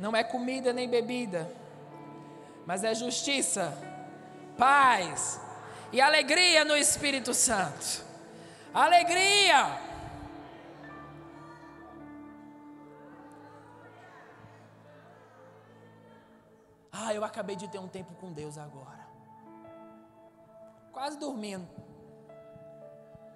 não 0.00 0.16
é 0.16 0.24
comida 0.24 0.72
nem 0.72 0.90
bebida, 0.90 1.48
mas 2.66 2.82
é 2.82 2.92
justiça, 2.92 3.72
paz 4.58 5.40
e 5.92 6.00
alegria 6.00 6.64
no 6.64 6.76
Espírito 6.76 7.32
Santo. 7.32 8.04
Alegria! 8.74 9.80
Ah, 16.90 17.14
eu 17.14 17.22
acabei 17.22 17.54
de 17.54 17.68
ter 17.68 17.78
um 17.78 17.86
tempo 17.86 18.12
com 18.14 18.32
Deus 18.32 18.58
agora. 18.58 19.06
Quase 20.90 21.16
dormindo. 21.16 21.68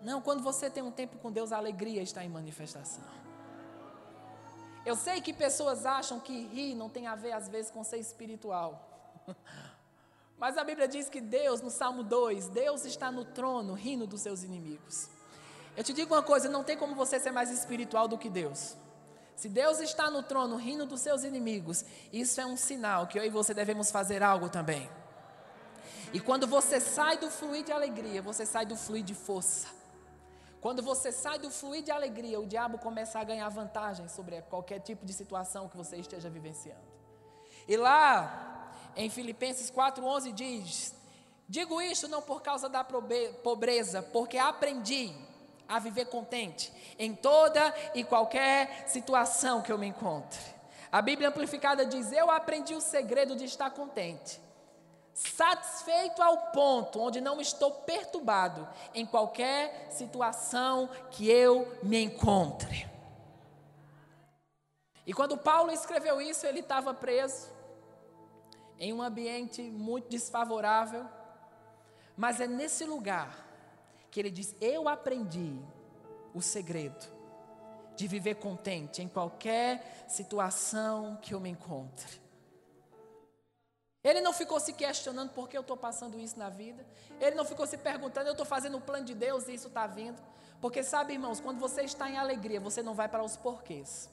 Não, 0.02 0.20
quando 0.20 0.42
você 0.42 0.68
tem 0.68 0.82
um 0.82 0.90
tempo 0.90 1.16
com 1.18 1.30
Deus, 1.30 1.52
a 1.52 1.58
alegria 1.58 2.02
está 2.02 2.24
em 2.24 2.28
manifestação. 2.28 3.22
Eu 4.84 4.96
sei 4.96 5.20
que 5.20 5.32
pessoas 5.32 5.86
acham 5.86 6.18
que 6.18 6.46
rir 6.46 6.74
não 6.74 6.88
tem 6.88 7.06
a 7.06 7.14
ver, 7.14 7.32
às 7.32 7.48
vezes, 7.48 7.70
com 7.70 7.84
ser 7.84 7.98
espiritual. 7.98 8.88
Mas 10.36 10.58
a 10.58 10.64
Bíblia 10.64 10.88
diz 10.88 11.08
que 11.08 11.20
Deus, 11.20 11.60
no 11.60 11.70
Salmo 11.70 12.02
2, 12.02 12.48
Deus 12.48 12.84
está 12.84 13.12
no 13.12 13.24
trono 13.24 13.74
rindo 13.74 14.08
dos 14.08 14.20
seus 14.22 14.42
inimigos. 14.42 15.08
Eu 15.76 15.84
te 15.84 15.92
digo 15.92 16.14
uma 16.14 16.22
coisa: 16.22 16.48
não 16.48 16.64
tem 16.64 16.76
como 16.76 16.96
você 16.96 17.20
ser 17.20 17.30
mais 17.30 17.50
espiritual 17.50 18.08
do 18.08 18.18
que 18.18 18.28
Deus. 18.28 18.76
Se 19.36 19.48
Deus 19.48 19.80
está 19.80 20.10
no 20.10 20.22
trono 20.22 20.56
rindo 20.56 20.84
dos 20.84 21.00
seus 21.00 21.24
inimigos, 21.24 21.84
isso 22.12 22.40
é 22.40 22.46
um 22.46 22.56
sinal 22.56 23.06
que 23.06 23.18
eu 23.18 23.24
e 23.24 23.30
você 23.30 23.54
devemos 23.54 23.90
fazer 23.90 24.22
algo 24.22 24.48
também. 24.48 24.90
E 26.12 26.20
quando 26.20 26.46
você 26.46 26.78
sai 26.78 27.16
do 27.16 27.30
fluir 27.30 27.64
de 27.64 27.72
alegria, 27.72 28.20
você 28.20 28.44
sai 28.44 28.66
do 28.66 28.76
fluir 28.76 29.02
de 29.02 29.14
força. 29.14 29.68
Quando 30.62 30.80
você 30.80 31.10
sai 31.10 31.40
do 31.40 31.50
fluir 31.50 31.82
de 31.82 31.90
alegria, 31.90 32.38
o 32.38 32.46
diabo 32.46 32.78
começa 32.78 33.18
a 33.18 33.24
ganhar 33.24 33.48
vantagem 33.48 34.06
sobre 34.06 34.40
qualquer 34.42 34.78
tipo 34.78 35.04
de 35.04 35.12
situação 35.12 35.68
que 35.68 35.76
você 35.76 35.96
esteja 35.96 36.30
vivenciando. 36.30 36.86
E 37.66 37.76
lá, 37.76 38.70
em 38.94 39.10
Filipenses 39.10 39.72
4,11 39.72 40.32
diz: 40.32 40.94
Digo 41.48 41.82
isto 41.82 42.06
não 42.06 42.22
por 42.22 42.42
causa 42.42 42.68
da 42.68 42.84
pobreza, 42.84 44.04
porque 44.04 44.38
aprendi 44.38 45.12
a 45.68 45.80
viver 45.80 46.04
contente 46.04 46.72
em 46.96 47.12
toda 47.12 47.74
e 47.92 48.04
qualquer 48.04 48.88
situação 48.88 49.62
que 49.62 49.72
eu 49.72 49.78
me 49.78 49.88
encontre. 49.88 50.38
A 50.92 51.02
Bíblia 51.02 51.30
Amplificada 51.30 51.84
diz: 51.84 52.12
Eu 52.12 52.30
aprendi 52.30 52.72
o 52.72 52.80
segredo 52.80 53.34
de 53.34 53.46
estar 53.46 53.70
contente 53.70 54.40
satisfeito 55.14 56.22
ao 56.22 56.36
ponto 56.52 57.00
onde 57.00 57.20
não 57.20 57.40
estou 57.40 57.70
perturbado 57.70 58.68
em 58.94 59.04
qualquer 59.04 59.88
situação 59.90 60.88
que 61.10 61.30
eu 61.30 61.78
me 61.82 62.02
encontre. 62.02 62.90
E 65.06 65.12
quando 65.12 65.36
Paulo 65.36 65.70
escreveu 65.70 66.20
isso, 66.20 66.46
ele 66.46 66.60
estava 66.60 66.94
preso 66.94 67.50
em 68.78 68.92
um 68.92 69.02
ambiente 69.02 69.62
muito 69.62 70.08
desfavorável, 70.08 71.06
mas 72.16 72.40
é 72.40 72.46
nesse 72.46 72.84
lugar 72.84 73.46
que 74.10 74.20
ele 74.20 74.30
diz: 74.30 74.54
Eu 74.60 74.88
aprendi 74.88 75.60
o 76.32 76.40
segredo 76.40 77.04
de 77.96 78.06
viver 78.06 78.36
contente 78.36 79.02
em 79.02 79.08
qualquer 79.08 80.04
situação 80.08 81.18
que 81.20 81.34
eu 81.34 81.40
me 81.40 81.50
encontre. 81.50 82.21
Ele 84.04 84.20
não 84.20 84.32
ficou 84.32 84.58
se 84.58 84.72
questionando 84.72 85.30
por 85.30 85.48
que 85.48 85.56
eu 85.56 85.60
estou 85.60 85.76
passando 85.76 86.18
isso 86.18 86.38
na 86.38 86.48
vida. 86.48 86.84
Ele 87.20 87.36
não 87.36 87.44
ficou 87.44 87.66
se 87.66 87.78
perguntando, 87.78 88.26
eu 88.26 88.32
estou 88.32 88.46
fazendo 88.46 88.76
o 88.76 88.80
plano 88.80 89.04
de 89.04 89.14
Deus 89.14 89.46
e 89.46 89.54
isso 89.54 89.68
está 89.68 89.86
vindo. 89.86 90.20
Porque 90.60 90.82
sabe, 90.82 91.12
irmãos, 91.12 91.40
quando 91.40 91.60
você 91.60 91.82
está 91.82 92.10
em 92.10 92.16
alegria, 92.16 92.60
você 92.60 92.82
não 92.82 92.94
vai 92.94 93.08
para 93.08 93.22
os 93.22 93.36
porquês. 93.36 94.10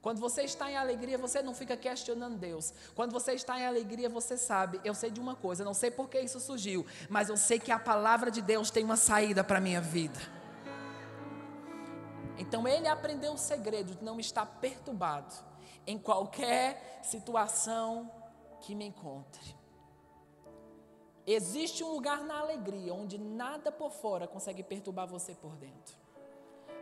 Quando 0.00 0.20
você 0.20 0.42
está 0.42 0.70
em 0.70 0.76
alegria, 0.76 1.18
você 1.18 1.42
não 1.42 1.54
fica 1.54 1.76
questionando 1.76 2.36
Deus. 2.36 2.72
Quando 2.94 3.12
você 3.12 3.32
está 3.32 3.58
em 3.58 3.66
alegria, 3.66 4.08
você 4.08 4.36
sabe, 4.36 4.80
eu 4.84 4.94
sei 4.94 5.10
de 5.10 5.20
uma 5.20 5.34
coisa, 5.34 5.64
não 5.64 5.74
sei 5.74 5.90
por 5.90 6.08
que 6.08 6.20
isso 6.20 6.38
surgiu, 6.38 6.86
mas 7.08 7.28
eu 7.28 7.36
sei 7.36 7.58
que 7.58 7.72
a 7.72 7.78
palavra 7.78 8.30
de 8.30 8.40
Deus 8.40 8.70
tem 8.70 8.84
uma 8.84 8.96
saída 8.96 9.42
para 9.42 9.58
a 9.58 9.60
minha 9.60 9.80
vida. 9.80 10.20
Então 12.38 12.68
ele 12.68 12.86
aprendeu 12.86 13.32
o 13.32 13.38
segredo 13.38 13.96
de 13.96 14.04
não 14.04 14.20
estar 14.20 14.46
perturbado 14.46 15.34
em 15.84 15.98
qualquer 15.98 17.00
situação 17.02 18.10
que 18.60 18.74
me 18.74 18.86
encontre. 18.86 19.56
Existe 21.26 21.84
um 21.84 21.92
lugar 21.92 22.24
na 22.24 22.38
alegria 22.38 22.94
onde 22.94 23.18
nada 23.18 23.70
por 23.70 23.90
fora 23.90 24.26
consegue 24.26 24.62
perturbar 24.62 25.06
você 25.06 25.34
por 25.34 25.54
dentro. 25.56 25.96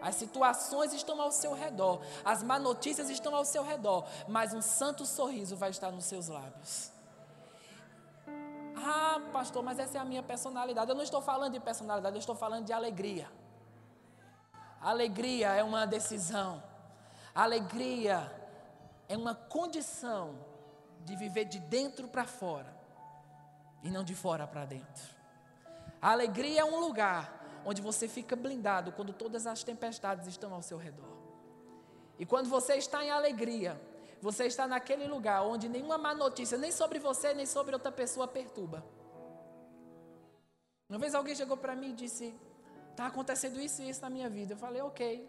As 0.01 0.15
situações 0.15 0.93
estão 0.93 1.21
ao 1.21 1.33
seu 1.33 1.53
redor, 1.53 2.01
as 2.25 2.43
má 2.43 2.59
notícias 2.59 3.11
estão 3.11 3.35
ao 3.35 3.45
seu 3.45 3.65
redor, 3.65 4.07
mas 4.29 4.55
um 4.55 4.63
santo 4.63 5.05
sorriso 5.05 5.57
vai 5.57 5.71
estar 5.71 5.91
nos 5.91 6.05
seus 6.05 6.29
lábios. 6.29 6.93
Ah, 8.77 9.21
pastor, 9.33 9.65
mas 9.65 9.79
essa 9.79 9.99
é 9.99 10.01
a 10.01 10.05
minha 10.05 10.23
personalidade. 10.23 10.91
Eu 10.91 10.95
não 10.95 11.03
estou 11.03 11.21
falando 11.21 11.55
de 11.55 11.61
personalidade, 11.61 12.15
eu 12.15 12.21
estou 12.21 12.37
falando 12.37 12.67
de 12.67 12.73
alegria. 12.73 13.29
Alegria 14.81 15.55
é 15.55 15.65
uma 15.65 15.87
decisão. 15.87 16.63
Alegria 17.35 18.31
é 19.09 19.17
uma 19.17 19.35
condição 19.35 20.39
de 21.07 21.15
viver 21.15 21.45
de 21.45 21.61
dentro 21.61 22.09
para 22.09 22.25
fora 22.25 22.77
e 23.83 23.91
não 23.91 24.03
de 24.03 24.15
fora 24.15 24.47
para 24.47 24.65
dentro. 24.65 25.05
A 26.03 26.11
alegria 26.11 26.61
é 26.61 26.65
um 26.65 26.81
lugar 26.81 27.63
onde 27.65 27.81
você 27.81 28.09
fica 28.09 28.35
blindado 28.35 28.91
quando 28.93 29.13
todas 29.13 29.47
as 29.47 29.63
tempestades 29.63 30.27
estão 30.27 30.53
ao 30.53 30.63
seu 30.63 30.77
redor. 30.77 31.17
E 32.19 32.27
quando 32.27 32.49
você 32.49 32.75
está 32.75 33.05
em 33.05 33.11
alegria, 33.11 33.81
você 34.21 34.47
está 34.47 34.67
naquele 34.67 35.07
lugar 35.07 35.43
onde 35.43 35.69
nenhuma 35.69 35.97
má 35.97 36.13
notícia, 36.13 36.59
nem 36.59 36.73
sobre 36.73 36.99
você, 36.99 37.33
nem 37.33 37.47
sobre 37.47 37.75
outra 37.75 37.93
pessoa, 37.93 38.27
perturba. 38.27 38.85
Uma 40.89 40.99
vez 40.99 41.15
alguém 41.15 41.35
chegou 41.37 41.57
para 41.57 41.77
mim 41.77 41.91
e 41.91 41.93
disse: 41.93 42.35
Está 42.91 43.07
acontecendo 43.07 43.61
isso 43.61 43.83
e 43.83 43.89
isso 43.89 44.01
na 44.01 44.11
minha 44.11 44.29
vida. 44.29 44.55
Eu 44.55 44.59
falei: 44.59 44.83
Ok. 44.83 45.29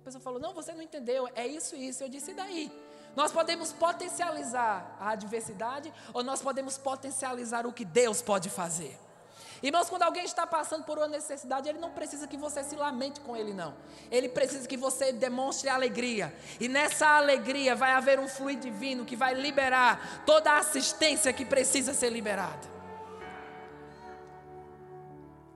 A 0.00 0.04
pessoa 0.04 0.20
falou: 0.20 0.40
Não, 0.40 0.52
você 0.52 0.72
não 0.74 0.82
entendeu, 0.82 1.28
é 1.34 1.46
isso 1.46 1.76
e 1.76 1.88
isso. 1.88 2.02
Eu 2.02 2.08
disse: 2.08 2.32
E 2.32 2.34
daí? 2.34 2.83
Nós 3.16 3.32
podemos 3.32 3.72
potencializar 3.72 4.96
a 5.00 5.10
adversidade 5.10 5.92
ou 6.12 6.22
nós 6.22 6.42
podemos 6.42 6.76
potencializar 6.76 7.66
o 7.66 7.72
que 7.72 7.84
Deus 7.84 8.20
pode 8.20 8.50
fazer. 8.50 8.98
Irmãos, 9.62 9.88
quando 9.88 10.02
alguém 10.02 10.24
está 10.24 10.46
passando 10.46 10.84
por 10.84 10.98
uma 10.98 11.08
necessidade, 11.08 11.68
ele 11.68 11.78
não 11.78 11.90
precisa 11.90 12.26
que 12.26 12.36
você 12.36 12.62
se 12.62 12.76
lamente 12.76 13.20
com 13.20 13.34
ele, 13.34 13.54
não. 13.54 13.72
Ele 14.10 14.28
precisa 14.28 14.68
que 14.68 14.76
você 14.76 15.10
demonstre 15.10 15.70
alegria. 15.70 16.34
E 16.60 16.68
nessa 16.68 17.06
alegria 17.06 17.74
vai 17.74 17.92
haver 17.92 18.20
um 18.20 18.28
fluido 18.28 18.60
divino 18.60 19.06
que 19.06 19.16
vai 19.16 19.32
liberar 19.32 20.22
toda 20.26 20.50
a 20.50 20.58
assistência 20.58 21.32
que 21.32 21.46
precisa 21.46 21.94
ser 21.94 22.10
liberada. 22.10 22.73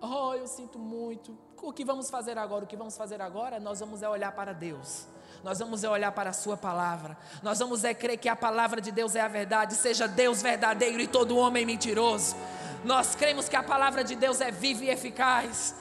Oh, 0.00 0.32
eu 0.34 0.46
sinto 0.46 0.78
muito. 0.78 1.36
O 1.60 1.72
que 1.72 1.84
vamos 1.84 2.08
fazer 2.08 2.38
agora? 2.38 2.64
O 2.64 2.68
que 2.68 2.76
vamos 2.76 2.96
fazer 2.96 3.20
agora? 3.20 3.58
Nós 3.58 3.80
vamos 3.80 4.02
é 4.02 4.08
olhar 4.08 4.32
para 4.32 4.52
Deus. 4.52 5.06
Nós 5.42 5.58
vamos 5.58 5.82
é 5.82 5.88
olhar 5.88 6.12
para 6.12 6.30
a 6.30 6.32
Sua 6.32 6.56
palavra. 6.56 7.16
Nós 7.42 7.58
vamos 7.58 7.84
é 7.84 7.92
crer 7.92 8.16
que 8.16 8.28
a 8.28 8.36
palavra 8.36 8.80
de 8.80 8.92
Deus 8.92 9.16
é 9.16 9.20
a 9.20 9.28
verdade, 9.28 9.74
seja 9.74 10.06
Deus 10.06 10.40
verdadeiro 10.40 11.00
e 11.00 11.06
todo 11.06 11.36
homem 11.36 11.66
mentiroso. 11.66 12.36
Nós 12.84 13.14
cremos 13.16 13.48
que 13.48 13.56
a 13.56 13.62
palavra 13.62 14.04
de 14.04 14.14
Deus 14.14 14.40
é 14.40 14.50
viva 14.50 14.84
e 14.84 14.90
eficaz. 14.90 15.74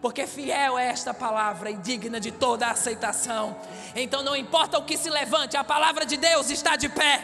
Porque 0.00 0.26
fiel 0.26 0.78
é 0.78 0.86
esta 0.86 1.12
palavra 1.12 1.70
e 1.70 1.76
digna 1.76 2.18
de 2.18 2.32
toda 2.32 2.70
aceitação. 2.70 3.54
Então 3.94 4.22
não 4.22 4.34
importa 4.34 4.78
o 4.78 4.84
que 4.84 4.96
se 4.96 5.10
levante, 5.10 5.58
a 5.58 5.64
palavra 5.64 6.06
de 6.06 6.16
Deus 6.16 6.48
está 6.48 6.76
de 6.76 6.88
pé. 6.88 7.22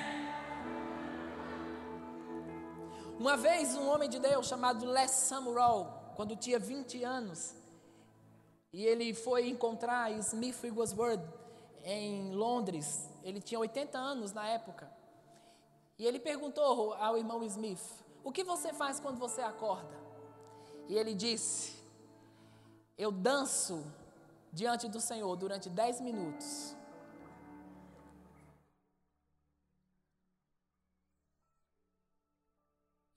Uma 3.19 3.35
vez 3.39 3.75
um 3.75 3.89
homem 3.89 4.11
de 4.11 4.19
Deus 4.19 4.47
chamado 4.47 4.85
Les 4.85 5.11
Samuel, 5.11 5.96
quando 6.17 6.35
tinha 6.35 6.59
20 6.59 7.05
anos, 7.05 7.55
e 8.73 8.85
ele 8.85 9.15
foi 9.15 9.49
encontrar 9.49 10.11
Smith 10.13 10.57
Wigglesworth 10.63 11.23
em 11.85 12.33
Londres. 12.33 13.09
Ele 13.23 13.41
tinha 13.41 13.61
80 13.61 13.97
anos 13.97 14.33
na 14.33 14.47
época. 14.49 14.91
E 15.99 16.05
ele 16.07 16.19
perguntou 16.19 16.95
ao 16.95 17.17
irmão 17.17 17.43
Smith: 17.45 17.81
O 18.25 18.33
que 18.33 18.43
você 18.43 18.73
faz 18.73 18.99
quando 18.99 19.19
você 19.19 19.41
acorda? 19.41 19.97
E 20.89 20.95
ele 20.95 21.15
disse: 21.15 21.75
Eu 22.99 23.13
danço 23.13 23.85
diante 24.53 24.89
do 24.89 25.01
Senhor 25.01 25.35
durante 25.37 25.69
10 25.69 26.01
minutos. 26.01 26.77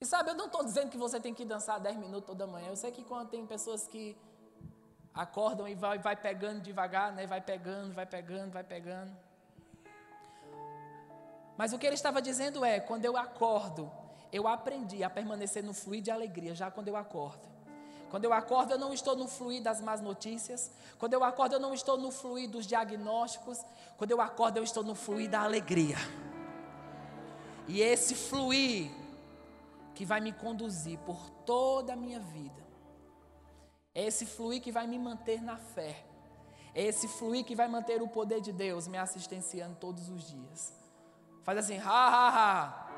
E 0.02 0.06
sabe, 0.06 0.30
eu 0.30 0.34
não 0.34 0.46
estou 0.46 0.64
dizendo 0.64 0.88
que 0.88 0.96
você 0.96 1.20
tem 1.20 1.34
que 1.34 1.44
dançar 1.44 1.78
10 1.78 1.98
minutos 1.98 2.26
toda 2.26 2.46
manhã. 2.46 2.68
Eu 2.68 2.76
sei 2.76 2.90
que 2.90 3.04
quando 3.04 3.28
tem 3.28 3.44
pessoas 3.44 3.86
que 3.86 4.16
acordam 5.12 5.68
e 5.68 5.74
vai, 5.74 5.98
vai 5.98 6.16
pegando 6.16 6.62
devagar, 6.62 7.12
né? 7.12 7.26
vai 7.26 7.42
pegando, 7.42 7.92
vai 7.92 8.06
pegando, 8.06 8.50
vai 8.50 8.64
pegando. 8.64 9.14
Mas 11.58 11.74
o 11.74 11.78
que 11.78 11.86
ele 11.86 11.96
estava 11.96 12.22
dizendo 12.22 12.64
é: 12.64 12.80
quando 12.80 13.04
eu 13.04 13.14
acordo, 13.14 13.92
eu 14.32 14.48
aprendi 14.48 15.04
a 15.04 15.10
permanecer 15.10 15.62
no 15.62 15.74
fluir 15.74 16.00
de 16.00 16.10
alegria, 16.10 16.54
já 16.54 16.70
quando 16.70 16.88
eu 16.88 16.96
acordo. 16.96 17.46
Quando 18.08 18.24
eu 18.24 18.32
acordo, 18.32 18.72
eu 18.72 18.78
não 18.78 18.94
estou 18.94 19.14
no 19.14 19.28
fluir 19.28 19.62
das 19.62 19.82
más 19.82 20.00
notícias. 20.00 20.70
Quando 20.98 21.12
eu 21.12 21.22
acordo, 21.22 21.56
eu 21.56 21.60
não 21.60 21.74
estou 21.74 21.98
no 21.98 22.10
fluir 22.10 22.48
dos 22.48 22.66
diagnósticos. 22.66 23.62
Quando 23.98 24.12
eu 24.12 24.20
acordo, 24.22 24.56
eu 24.56 24.64
estou 24.64 24.82
no 24.82 24.94
fluir 24.94 25.28
da 25.28 25.42
alegria. 25.42 25.98
E 27.68 27.82
esse 27.82 28.14
fluir 28.14 28.99
que 30.00 30.06
vai 30.06 30.18
me 30.18 30.32
conduzir 30.32 30.98
por 31.00 31.28
toda 31.44 31.92
a 31.92 31.96
minha 31.96 32.18
vida 32.18 32.66
é 33.94 34.06
esse 34.06 34.24
fluir 34.24 34.62
que 34.62 34.72
vai 34.72 34.86
me 34.86 34.98
manter 34.98 35.42
na 35.42 35.58
fé. 35.58 36.02
É 36.74 36.82
esse 36.82 37.06
fluir 37.06 37.44
que 37.44 37.54
vai 37.54 37.68
manter 37.68 38.00
o 38.00 38.08
poder 38.08 38.40
de 38.40 38.50
Deus 38.50 38.88
me 38.88 38.96
assistenciando 38.96 39.76
todos 39.76 40.08
os 40.08 40.26
dias. 40.26 40.72
Faz 41.42 41.58
assim, 41.58 41.76
ha, 41.76 41.84
ha, 41.84 42.28
ha. 42.30 42.88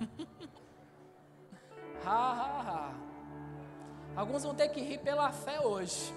ha, 2.06 2.32
ha, 2.32 2.70
ha. 2.70 2.94
Alguns 4.16 4.44
vão 4.44 4.54
ter 4.54 4.70
que 4.70 4.80
rir 4.80 5.00
pela 5.00 5.30
fé 5.30 5.60
hoje. 5.60 6.10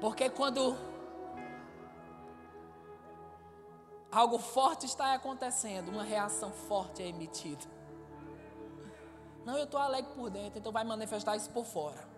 Porque 0.00 0.28
quando 0.28 0.76
algo 4.12 4.38
forte 4.38 4.84
está 4.84 5.14
acontecendo, 5.14 5.88
uma 5.88 6.04
reação 6.04 6.52
forte 6.52 7.02
é 7.02 7.08
emitida. 7.08 7.64
Não, 9.44 9.56
eu 9.56 9.64
estou 9.64 9.80
alegre 9.80 10.12
por 10.14 10.30
dentro, 10.30 10.58
então 10.58 10.70
vai 10.70 10.84
manifestar 10.84 11.34
isso 11.34 11.50
por 11.50 11.64
fora. 11.64 12.11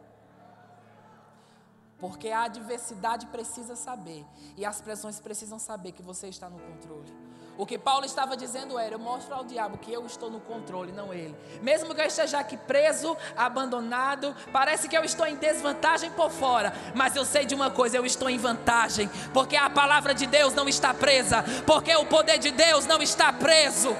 Porque 1.98 2.28
a 2.28 2.42
adversidade 2.42 3.26
precisa 3.26 3.76
saber, 3.76 4.24
e 4.56 4.64
as 4.64 4.80
pressões 4.80 5.20
precisam 5.20 5.58
saber 5.58 5.92
que 5.92 6.02
você 6.02 6.28
está 6.28 6.50
no 6.50 6.58
controle. 6.58 7.12
O 7.56 7.64
que 7.64 7.78
Paulo 7.78 8.04
estava 8.04 8.36
dizendo 8.36 8.78
era: 8.78 8.94
eu 8.94 8.98
mostro 8.98 9.34
ao 9.34 9.44
diabo 9.44 9.78
que 9.78 9.92
eu 9.92 10.04
estou 10.06 10.30
no 10.30 10.40
controle, 10.40 10.92
não 10.92 11.14
ele. 11.14 11.34
Mesmo 11.62 11.94
que 11.94 12.00
eu 12.00 12.06
esteja 12.06 12.38
aqui 12.38 12.56
preso, 12.56 13.16
abandonado, 13.36 14.34
parece 14.52 14.88
que 14.88 14.96
eu 14.96 15.04
estou 15.04 15.26
em 15.26 15.36
desvantagem 15.36 16.10
por 16.10 16.30
fora, 16.30 16.72
mas 16.94 17.14
eu 17.14 17.24
sei 17.24 17.46
de 17.46 17.54
uma 17.54 17.70
coisa: 17.70 17.96
eu 17.96 18.04
estou 18.04 18.28
em 18.28 18.38
vantagem, 18.38 19.08
porque 19.32 19.56
a 19.56 19.70
palavra 19.70 20.12
de 20.12 20.26
Deus 20.26 20.52
não 20.52 20.68
está 20.68 20.92
presa, 20.92 21.44
porque 21.64 21.94
o 21.94 22.06
poder 22.06 22.38
de 22.38 22.50
Deus 22.50 22.86
não 22.86 23.00
está 23.00 23.32
preso. 23.32 23.96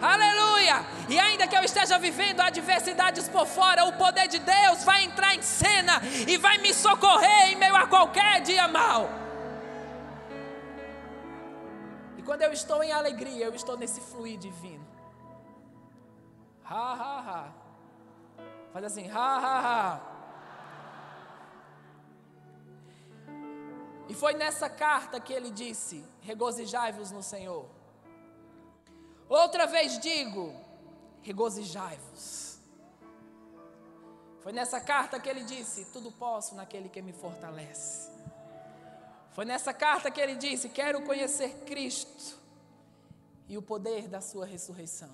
Aleluia! 0.00 0.84
E 1.08 1.18
ainda 1.18 1.46
que 1.46 1.56
eu 1.56 1.62
esteja 1.62 1.98
vivendo 1.98 2.40
adversidades 2.40 3.28
por 3.28 3.46
fora, 3.46 3.84
o 3.84 3.92
poder 3.94 4.28
de 4.28 4.38
Deus 4.38 4.84
vai 4.84 5.04
entrar 5.04 5.34
em 5.34 5.42
cena 5.42 6.00
e 6.26 6.36
vai 6.36 6.58
me 6.58 6.74
socorrer 6.74 7.52
em 7.52 7.56
meio 7.56 7.74
a 7.74 7.86
qualquer 7.86 8.40
dia 8.42 8.68
mal. 8.68 9.08
E 12.18 12.22
quando 12.22 12.42
eu 12.42 12.52
estou 12.52 12.82
em 12.82 12.92
alegria, 12.92 13.46
eu 13.46 13.54
estou 13.54 13.76
nesse 13.76 14.00
fluir 14.00 14.38
divino. 14.38 14.86
Ha, 16.64 16.92
ha, 16.92 17.20
ha. 17.20 17.48
Faz 18.72 18.84
assim, 18.84 19.10
ha, 19.10 19.36
ha, 19.36 19.60
ha. 19.60 20.16
E 24.08 24.14
foi 24.14 24.34
nessa 24.34 24.68
carta 24.68 25.18
que 25.18 25.32
ele 25.32 25.50
disse: 25.50 26.04
Regozijai-vos 26.20 27.10
no 27.10 27.22
Senhor. 27.22 27.75
Outra 29.28 29.66
vez 29.66 29.98
digo: 29.98 30.54
regozijai-vos. 31.22 32.58
Foi 34.40 34.52
nessa 34.52 34.80
carta 34.80 35.18
que 35.18 35.28
ele 35.28 35.42
disse: 35.42 35.86
Tudo 35.86 36.12
posso 36.12 36.54
naquele 36.54 36.88
que 36.88 37.02
me 37.02 37.12
fortalece. 37.12 38.10
Foi 39.32 39.44
nessa 39.44 39.74
carta 39.74 40.10
que 40.10 40.20
ele 40.20 40.36
disse: 40.36 40.68
Quero 40.68 41.02
conhecer 41.02 41.64
Cristo 41.64 42.38
e 43.48 43.58
o 43.58 43.62
poder 43.62 44.08
da 44.08 44.20
Sua 44.20 44.46
ressurreição. 44.46 45.10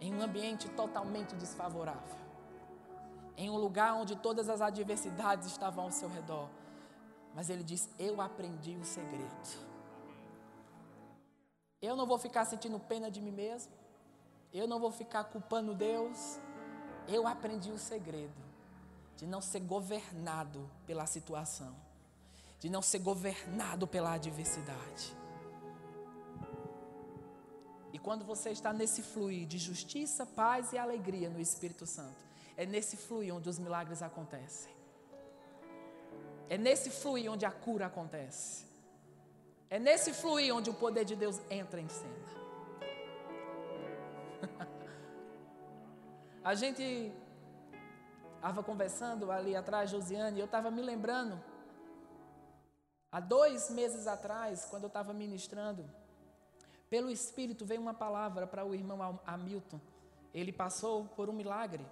Em 0.00 0.12
um 0.12 0.20
ambiente 0.20 0.68
totalmente 0.70 1.34
desfavorável, 1.36 2.16
em 3.36 3.48
um 3.48 3.56
lugar 3.56 3.94
onde 3.94 4.16
todas 4.16 4.48
as 4.48 4.60
adversidades 4.60 5.46
estavam 5.46 5.84
ao 5.84 5.92
seu 5.92 6.08
redor, 6.08 6.48
mas 7.34 7.48
ele 7.48 7.62
diz: 7.62 7.88
Eu 7.98 8.20
aprendi 8.20 8.76
o 8.76 8.84
segredo. 8.84 9.67
Eu 11.80 11.94
não 11.94 12.06
vou 12.06 12.18
ficar 12.18 12.44
sentindo 12.44 12.78
pena 12.80 13.10
de 13.10 13.20
mim 13.20 13.30
mesmo. 13.30 13.72
Eu 14.52 14.66
não 14.66 14.80
vou 14.80 14.90
ficar 14.90 15.24
culpando 15.24 15.74
Deus. 15.74 16.38
Eu 17.06 17.26
aprendi 17.26 17.70
o 17.70 17.78
segredo 17.78 18.48
de 19.16 19.26
não 19.26 19.40
ser 19.40 19.60
governado 19.60 20.70
pela 20.86 21.04
situação, 21.04 21.74
de 22.60 22.70
não 22.70 22.80
ser 22.80 23.00
governado 23.00 23.86
pela 23.86 24.12
adversidade. 24.12 25.16
E 27.92 27.98
quando 27.98 28.24
você 28.24 28.50
está 28.50 28.72
nesse 28.72 29.02
fluir 29.02 29.46
de 29.46 29.58
justiça, 29.58 30.24
paz 30.24 30.72
e 30.72 30.78
alegria 30.78 31.28
no 31.28 31.40
Espírito 31.40 31.84
Santo, 31.86 32.28
é 32.56 32.64
nesse 32.64 32.96
fluir 32.96 33.34
onde 33.34 33.48
os 33.48 33.58
milagres 33.58 34.02
acontecem. 34.02 34.72
É 36.48 36.56
nesse 36.56 36.90
fluir 36.90 37.30
onde 37.30 37.44
a 37.44 37.50
cura 37.50 37.86
acontece. 37.86 38.67
É 39.70 39.78
nesse 39.78 40.12
fluir 40.14 40.54
onde 40.54 40.70
o 40.70 40.74
poder 40.74 41.04
de 41.04 41.14
Deus 41.14 41.40
entra 41.50 41.80
em 41.80 41.88
cena. 41.88 42.28
A 46.42 46.54
gente 46.54 47.12
estava 48.36 48.62
conversando 48.62 49.30
ali 49.30 49.54
atrás, 49.54 49.90
Josiane, 49.90 50.38
e 50.38 50.40
eu 50.40 50.46
estava 50.46 50.70
me 50.70 50.80
lembrando, 50.80 51.42
há 53.12 53.20
dois 53.20 53.68
meses 53.70 54.06
atrás, 54.06 54.64
quando 54.70 54.84
eu 54.84 54.88
estava 54.88 55.12
ministrando, 55.12 55.84
pelo 56.88 57.10
Espírito 57.10 57.66
veio 57.66 57.80
uma 57.80 57.92
palavra 57.92 58.46
para 58.46 58.64
o 58.64 58.74
irmão 58.74 59.20
Hamilton. 59.26 59.80
Ele 60.32 60.52
passou 60.52 61.04
por 61.04 61.28
um 61.28 61.32
milagre. 61.32 61.84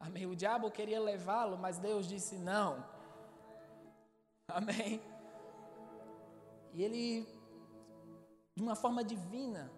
Amém. 0.00 0.26
O 0.26 0.36
diabo 0.36 0.70
queria 0.70 1.00
levá-lo, 1.00 1.58
mas 1.58 1.76
Deus 1.78 2.06
disse 2.06 2.36
não. 2.36 2.82
Amém. 4.48 5.02
E 6.76 6.84
ele, 6.84 7.26
de 8.54 8.62
uma 8.62 8.76
forma 8.76 9.02
divina, 9.02 9.72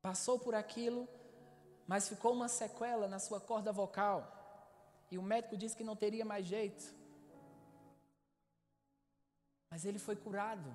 passou 0.00 0.38
por 0.38 0.54
aquilo, 0.54 1.06
mas 1.86 2.08
ficou 2.08 2.32
uma 2.32 2.48
sequela 2.48 3.06
na 3.06 3.18
sua 3.18 3.38
corda 3.38 3.70
vocal. 3.70 4.18
E 5.10 5.18
o 5.18 5.22
médico 5.22 5.54
disse 5.54 5.76
que 5.76 5.84
não 5.84 5.94
teria 5.94 6.24
mais 6.24 6.46
jeito. 6.46 6.84
Mas 9.70 9.84
ele 9.84 9.98
foi 9.98 10.16
curado. 10.16 10.74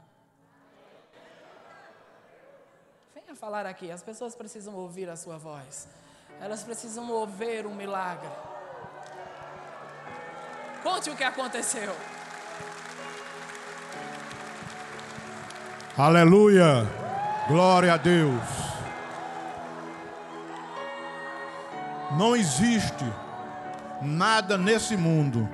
Venha 3.15 3.35
falar 3.35 3.65
aqui, 3.65 3.89
as 3.89 4.03
pessoas 4.03 4.35
precisam 4.35 4.75
ouvir 4.75 5.09
a 5.09 5.15
sua 5.15 5.39
voz. 5.39 5.87
Elas 6.39 6.63
precisam 6.63 7.09
ouvir 7.09 7.65
um 7.65 7.73
milagre. 7.73 8.29
Conte 10.83 11.09
o 11.09 11.17
que 11.17 11.23
aconteceu. 11.23 12.20
Aleluia. 15.97 16.87
Glória 17.49 17.93
a 17.93 17.97
Deus. 17.97 18.41
Não 22.17 22.33
existe 22.33 23.03
nada 24.01 24.57
nesse 24.57 24.95
mundo 24.95 25.49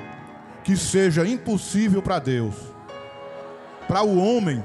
que 0.63 0.77
seja 0.77 1.27
impossível 1.27 2.03
para 2.03 2.19
Deus. 2.19 2.53
Para 3.87 4.03
o 4.03 4.19
homem, 4.19 4.63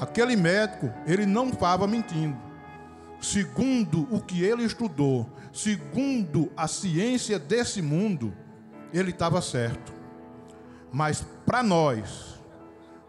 aquele 0.00 0.34
médico, 0.34 0.90
ele 1.06 1.26
não 1.26 1.50
estava 1.50 1.86
mentindo. 1.86 2.38
Segundo 3.20 4.08
o 4.10 4.22
que 4.22 4.42
ele 4.42 4.64
estudou, 4.64 5.28
segundo 5.52 6.50
a 6.56 6.66
ciência 6.66 7.38
desse 7.38 7.82
mundo, 7.82 8.32
ele 8.90 9.10
estava 9.10 9.42
certo. 9.42 9.92
Mas 10.90 11.22
para 11.44 11.62
nós, 11.62 12.35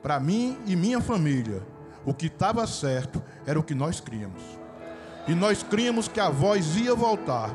para 0.07 0.21
mim 0.21 0.57
e 0.65 0.73
minha 0.73 1.01
família, 1.01 1.61
o 2.05 2.13
que 2.13 2.27
estava 2.27 2.65
certo 2.65 3.21
era 3.45 3.59
o 3.59 3.63
que 3.63 3.75
nós 3.75 3.99
críamos. 3.99 4.41
E 5.27 5.35
nós 5.35 5.63
críamos 5.63 6.07
que 6.07 6.17
a 6.17 6.29
voz 6.29 6.77
ia 6.77 6.95
voltar. 6.95 7.53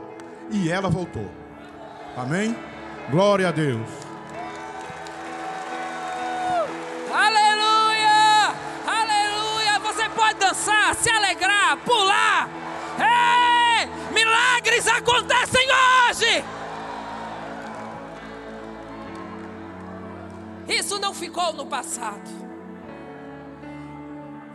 E 0.50 0.70
ela 0.70 0.90
voltou. 0.90 1.30
Amém? 2.14 2.54
Glória 3.10 3.48
a 3.48 3.50
Deus. 3.50 3.88
Aleluia! 7.10 8.54
Aleluia! 8.86 9.78
Você 9.78 10.06
pode 10.10 10.38
dançar, 10.38 10.94
se 10.96 11.08
alegrar, 11.08 11.78
pular. 11.78 12.50
Ei! 12.98 13.88
Milagres 14.12 14.86
acontecem 14.88 15.66
hoje! 15.70 16.44
Isso 20.68 20.98
não 20.98 21.14
ficou 21.14 21.54
no 21.54 21.64
passado. 21.64 22.41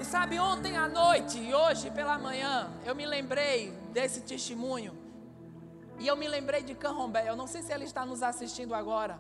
Sabe, 0.10 0.40
ontem 0.40 0.78
à 0.78 0.88
noite 0.88 1.38
e 1.38 1.54
hoje 1.54 1.92
pela 1.92 2.18
manhã, 2.18 2.72
eu 2.86 2.96
me 2.96 3.06
lembrei 3.06 3.72
desse 3.92 4.22
testemunho. 4.22 4.98
E 6.00 6.08
eu 6.08 6.16
me 6.16 6.30
lembrei 6.30 6.64
de 6.64 6.74
Canrombé. 6.74 7.28
Eu 7.28 7.36
não 7.36 7.46
sei 7.46 7.62
se 7.62 7.74
ele 7.74 7.84
está 7.84 8.06
nos 8.06 8.24
assistindo 8.24 8.74
agora. 8.74 9.20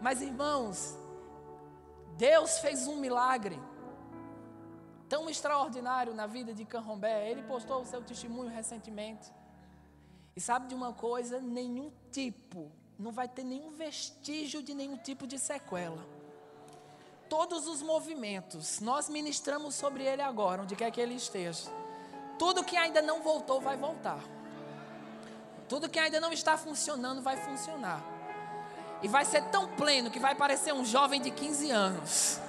Mas 0.00 0.22
irmãos, 0.22 0.96
Deus 2.16 2.60
fez 2.60 2.86
um 2.88 2.96
milagre 2.96 3.60
tão 5.06 5.28
extraordinário 5.28 6.14
na 6.14 6.26
vida 6.26 6.54
de 6.54 6.64
Canrombé. 6.64 7.30
Ele 7.30 7.42
postou 7.42 7.82
o 7.82 7.84
seu 7.84 8.00
testemunho 8.00 8.48
recentemente. 8.48 9.30
E 10.34 10.40
sabe 10.40 10.66
de 10.68 10.74
uma 10.74 10.94
coisa? 10.94 11.42
Nenhum 11.42 11.92
tipo, 12.10 12.72
não 12.98 13.12
vai 13.12 13.28
ter 13.28 13.44
nenhum 13.44 13.70
vestígio 13.72 14.62
de 14.62 14.72
nenhum 14.72 14.96
tipo 14.96 15.26
de 15.26 15.38
sequela. 15.38 16.19
Todos 17.30 17.68
os 17.68 17.80
movimentos, 17.80 18.80
nós 18.80 19.08
ministramos 19.08 19.76
sobre 19.76 20.04
ele 20.04 20.20
agora, 20.20 20.62
onde 20.62 20.74
quer 20.74 20.90
que 20.90 21.00
ele 21.00 21.14
esteja. 21.14 21.70
Tudo 22.36 22.64
que 22.64 22.76
ainda 22.76 23.00
não 23.00 23.22
voltou, 23.22 23.60
vai 23.60 23.76
voltar. 23.76 24.18
Tudo 25.68 25.88
que 25.88 26.00
ainda 26.00 26.18
não 26.18 26.32
está 26.32 26.58
funcionando, 26.58 27.22
vai 27.22 27.36
funcionar. 27.36 28.02
E 29.00 29.06
vai 29.06 29.24
ser 29.24 29.44
tão 29.44 29.68
pleno 29.76 30.10
que 30.10 30.18
vai 30.18 30.34
parecer 30.34 30.74
um 30.74 30.84
jovem 30.84 31.22
de 31.22 31.30
15 31.30 31.70
anos. 31.70 32.40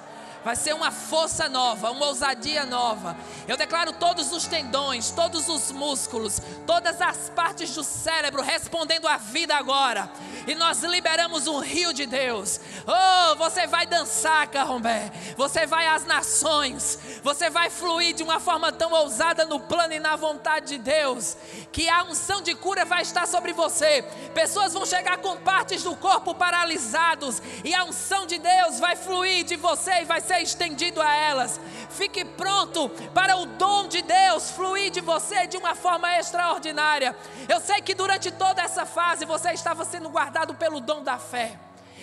Vai 0.44 0.56
ser 0.56 0.74
uma 0.74 0.90
força 0.90 1.48
nova, 1.48 1.90
uma 1.90 2.06
ousadia 2.06 2.66
nova. 2.66 3.16
Eu 3.46 3.56
declaro 3.56 3.92
todos 3.92 4.32
os 4.32 4.46
tendões, 4.46 5.10
todos 5.10 5.48
os 5.48 5.70
músculos, 5.70 6.40
todas 6.66 7.00
as 7.00 7.30
partes 7.30 7.74
do 7.74 7.84
cérebro 7.84 8.42
respondendo 8.42 9.06
à 9.06 9.16
vida 9.16 9.54
agora. 9.54 10.10
E 10.46 10.54
nós 10.56 10.82
liberamos 10.82 11.46
um 11.46 11.60
rio 11.60 11.92
de 11.92 12.06
Deus. 12.06 12.58
Oh, 12.86 13.36
você 13.36 13.66
vai 13.68 13.86
dançar, 13.86 14.48
Carrombé. 14.48 15.12
Você 15.36 15.66
vai 15.66 15.86
às 15.86 16.04
nações. 16.04 16.98
Você 17.22 17.48
vai 17.48 17.70
fluir 17.70 18.14
de 18.14 18.24
uma 18.24 18.40
forma 18.40 18.72
tão 18.72 18.90
ousada 18.92 19.44
no 19.44 19.60
plano 19.60 19.94
e 19.94 20.00
na 20.00 20.16
vontade 20.16 20.66
de 20.66 20.78
Deus. 20.78 21.36
Que 21.70 21.88
a 21.88 22.02
unção 22.02 22.42
de 22.42 22.54
cura 22.56 22.84
vai 22.84 23.02
estar 23.02 23.28
sobre 23.28 23.52
você. 23.52 24.02
Pessoas 24.34 24.72
vão 24.72 24.84
chegar 24.84 25.18
com 25.18 25.36
partes 25.36 25.84
do 25.84 25.94
corpo 25.94 26.34
paralisados. 26.34 27.40
E 27.62 27.72
a 27.72 27.84
unção 27.84 28.26
de 28.26 28.38
Deus 28.38 28.80
vai 28.80 28.96
fluir 28.96 29.44
de 29.44 29.54
você 29.54 30.02
e 30.02 30.04
vai 30.04 30.20
ser 30.20 30.31
estendido 30.40 31.02
a 31.02 31.14
elas. 31.14 31.60
Fique 31.90 32.24
pronto 32.24 32.88
para 33.12 33.36
o 33.36 33.46
dom 33.46 33.88
de 33.88 34.02
Deus 34.02 34.50
fluir 34.52 34.90
de 34.90 35.00
você 35.00 35.46
de 35.46 35.56
uma 35.56 35.74
forma 35.74 36.16
extraordinária. 36.18 37.16
Eu 37.48 37.60
sei 37.60 37.80
que 37.80 37.94
durante 37.94 38.30
toda 38.30 38.62
essa 38.62 38.86
fase 38.86 39.24
você 39.24 39.52
estava 39.52 39.84
sendo 39.84 40.08
guardado 40.08 40.54
pelo 40.54 40.80
dom 40.80 41.02
da 41.02 41.18
fé. 41.18 41.58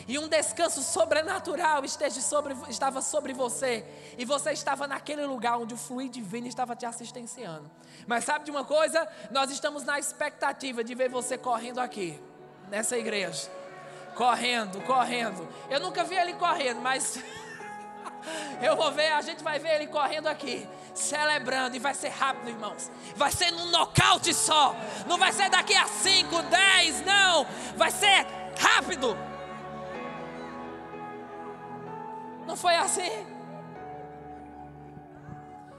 E 0.09 0.17
um 0.17 0.27
descanso 0.27 0.81
sobrenatural 0.81 1.85
esteja 1.85 2.19
sobre, 2.19 2.55
estava 2.67 2.99
sobre 2.99 3.31
você. 3.31 3.85
E 4.17 4.25
você 4.25 4.51
estava 4.51 4.87
naquele 4.87 5.23
lugar 5.23 5.59
onde 5.59 5.75
o 5.75 5.77
fluir 5.77 6.09
divino 6.09 6.47
estava 6.47 6.75
te 6.75 6.83
assistenciando. 6.83 7.69
Mas 8.07 8.23
sabe 8.23 8.45
de 8.45 8.49
uma 8.49 8.65
coisa? 8.65 9.07
Nós 9.29 9.51
estamos 9.51 9.83
na 9.83 9.99
expectativa 9.99 10.83
de 10.83 10.95
ver 10.95 11.09
você 11.09 11.37
correndo 11.37 11.77
aqui, 11.77 12.19
nessa 12.69 12.97
igreja. 12.97 13.51
Correndo, 14.15 14.81
correndo. 14.81 15.47
Eu 15.69 15.79
nunca 15.79 16.03
vi 16.03 16.15
ele 16.15 16.33
correndo, 16.33 16.81
mas 16.81 17.23
Eu 18.61 18.75
vou 18.75 18.91
ver, 18.91 19.11
a 19.13 19.21
gente 19.21 19.43
vai 19.43 19.59
ver 19.59 19.75
ele 19.75 19.87
correndo 19.87 20.27
aqui, 20.27 20.67
celebrando, 20.93 21.75
e 21.75 21.79
vai 21.79 21.93
ser 21.93 22.09
rápido, 22.09 22.49
irmãos. 22.49 22.91
Vai 23.15 23.31
ser 23.31 23.51
num 23.51 23.67
nocaute 23.67 24.33
só. 24.33 24.75
Não 25.07 25.17
vai 25.17 25.31
ser 25.31 25.49
daqui 25.49 25.73
a 25.75 25.85
5, 25.87 26.41
10, 26.43 27.05
não. 27.05 27.45
Vai 27.77 27.91
ser 27.91 28.25
rápido. 28.59 29.17
Não 32.45 32.57
foi 32.57 32.75
assim? 32.75 33.27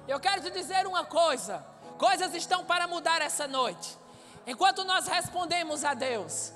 Eu 0.08 0.18
quero 0.18 0.40
te 0.40 0.50
dizer 0.50 0.86
uma 0.86 1.04
coisa: 1.04 1.64
coisas 1.98 2.34
estão 2.34 2.64
para 2.64 2.86
mudar 2.86 3.20
essa 3.20 3.46
noite. 3.46 3.98
Enquanto 4.46 4.84
nós 4.84 5.06
respondemos 5.06 5.84
a 5.84 5.92
Deus, 5.92 6.52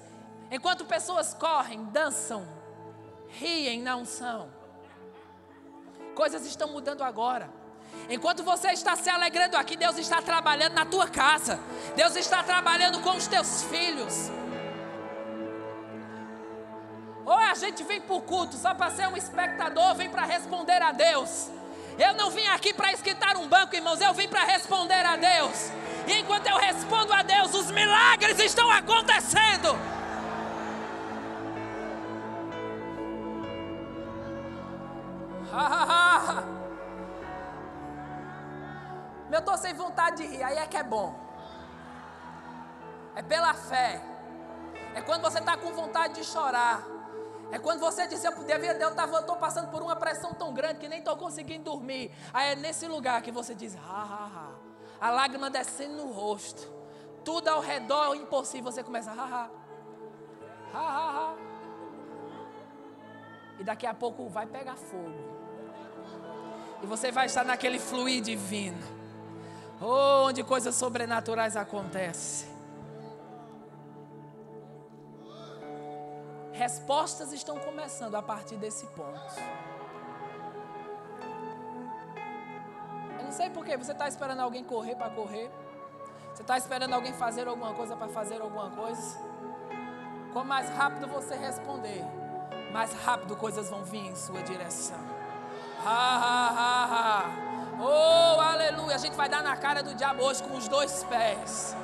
enquanto 0.51 0.87
pessoas 0.87 1.35
correm, 1.35 1.85
dançam, 1.87 2.47
riem 3.29 3.83
na 3.83 3.97
unção 3.97 4.54
Coisas 6.15 6.47
estão 6.47 6.69
mudando 6.69 7.03
agora. 7.03 7.51
Enquanto 8.09 8.43
você 8.43 8.69
está 8.69 8.97
se 8.97 9.09
alegrando 9.09 9.57
aqui, 9.57 9.77
Deus 9.77 9.97
está 9.99 10.21
trabalhando 10.21 10.75
na 10.75 10.85
tua 10.85 11.09
casa. 11.09 11.59
Deus 11.97 12.17
está 12.17 12.43
trabalhando 12.43 13.01
com 13.01 13.17
os 13.17 13.27
teus 13.27 13.63
filhos. 13.65 14.31
Ou 17.25 17.33
a 17.33 17.55
gente 17.55 17.83
vem 17.85 18.01
para 18.01 18.15
o 18.15 18.21
culto 18.21 18.57
só 18.57 18.75
para 18.75 18.91
ser 18.91 19.09
um 19.09 19.17
espectador, 19.17 19.95
vem 19.95 20.11
para 20.11 20.25
responder 20.25 20.83
a 20.83 20.93
Deus. 20.93 21.49
Eu 21.99 22.13
não 22.15 22.31
vim 22.31 22.47
aqui 22.49 22.75
para 22.75 22.93
esquentar 22.93 23.37
um 23.37 23.49
banco, 23.49 23.75
irmãos, 23.75 24.01
eu 24.01 24.13
vim 24.13 24.29
para 24.29 24.45
responder 24.45 25.07
a 25.07 25.17
Deus. 25.17 25.71
E 26.07 26.19
enquanto 26.19 26.47
eu 26.47 26.57
respondo 26.57 27.13
a 27.13 27.23
Deus, 27.23 27.55
os 27.55 27.71
milagres 27.71 28.39
estão 28.41 28.71
acontecendo. 28.71 29.79
Eu 39.31 39.39
estou 39.41 39.57
sem 39.57 39.75
vontade 39.75 40.17
de 40.19 40.29
rir, 40.29 40.43
aí 40.43 40.57
é 40.59 40.67
que 40.67 40.77
é 40.77 40.83
bom. 40.83 41.15
É 43.17 43.23
pela 43.23 43.55
fé. 43.55 44.03
É 44.95 45.01
quando 45.01 45.23
você 45.23 45.39
está 45.39 45.57
com 45.57 45.73
vontade 45.73 46.15
de 46.15 46.25
chorar. 46.25 46.83
É 47.51 47.59
quando 47.59 47.81
você 47.81 48.07
diz, 48.07 48.23
eu 48.25 48.33
ver, 48.33 48.81
eu 48.81 48.91
estou 48.91 49.37
passando 49.37 49.71
por 49.71 49.83
uma 49.83 49.97
pressão 49.97 50.35
tão 50.35 50.53
grande 50.53 50.79
que 50.81 50.89
nem 50.89 51.01
estou 51.01 51.17
conseguindo 51.17 51.65
dormir. 51.65 52.13
Aí 52.33 52.53
é 52.53 52.55
nesse 52.57 52.87
lugar 52.87 53.21
que 53.23 53.31
você 53.31 53.55
diz, 53.55 53.77
ha, 53.77 53.81
ha, 53.81 54.31
ha. 54.35 54.51
A 55.01 55.11
lágrima 55.11 55.51
descendo 55.51 55.97
no 55.97 56.13
rosto. 56.13 56.73
Tudo 57.25 57.49
ao 57.49 57.61
redor 57.61 58.15
impossível. 58.15 58.71
Você 58.71 58.83
começa, 58.83 59.11
ha, 59.11 59.15
ha. 59.15 59.51
Ha, 60.73 60.79
ha, 60.79 61.11
ha. 61.11 61.35
E 63.59 63.65
daqui 63.65 63.87
a 63.87 63.95
pouco 63.95 64.29
vai 64.29 64.47
pegar 64.47 64.77
fogo. 64.77 65.44
E 66.83 66.87
você 66.87 67.11
vai 67.11 67.27
estar 67.27 67.45
naquele 67.45 67.79
fluir 67.79 68.23
divino. 68.23 68.83
Onde 69.81 70.43
coisas 70.43 70.75
sobrenaturais 70.75 71.57
acontecem. 71.57 72.49
Respostas 76.53 77.33
estão 77.33 77.59
começando 77.59 78.15
a 78.15 78.23
partir 78.23 78.57
desse 78.57 78.87
ponto. 78.87 79.35
Eu 83.19 83.25
não 83.25 83.33
sei 83.33 83.51
porquê. 83.51 83.77
Você 83.77 83.93
está 83.93 84.07
esperando 84.07 84.41
alguém 84.41 84.63
correr 84.63 84.95
para 84.95 85.11
correr. 85.11 85.51
Você 86.33 86.43
está 86.43 86.57
esperando 86.57 86.93
alguém 86.93 87.13
fazer 87.13 87.47
alguma 87.47 87.75
coisa 87.75 87.97
para 87.97 88.09
fazer 88.09 88.41
alguma 88.41 88.71
coisa. 88.71 89.19
Quanto 90.33 90.49
mais 90.49 90.69
rápido 90.71 91.07
você 91.07 91.37
responder, 91.37 92.05
mais 92.73 92.93
rápido 92.93 93.37
coisas 93.37 93.71
vão 93.71 93.85
vir 93.85 94.07
em 94.07 94.17
sua 94.17 94.43
direção. 94.43 95.14
Ha, 95.87 95.91
ha, 95.91 96.85
ha. 96.91 97.31
Oh, 97.79 98.41
aleluia. 98.41 98.95
A 98.95 98.99
gente 98.99 99.15
vai 99.15 99.29
dar 99.29 99.43
na 99.43 99.55
cara 99.57 99.83
do 99.83 99.95
diabo 99.95 100.23
hoje 100.25 100.43
com 100.43 100.57
os 100.57 100.67
dois 100.67 101.05
pés. 101.05 101.77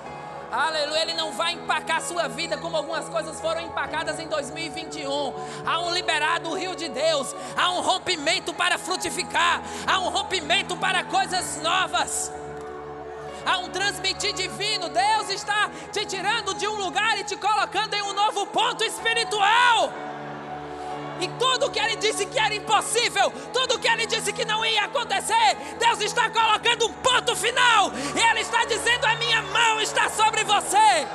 Aleluia, 0.50 1.02
Ele 1.02 1.14
não 1.14 1.30
vai 1.32 1.52
empacar 1.52 1.98
a 1.98 2.00
sua 2.00 2.26
vida 2.26 2.56
como 2.56 2.76
algumas 2.76 3.08
coisas 3.08 3.40
foram 3.40 3.60
empacadas 3.60 4.18
em 4.18 4.26
2021. 4.26 5.32
Há 5.64 5.80
um 5.80 5.92
liberado 5.92 6.52
rio 6.54 6.74
de 6.74 6.88
Deus, 6.88 7.34
há 7.56 7.70
um 7.70 7.80
rompimento 7.80 8.52
para 8.52 8.76
frutificar, 8.76 9.62
há 9.86 10.00
um 10.00 10.08
rompimento 10.08 10.76
para 10.76 11.04
coisas 11.04 11.62
novas. 11.62 12.32
Há 13.46 13.58
um 13.58 13.68
transmitir 13.68 14.32
divino. 14.32 14.88
Deus 14.88 15.30
está 15.30 15.70
te 15.92 16.04
tirando 16.04 16.54
de 16.54 16.66
um 16.66 16.74
lugar 16.74 17.18
e 17.18 17.24
te 17.24 17.36
colocando 17.36 17.94
em 17.94 18.02
um 18.02 18.12
novo 18.12 18.46
ponto 18.46 18.82
espiritual. 18.82 20.09
E 21.20 21.28
tudo 21.38 21.70
que 21.70 21.78
ele 21.78 21.96
disse 21.96 22.24
que 22.24 22.38
era 22.38 22.54
impossível, 22.54 23.30
tudo 23.52 23.78
que 23.78 23.88
ele 23.88 24.06
disse 24.06 24.32
que 24.32 24.44
não 24.44 24.64
ia 24.64 24.84
acontecer, 24.84 25.56
Deus 25.78 26.00
está 26.00 26.30
colocando 26.30 26.86
um 26.86 26.92
ponto 26.94 27.36
final. 27.36 27.92
E 28.16 28.20
ele 28.30 28.40
está 28.40 28.64
dizendo: 28.64 29.04
A 29.06 29.16
minha 29.16 29.42
mão 29.42 29.80
está 29.80 30.08
sobre 30.08 30.44
você, 30.44 31.06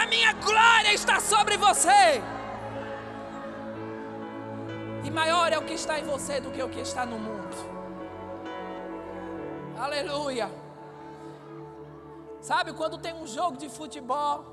a 0.00 0.06
minha 0.06 0.32
glória 0.32 0.94
está 0.94 1.20
sobre 1.20 1.56
você. 1.56 2.22
E 5.04 5.10
maior 5.10 5.52
é 5.52 5.58
o 5.58 5.62
que 5.62 5.74
está 5.74 5.98
em 5.98 6.04
você 6.04 6.40
do 6.40 6.50
que 6.50 6.62
o 6.62 6.68
que 6.68 6.80
está 6.80 7.04
no 7.04 7.18
mundo. 7.18 7.56
Aleluia. 9.78 10.50
Sabe 12.40 12.72
quando 12.72 12.98
tem 12.98 13.14
um 13.14 13.26
jogo 13.26 13.56
de 13.56 13.68
futebol, 13.68 14.44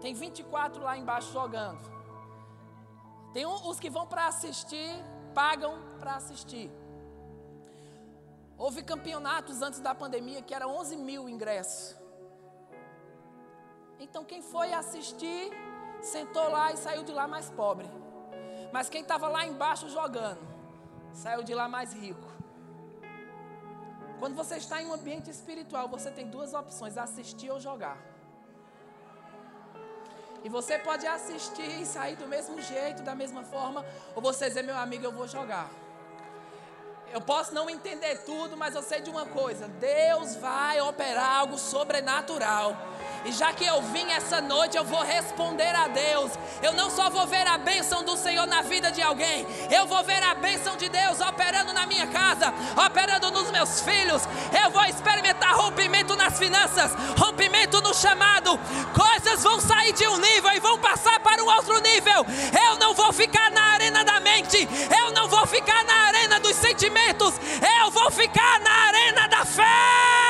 tem 0.00 0.14
24 0.14 0.82
lá 0.82 0.96
embaixo 0.96 1.32
jogando. 1.32 1.95
Tem 3.36 3.44
os 3.44 3.78
que 3.78 3.90
vão 3.90 4.06
para 4.06 4.28
assistir, 4.28 4.90
pagam 5.34 5.74
para 6.00 6.14
assistir. 6.14 6.70
Houve 8.56 8.82
campeonatos 8.82 9.60
antes 9.60 9.78
da 9.78 9.94
pandemia 9.94 10.40
que 10.40 10.54
era 10.54 10.66
11 10.66 10.96
mil 10.96 11.28
ingressos. 11.28 11.94
Então 14.00 14.24
quem 14.24 14.40
foi 14.40 14.72
assistir, 14.72 15.52
sentou 16.00 16.48
lá 16.48 16.72
e 16.72 16.78
saiu 16.78 17.02
de 17.04 17.12
lá 17.12 17.28
mais 17.28 17.50
pobre. 17.50 17.86
Mas 18.72 18.88
quem 18.88 19.02
estava 19.02 19.28
lá 19.28 19.46
embaixo 19.46 19.86
jogando, 19.90 20.40
saiu 21.12 21.42
de 21.42 21.54
lá 21.54 21.68
mais 21.68 21.92
rico. 21.92 22.28
Quando 24.18 24.34
você 24.34 24.56
está 24.56 24.80
em 24.80 24.86
um 24.86 24.94
ambiente 24.94 25.28
espiritual, 25.28 25.90
você 25.90 26.10
tem 26.10 26.30
duas 26.30 26.54
opções: 26.54 26.96
assistir 26.96 27.50
ou 27.50 27.60
jogar. 27.60 27.98
E 30.46 30.48
você 30.48 30.78
pode 30.78 31.04
assistir 31.08 31.80
e 31.82 31.84
sair 31.84 32.14
do 32.14 32.28
mesmo 32.28 32.62
jeito, 32.62 33.02
da 33.02 33.16
mesma 33.16 33.42
forma, 33.42 33.84
ou 34.14 34.22
você 34.22 34.46
dizer, 34.46 34.62
meu 34.62 34.76
amigo, 34.76 35.04
eu 35.04 35.10
vou 35.10 35.26
jogar. 35.26 35.68
Eu 37.12 37.20
posso 37.20 37.52
não 37.52 37.68
entender 37.68 38.18
tudo, 38.18 38.56
mas 38.56 38.76
eu 38.76 38.80
sei 38.80 39.00
de 39.00 39.10
uma 39.10 39.26
coisa: 39.26 39.66
Deus 39.66 40.36
vai 40.36 40.80
operar 40.80 41.38
algo 41.38 41.58
sobrenatural. 41.58 42.76
E 43.26 43.32
já 43.32 43.52
que 43.52 43.66
eu 43.66 43.82
vim 43.82 44.08
essa 44.12 44.40
noite, 44.40 44.76
eu 44.76 44.84
vou 44.84 45.02
responder 45.02 45.74
a 45.74 45.88
Deus. 45.88 46.30
Eu 46.62 46.72
não 46.74 46.88
só 46.88 47.10
vou 47.10 47.26
ver 47.26 47.44
a 47.44 47.58
bênção 47.58 48.04
do 48.04 48.16
Senhor 48.16 48.46
na 48.46 48.62
vida 48.62 48.92
de 48.92 49.02
alguém, 49.02 49.44
eu 49.68 49.84
vou 49.84 50.02
ver 50.04 50.22
a 50.22 50.34
bênção 50.36 50.76
de 50.76 50.88
Deus 50.88 51.20
operando 51.20 51.72
na 51.72 51.86
minha 51.86 52.06
casa, 52.06 52.54
operando 52.86 53.32
nos 53.32 53.50
meus 53.50 53.80
filhos. 53.80 54.22
Eu 54.64 54.70
vou 54.70 54.84
experimentar 54.84 55.56
rompimento 55.56 56.14
nas 56.14 56.38
finanças, 56.38 56.92
rompimento 57.18 57.80
no 57.80 57.92
chamado. 57.92 58.56
Coisas 58.94 59.42
vão 59.42 59.60
sair 59.60 59.92
de 59.92 60.06
um 60.06 60.18
nível 60.18 60.52
e 60.52 60.60
vão 60.60 60.78
passar 60.78 61.18
para 61.18 61.42
um 61.42 61.46
outro 61.46 61.80
nível. 61.80 62.24
Eu 62.68 62.76
não 62.78 62.94
vou 62.94 63.12
ficar 63.12 63.50
na 63.50 63.62
arena 63.72 64.04
da 64.04 64.20
mente, 64.20 64.68
eu 65.04 65.10
não 65.10 65.26
vou 65.26 65.44
ficar 65.48 65.82
na 65.84 65.94
arena 66.06 66.38
dos 66.38 66.54
sentimentos, 66.54 67.34
eu 67.80 67.90
vou 67.90 68.08
ficar 68.08 68.60
na 68.60 68.70
arena 68.70 69.26
da 69.26 69.44
fé. 69.44 70.25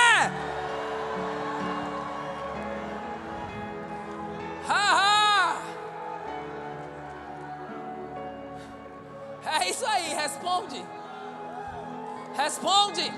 É 9.45 9.71
isso 9.71 9.87
aí, 9.87 10.15
responde. 10.15 10.85
Responde. 12.37 13.13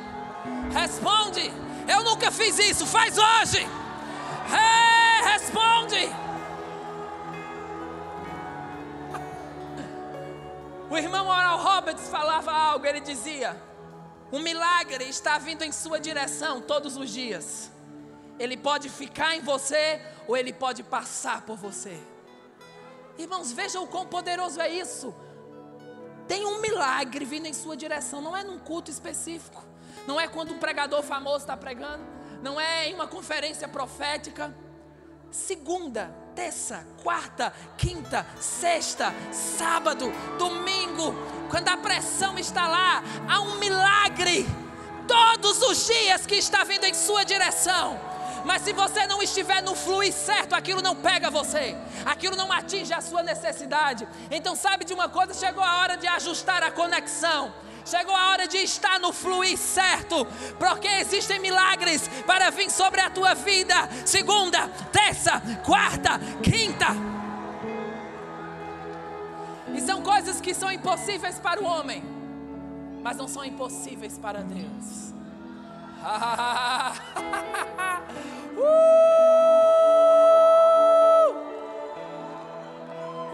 Responde. 0.73 1.53
Eu 1.87 2.03
nunca 2.05 2.31
fiz 2.31 2.59
isso, 2.59 2.87
faz 2.87 3.19
hoje. 3.19 3.67
É, 4.53 5.23
responde. 5.31 6.11
O 10.91 10.97
irmão 10.97 11.27
Oral 11.27 11.59
Roberts 11.59 12.09
falava 12.09 12.53
algo, 12.53 12.87
ele 12.87 13.01
dizia: 13.01 13.61
um 14.33 14.41
milagre 14.41 15.05
está 15.05 15.39
vindo 15.39 15.63
em 15.65 15.73
sua 15.73 15.99
direção 15.99 16.61
todos 16.61 16.97
os 16.97 17.11
dias. 17.11 17.71
Ele 18.39 18.57
pode 18.57 18.89
ficar 18.89 19.37
em 19.37 19.41
você 19.41 20.01
ou 20.27 20.37
ele 20.37 20.53
pode 20.53 20.83
passar 20.83 21.43
por 21.43 21.57
você. 21.57 21.99
Irmãos, 23.19 23.51
vejam 23.51 23.83
o 23.83 23.89
quão 23.89 24.07
poderoso 24.07 24.61
é 24.61 24.69
isso. 24.69 25.15
Tem 26.29 26.45
um 26.45 26.61
milagre 26.61 27.25
vindo 27.25 27.47
em 27.47 27.55
sua 27.55 27.77
direção, 27.77 28.21
não 28.21 28.37
é 28.37 28.45
num 28.45 28.59
culto 28.59 28.91
específico, 28.91 29.65
não 30.07 30.21
é 30.21 30.29
quando 30.29 30.53
um 30.53 30.59
pregador 30.59 31.03
famoso 31.03 31.39
está 31.39 31.57
pregando, 31.57 32.05
não 32.43 32.61
é 32.61 32.89
em 32.89 32.95
uma 32.95 33.09
conferência 33.09 33.67
profética. 33.67 34.55
Segunda, 35.31 36.15
terça, 36.35 36.87
quarta, 37.03 37.53
quinta, 37.77 38.27
sexta, 38.39 39.13
sábado, 39.33 40.13
domingo, 40.39 41.15
quando 41.51 41.69
a 41.69 41.77
pressão 41.77 42.39
está 42.39 42.69
lá, 42.69 43.03
há 43.29 43.41
um 43.41 43.57
milagre 43.57 44.47
todos 45.07 45.61
os 45.63 45.87
dias 45.87 46.27
que 46.27 46.37
está 46.37 46.63
vindo 46.63 46.85
em 46.85 46.95
sua 46.95 47.25
direção. 47.25 47.99
Mas 48.45 48.63
se 48.63 48.73
você 48.73 49.07
não 49.07 49.23
estiver 49.23 49.63
no 49.63 49.75
fluir 49.75 50.13
certo, 50.13 50.55
aquilo 50.55 50.83
não 50.83 50.95
pega 50.95 51.31
você, 51.31 51.77
aquilo 52.05 52.37
não 52.37 52.51
atinge 52.53 52.93
a 52.93 53.01
sua 53.01 53.23
necessidade. 53.23 54.07
Então, 54.31 54.55
sabe 54.55 54.85
de 54.85 54.95
uma 54.95 55.09
coisa? 55.09 55.35
Chegou 55.35 55.63
a 55.63 55.79
hora 55.81 55.97
de 55.97 56.07
ajustar 56.07 56.63
a 56.63 56.71
conexão. 56.71 57.53
Chegou 57.85 58.15
a 58.15 58.31
hora 58.31 58.47
de 58.47 58.59
estar 58.59 59.01
no 59.01 59.15
fluir 59.15 59.57
certo, 59.57 60.27
porque 60.59 60.87
existem 60.87 61.41
milagres 61.41 62.07
para 62.27 62.51
vir 62.51 62.71
sobre 62.71 63.01
a 63.01 63.09
tua 63.09 63.35
vida. 63.35 63.75
Segunda, 64.05 64.69
terça, 64.93 65.41
quarta, 65.65 66.19
quinta. 66.43 66.89
E 69.75 69.81
são 69.81 70.03
coisas 70.03 70.39
que 70.39 70.53
são 70.53 70.71
impossíveis 70.71 71.39
para 71.39 71.63
o 71.63 71.65
homem, 71.65 72.05
mas 73.03 73.17
não 73.17 73.27
são 73.27 73.43
impossíveis 73.43 74.19
para 74.19 74.43
Deus. 74.43 75.08
uh! 76.09 76.97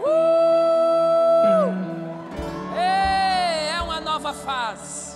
Uh! 0.03 1.71
é 2.77 3.81
uma 3.81 4.01
nova 4.01 4.33
fase. 4.33 5.15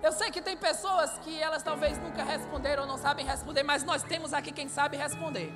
Eu 0.00 0.12
sei 0.12 0.30
que 0.30 0.40
tem 0.40 0.56
pessoas 0.56 1.18
que 1.18 1.42
elas 1.42 1.64
talvez 1.64 1.98
nunca 1.98 2.22
responderam 2.22 2.84
ou 2.84 2.88
não 2.88 2.96
sabem 2.96 3.26
responder, 3.26 3.64
mas 3.64 3.82
nós 3.82 4.04
temos 4.04 4.32
aqui 4.32 4.52
quem 4.52 4.68
sabe 4.68 4.96
responder. 4.96 5.52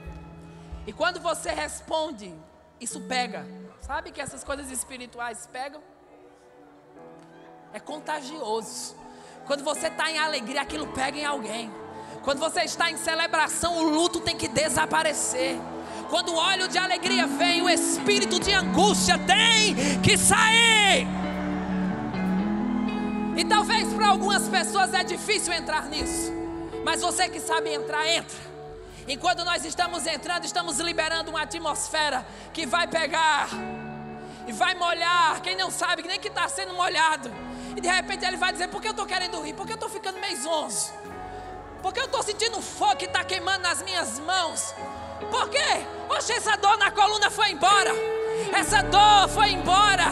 E 0.87 0.93
quando 0.93 1.21
você 1.21 1.51
responde, 1.51 2.35
isso 2.81 3.01
pega. 3.03 3.47
Sabe 3.81 4.11
que 4.11 4.21
essas 4.21 4.43
coisas 4.43 4.71
espirituais 4.71 5.49
pegam? 5.53 5.81
É 7.73 7.81
contagioso. 7.81 8.97
Quando 9.47 9.65
você 9.65 9.89
está 9.89 10.11
em 10.11 10.19
alegria, 10.19 10.63
aquilo 10.63 10.87
pega 10.89 11.19
em 11.19 11.25
alguém. 11.25 11.71
Quando 12.23 12.39
você 12.39 12.63
está 12.63 12.91
em 12.91 12.97
celebração, 12.97 13.79
o 13.79 13.83
luto 13.83 14.21
tem 14.21 14.37
que 14.37 14.49
desaparecer. 14.49 15.57
Quando 16.11 16.33
o 16.33 16.37
óleo 16.37 16.69
de 16.69 16.79
alegria 16.79 17.27
vem, 17.27 17.63
o 17.63 17.69
espírito 17.69 18.39
de 18.39 18.53
angústia 18.53 19.19
tem 19.19 19.75
que 20.03 20.17
sair. 20.19 21.07
E 23.37 23.45
talvez 23.45 23.93
para 23.95 24.09
algumas 24.09 24.49
pessoas 24.49 24.93
é 24.93 25.03
difícil 25.03 25.53
entrar 25.53 25.87
nisso. 25.87 26.31
Mas 26.85 27.01
você 27.01 27.29
que 27.29 27.41
sabe 27.41 27.73
entrar, 27.73 28.07
entra. 28.07 28.52
Enquanto 29.09 29.45
nós 29.45 29.65
estamos 29.65 30.07
entrando, 30.07 30.45
estamos 30.45 30.79
liberando 30.79 31.31
uma 31.31 31.43
atmosfera 31.43 32.25
que 32.53 32.65
vai 32.67 32.87
pegar 32.87 33.49
e 34.47 34.53
vai 34.53 34.75
molhar. 34.75 35.41
Quem 35.41 35.57
não 35.57 35.71
sabe, 35.71 36.03
nem 36.03 36.21
que 36.21 36.29
está 36.29 36.49
sendo 36.49 36.73
molhado. 36.75 37.31
E 37.77 37.81
de 37.81 37.89
repente 37.89 38.25
ele 38.25 38.37
vai 38.37 38.53
dizer: 38.53 38.69
Por 38.69 38.81
que 38.81 38.89
eu 38.89 38.93
estou 38.93 39.07
querendo 39.07 39.41
rir? 39.41 39.55
Por 39.55 39.67
que 39.67 39.73
eu 39.73 39.77
estou 39.77 39.89
ficando 39.89 40.21
meio 40.21 40.37
zonzo? 40.41 40.93
Por 41.83 41.93
que 41.93 41.99
eu 41.99 42.05
estou 42.05 42.23
sentindo 42.23 42.63
fogo 42.63 42.97
que 42.97 43.07
está 43.07 43.25
queimando 43.25 43.63
nas 43.63 43.83
minhas 43.83 44.21
mãos? 44.21 44.73
Por 45.31 45.49
quê? 45.49 45.85
Oxe, 46.09 46.33
essa 46.33 46.57
dor 46.57 46.77
na 46.79 46.91
coluna 46.91 47.29
foi 47.29 47.51
embora. 47.51 47.91
Essa 48.53 48.83
dor 48.83 49.29
foi 49.29 49.51
embora. 49.51 50.05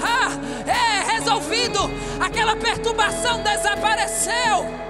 Ah, 0.00 0.70
é 0.70 1.12
resolvido. 1.14 1.80
Aquela 2.24 2.54
perturbação 2.54 3.42
desapareceu. 3.42 4.87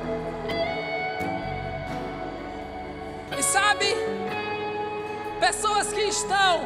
Sabe, 3.49 3.87
pessoas 5.41 5.91
que 5.91 6.03
estão 6.03 6.61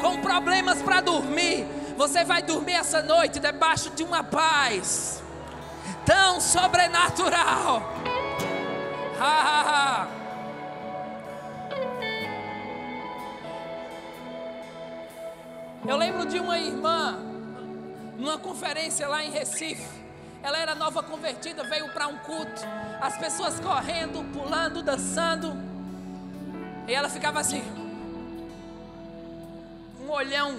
com 0.00 0.20
problemas 0.20 0.82
para 0.82 1.00
dormir, 1.00 1.64
você 1.96 2.24
vai 2.24 2.42
dormir 2.42 2.74
essa 2.74 3.00
noite 3.00 3.38
debaixo 3.38 3.90
de 3.90 4.02
uma 4.02 4.24
paz 4.24 5.22
tão 6.04 6.40
sobrenatural. 6.40 7.82
Ha, 9.20 9.24
ha, 9.24 9.60
ha. 9.70 10.08
Eu 15.86 15.96
lembro 15.96 16.26
de 16.26 16.40
uma 16.40 16.58
irmã, 16.58 17.18
numa 18.18 18.36
conferência 18.36 19.06
lá 19.06 19.22
em 19.22 19.30
Recife. 19.30 19.86
Ela 20.42 20.58
era 20.58 20.74
nova 20.74 21.02
convertida, 21.02 21.62
veio 21.64 21.88
para 21.92 22.08
um 22.08 22.18
culto. 22.18 22.62
As 23.00 23.16
pessoas 23.16 23.60
correndo, 23.60 24.24
pulando, 24.32 24.82
dançando. 24.82 25.75
E 26.86 26.94
ela 26.94 27.08
ficava 27.08 27.40
assim. 27.40 27.62
Um 30.00 30.10
olhão. 30.10 30.56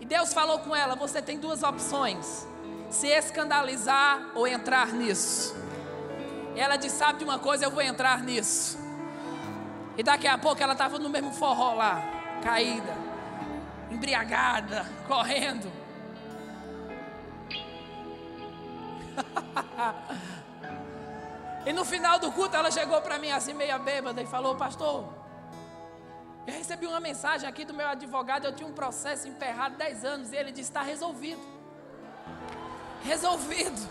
E 0.00 0.06
Deus 0.06 0.32
falou 0.32 0.58
com 0.60 0.74
ela: 0.74 0.94
Você 0.94 1.20
tem 1.20 1.38
duas 1.38 1.62
opções: 1.62 2.46
se 2.90 3.08
escandalizar 3.08 4.30
ou 4.34 4.46
entrar 4.46 4.92
nisso. 4.92 5.54
Ela 6.56 6.76
disse: 6.76 6.96
Sabe 6.96 7.18
de 7.18 7.24
uma 7.24 7.38
coisa, 7.38 7.64
eu 7.66 7.70
vou 7.70 7.82
entrar 7.82 8.22
nisso. 8.22 8.78
E 9.96 10.02
daqui 10.02 10.26
a 10.26 10.38
pouco 10.38 10.62
ela 10.62 10.72
estava 10.72 10.98
no 10.98 11.08
mesmo 11.08 11.32
forró 11.32 11.74
lá 11.74 12.02
caída, 12.42 12.94
embriagada, 13.90 14.84
correndo. 15.06 15.72
e 21.66 21.72
no 21.72 21.84
final 21.84 22.18
do 22.18 22.30
culto 22.32 22.56
ela 22.56 22.70
chegou 22.70 23.00
para 23.00 23.18
mim 23.18 23.30
assim, 23.30 23.52
meia 23.54 23.78
bêbada, 23.78 24.20
e 24.22 24.26
falou: 24.26 24.54
Pastor, 24.54 25.08
eu 26.46 26.52
recebi 26.52 26.86
uma 26.86 27.00
mensagem 27.00 27.48
aqui 27.48 27.64
do 27.64 27.72
meu 27.72 27.88
advogado. 27.88 28.44
Eu 28.44 28.54
tinha 28.54 28.68
um 28.68 28.72
processo 28.72 29.26
emperrado 29.26 29.76
10 29.76 30.04
anos 30.04 30.32
e 30.32 30.36
ele 30.36 30.52
disse: 30.52 30.70
Está 30.70 30.82
resolvido. 30.82 31.40
Resolvido. 33.02 33.88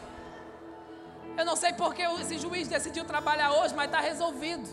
Eu 1.36 1.46
não 1.46 1.56
sei 1.56 1.74
porque 1.74 2.04
esse 2.04 2.38
juiz 2.38 2.68
decidiu 2.68 3.06
trabalhar 3.06 3.52
hoje, 3.54 3.74
mas 3.74 3.86
está 3.86 4.00
resolvido. 4.00 4.70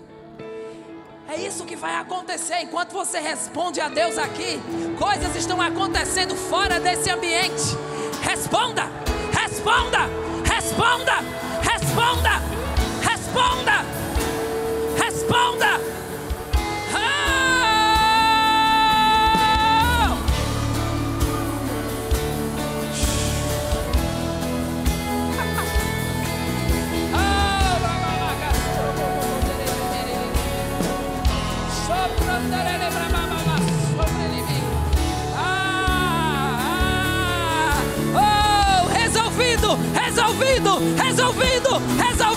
É 1.27 1.37
isso 1.37 1.65
que 1.65 1.77
vai 1.77 1.95
acontecer 1.95 2.59
enquanto 2.61 2.93
você 2.93 3.19
responde 3.19 3.81
a 3.81 3.89
Deus 3.89 4.19
aqui. 4.19 4.61
Coisas 4.99 5.35
estão 5.37 5.61
acontecendo 5.63 6.35
fora 6.35 6.81
desse 6.81 7.09
ambiente. 7.09 7.63
Responda, 8.23 8.83
responda, 9.33 10.01
responda, 10.45 11.13
responda, 11.63 12.31
responda, 13.31 13.85
responda. 14.99 15.81
resolvido, 38.93 39.79
resolvido, 39.95 40.81
resolvido, 40.97 41.81
resolvido, 41.97 42.30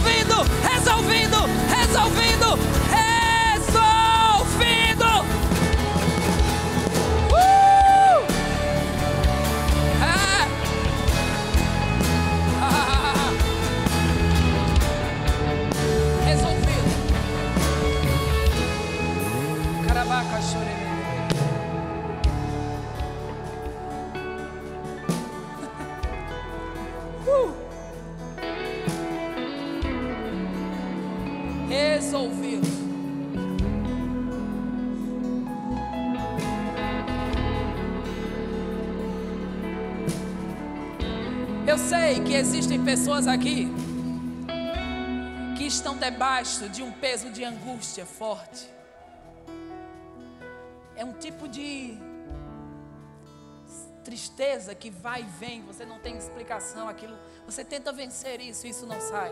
existem 42.35 42.83
pessoas 42.83 43.27
aqui 43.27 43.67
que 45.55 45.65
estão 45.65 45.95
debaixo 45.95 46.67
de 46.67 46.81
um 46.81 46.91
peso 46.91 47.29
de 47.29 47.43
angústia 47.43 48.07
forte. 48.07 48.67
É 50.95 51.05
um 51.05 51.13
tipo 51.13 51.47
de 51.47 51.95
tristeza 54.03 54.73
que 54.73 54.89
vai 54.89 55.21
e 55.21 55.25
vem, 55.25 55.61
você 55.61 55.85
não 55.85 55.99
tem 55.99 56.17
explicação, 56.17 56.89
aquilo, 56.89 57.15
você 57.45 57.63
tenta 57.63 57.93
vencer 57.93 58.41
isso, 58.41 58.65
isso 58.65 58.87
não 58.87 58.99
sai. 58.99 59.31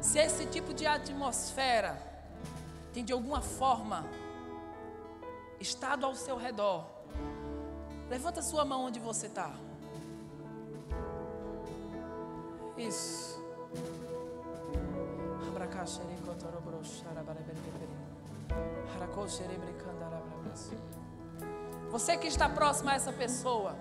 Se 0.00 0.18
esse 0.18 0.46
tipo 0.46 0.74
de 0.74 0.84
atmosfera 0.84 1.96
tem 2.92 3.04
de 3.04 3.12
alguma 3.12 3.40
forma 3.40 4.04
estado 5.60 6.04
ao 6.04 6.16
seu 6.16 6.36
redor, 6.36 6.84
levanta 8.10 8.42
sua 8.42 8.64
mão 8.64 8.86
onde 8.86 8.98
você 8.98 9.26
está. 9.26 9.54
Isso. 12.86 13.42
Você 21.90 22.16
que 22.16 22.26
está 22.26 22.48
próximo 22.48 22.90
a 22.90 22.94
essa 22.94 23.12
pessoa, 23.12 23.76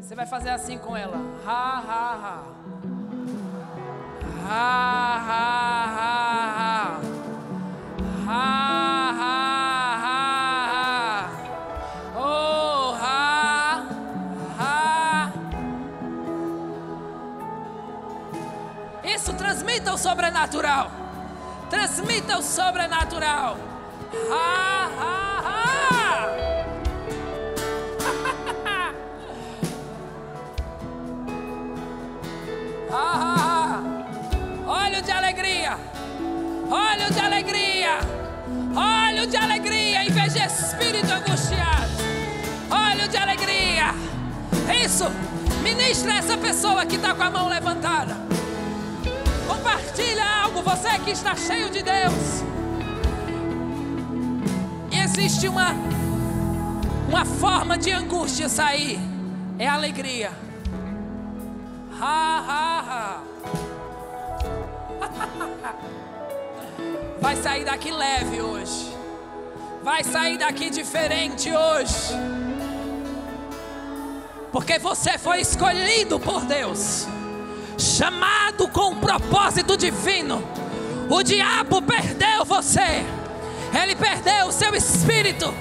você 0.00 0.14
vai 0.14 0.26
fazer 0.26 0.50
assim 0.50 0.78
com 0.78 0.96
ela. 0.96 1.16
Ha, 1.46 1.78
ha, 1.78 2.14
ha. 2.24 2.58
Ha, 4.50 5.16
ha. 5.28 5.87
Transmita 19.68 19.92
o 19.92 19.98
sobrenatural. 19.98 20.90
Transmita 21.68 22.38
o 22.38 22.42
sobrenatural. 22.42 23.58
Ha, 24.32 24.88
ha, 24.98 25.42
ha. 25.44 26.26
ha. 32.90 33.82
Olho 34.66 35.02
de 35.02 35.10
alegria. 35.12 35.78
Olho 36.70 37.12
de 37.12 37.20
alegria. 37.20 37.98
Olho 38.74 39.26
de 39.26 39.36
alegria 39.36 40.04
em 40.04 40.10
vez 40.10 40.32
de 40.32 40.40
espírito 40.40 41.12
angustiado. 41.12 41.92
Olho 42.70 43.06
de 43.06 43.18
alegria. 43.18 43.94
Isso. 44.82 45.04
Ministra 45.62 46.14
essa 46.14 46.38
pessoa 46.38 46.86
que 46.86 46.96
está 46.96 47.14
com 47.14 47.22
a 47.22 47.30
mão 47.30 47.48
levantada. 47.48 48.27
Algo. 50.58 50.70
Você 50.70 50.98
que 51.04 51.10
está 51.10 51.36
cheio 51.36 51.68
de 51.70 51.82
Deus. 51.82 52.42
Existe 54.90 55.46
uma, 55.48 55.74
uma 57.08 57.24
forma 57.24 57.78
de 57.78 57.92
angústia 57.92 58.48
sair. 58.48 58.98
É 59.58 59.66
alegria. 59.66 60.30
Ha, 62.00 62.44
ha, 62.48 62.84
ha. 62.88 63.22
Vai 67.20 67.36
sair 67.36 67.64
daqui 67.64 67.90
leve 67.90 68.40
hoje. 68.40 68.96
Vai 69.82 70.04
sair 70.04 70.38
daqui 70.38 70.70
diferente 70.70 71.50
hoje. 71.50 72.14
Porque 74.52 74.78
você 74.78 75.18
foi 75.18 75.40
escolhido 75.40 76.18
por 76.18 76.44
Deus, 76.44 77.06
chamado 77.78 78.68
com 78.68 78.90
um 78.90 79.00
propósito 79.00 79.76
divino. 79.76 80.42
O 81.08 81.22
diabo 81.22 81.80
perdeu 81.80 82.44
você, 82.44 83.04
ele 83.72 83.94
perdeu 83.96 84.48
o 84.48 84.52
seu 84.52 84.74
espírito, 84.74 85.54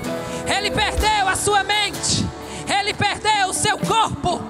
ele 0.45 0.71
perdeu 0.71 1.27
a 1.27 1.35
sua 1.35 1.63
mente, 1.63 2.25
ele 2.67 2.93
perdeu 2.93 3.47
o 3.49 3.53
seu 3.53 3.77
corpo. 3.77 4.41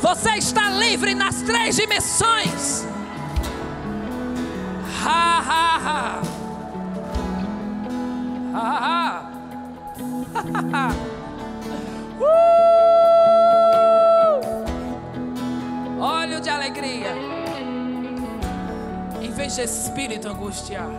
Você 0.00 0.30
está 0.30 0.68
livre 0.70 1.14
nas 1.14 1.42
três 1.42 1.76
dimensões. 1.76 2.84
Ha 5.04 5.38
ha 5.38 5.76
ha. 5.76 6.22
Ha 8.54 8.78
ha. 8.78 9.28
ha. 10.72 10.92
uh! 12.20 12.71
Alegria. 16.62 17.12
Em 19.20 19.32
vez 19.32 19.56
de 19.56 19.62
espírito 19.62 20.28
angustiado. 20.28 20.92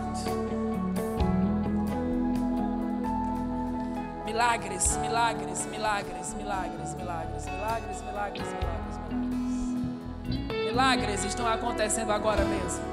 Milagres, 4.26 4.98
milagres, 4.98 5.64
milagres, 5.66 6.34
milagres, 6.34 6.94
milagres, 6.94 6.94
milagres, 6.94 7.46
milagres, 7.46 8.02
milagres, 8.02 8.46
milagres. 8.46 8.98
Milagres 10.66 11.24
estão 11.24 11.46
acontecendo 11.46 12.10
agora 12.10 12.44
mesmo. 12.44 12.84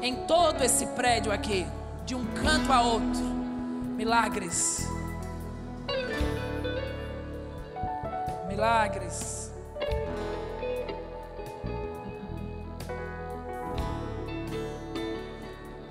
Em 0.00 0.26
todo 0.26 0.64
esse 0.64 0.86
prédio 0.86 1.30
aqui, 1.30 1.64
de 2.04 2.16
um 2.16 2.24
canto 2.34 2.72
a 2.72 2.82
outro. 2.82 3.22
Milagres. 3.96 4.88
Milagres. 8.48 9.41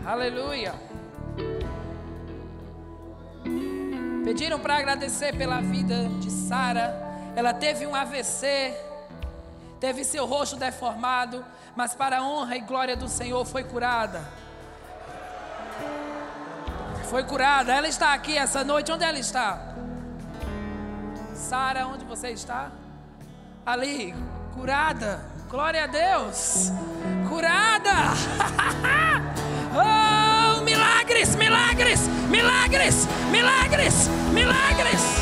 Aleluia. 0.05 0.73
Pediram 4.23 4.59
para 4.59 4.77
agradecer 4.77 5.35
pela 5.37 5.61
vida 5.61 6.09
de 6.19 6.31
Sara. 6.31 6.95
Ela 7.35 7.53
teve 7.53 7.85
um 7.85 7.93
AVC, 7.93 8.75
teve 9.79 10.03
seu 10.03 10.25
rosto 10.25 10.55
deformado, 10.55 11.45
mas 11.75 11.93
para 11.93 12.17
a 12.17 12.23
honra 12.23 12.57
e 12.57 12.61
glória 12.61 12.95
do 12.95 13.07
Senhor 13.07 13.45
foi 13.45 13.63
curada. 13.63 14.21
Foi 17.09 17.23
curada. 17.23 17.73
Ela 17.73 17.87
está 17.87 18.13
aqui 18.13 18.37
essa 18.37 18.63
noite. 18.63 18.91
Onde 18.91 19.03
ela 19.03 19.19
está? 19.19 19.75
Sara, 21.35 21.85
onde 21.85 22.05
você 22.05 22.29
está? 22.29 22.71
Ali, 23.65 24.15
curada. 24.53 25.23
Glória 25.49 25.83
a 25.83 25.87
Deus. 25.87 26.71
Curada. 27.27 27.91
oh, 29.73 30.61
milagres, 30.61 31.35
milagres, 31.35 32.07
milagres, 32.29 33.07
milagres, 33.31 34.07
milagres. 34.33 35.21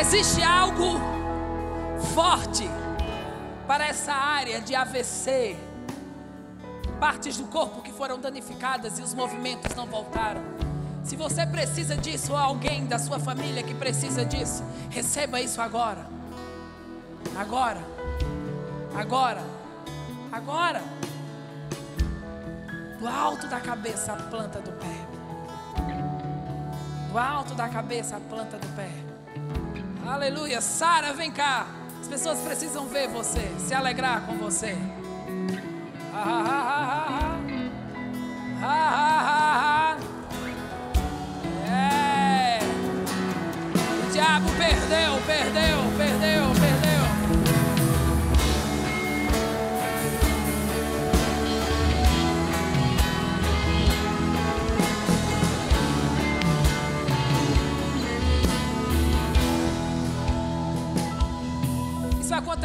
Existe 0.00 0.42
algo 0.42 1.00
forte 2.14 2.68
para 3.66 3.86
essa 3.86 4.12
área 4.12 4.60
de 4.60 4.74
AVC, 4.74 5.56
partes 7.00 7.38
do 7.38 7.44
corpo 7.44 7.80
que 7.80 7.90
foram 7.90 8.20
danificadas 8.20 8.98
e 8.98 9.02
os 9.02 9.14
movimentos 9.14 9.74
não 9.74 9.86
voltaram. 9.86 10.73
Se 11.04 11.16
você 11.16 11.46
precisa 11.46 11.96
disso, 11.96 12.32
ou 12.32 12.38
alguém 12.38 12.86
da 12.86 12.98
sua 12.98 13.18
família 13.18 13.62
que 13.62 13.74
precisa 13.74 14.24
disso, 14.24 14.64
receba 14.88 15.38
isso 15.38 15.60
agora. 15.60 16.06
Agora. 17.36 17.80
Agora. 18.94 19.42
Agora. 20.32 20.82
Do 22.98 23.06
alto 23.06 23.46
da 23.48 23.60
cabeça, 23.60 24.14
a 24.14 24.16
planta 24.16 24.60
do 24.60 24.72
pé. 24.72 25.06
Do 27.10 27.18
alto 27.18 27.54
da 27.54 27.68
cabeça, 27.68 28.16
a 28.16 28.20
planta 28.20 28.56
do 28.56 28.66
pé. 28.74 28.90
Aleluia. 30.06 30.62
Sara, 30.62 31.12
vem 31.12 31.30
cá. 31.30 31.66
As 32.00 32.08
pessoas 32.08 32.38
precisam 32.40 32.86
ver 32.86 33.08
você, 33.08 33.54
se 33.58 33.74
alegrar 33.74 34.22
com 34.26 34.38
você. 34.38 34.76
Ha, 36.14 36.18
ha, 36.18 36.60
ha, 36.62 37.40
ha, 38.62 39.30
ha. 39.30 39.33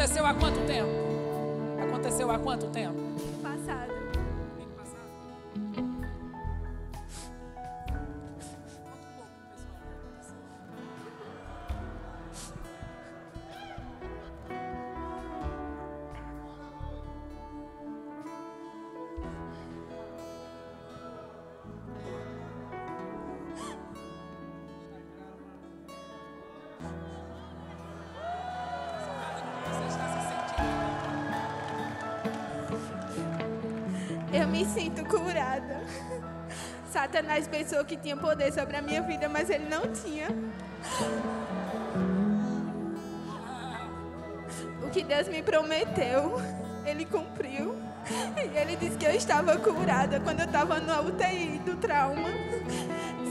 Aconteceu 0.00 0.24
há 0.24 0.32
quanto 0.32 0.66
tempo? 0.66 0.88
Aconteceu 1.82 2.30
há 2.30 2.38
quanto 2.38 2.66
tempo? 2.68 3.09
Que 37.86 37.96
tinha 37.96 38.16
poder 38.16 38.52
sobre 38.52 38.76
a 38.76 38.82
minha 38.82 39.02
vida, 39.02 39.28
mas 39.28 39.50
ele 39.50 39.68
não 39.68 39.92
tinha. 39.92 40.28
O 44.80 44.88
que 44.90 45.02
Deus 45.02 45.26
me 45.26 45.42
prometeu, 45.42 46.40
ele 46.84 47.04
cumpriu. 47.04 47.74
E 48.36 48.56
ele 48.56 48.76
disse 48.76 48.96
que 48.96 49.06
eu 49.06 49.12
estava 49.12 49.56
curada 49.56 50.20
quando 50.20 50.38
eu 50.40 50.46
estava 50.46 50.78
no 50.78 51.08
UTI 51.08 51.60
do 51.64 51.74
trauma, 51.76 52.28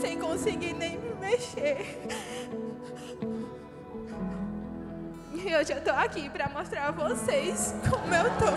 sem 0.01 0.19
conseguir 0.19 0.73
nem 0.73 0.97
me 0.97 1.13
mexer. 1.15 2.01
E 5.33 5.55
hoje 5.55 5.71
eu 5.71 5.81
tô 5.81 5.91
aqui 5.91 6.29
para 6.29 6.49
mostrar 6.49 6.87
a 6.87 6.91
vocês 6.91 7.73
como 7.89 8.13
eu 8.13 8.25
tô. 8.39 8.49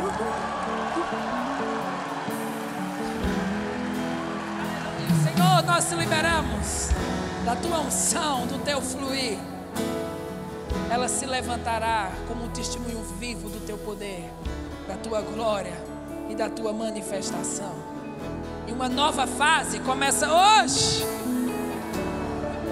Nós 5.66 5.88
te 5.88 5.94
liberamos 5.94 6.90
da 7.44 7.54
tua 7.54 7.80
unção, 7.80 8.46
do 8.46 8.58
teu 8.64 8.80
fluir. 8.80 9.38
Ela 10.90 11.08
se 11.08 11.24
levantará 11.24 12.10
como 12.26 12.44
um 12.44 12.48
testemunho 12.48 13.02
vivo 13.18 13.48
do 13.48 13.60
teu 13.64 13.78
poder, 13.78 14.28
da 14.88 14.96
tua 14.96 15.20
glória 15.20 15.72
e 16.28 16.34
da 16.34 16.50
tua 16.50 16.72
manifestação. 16.72 17.74
E 18.66 18.72
uma 18.72 18.88
nova 18.88 19.26
fase 19.26 19.78
começa 19.80 20.28
hoje, 20.28 21.06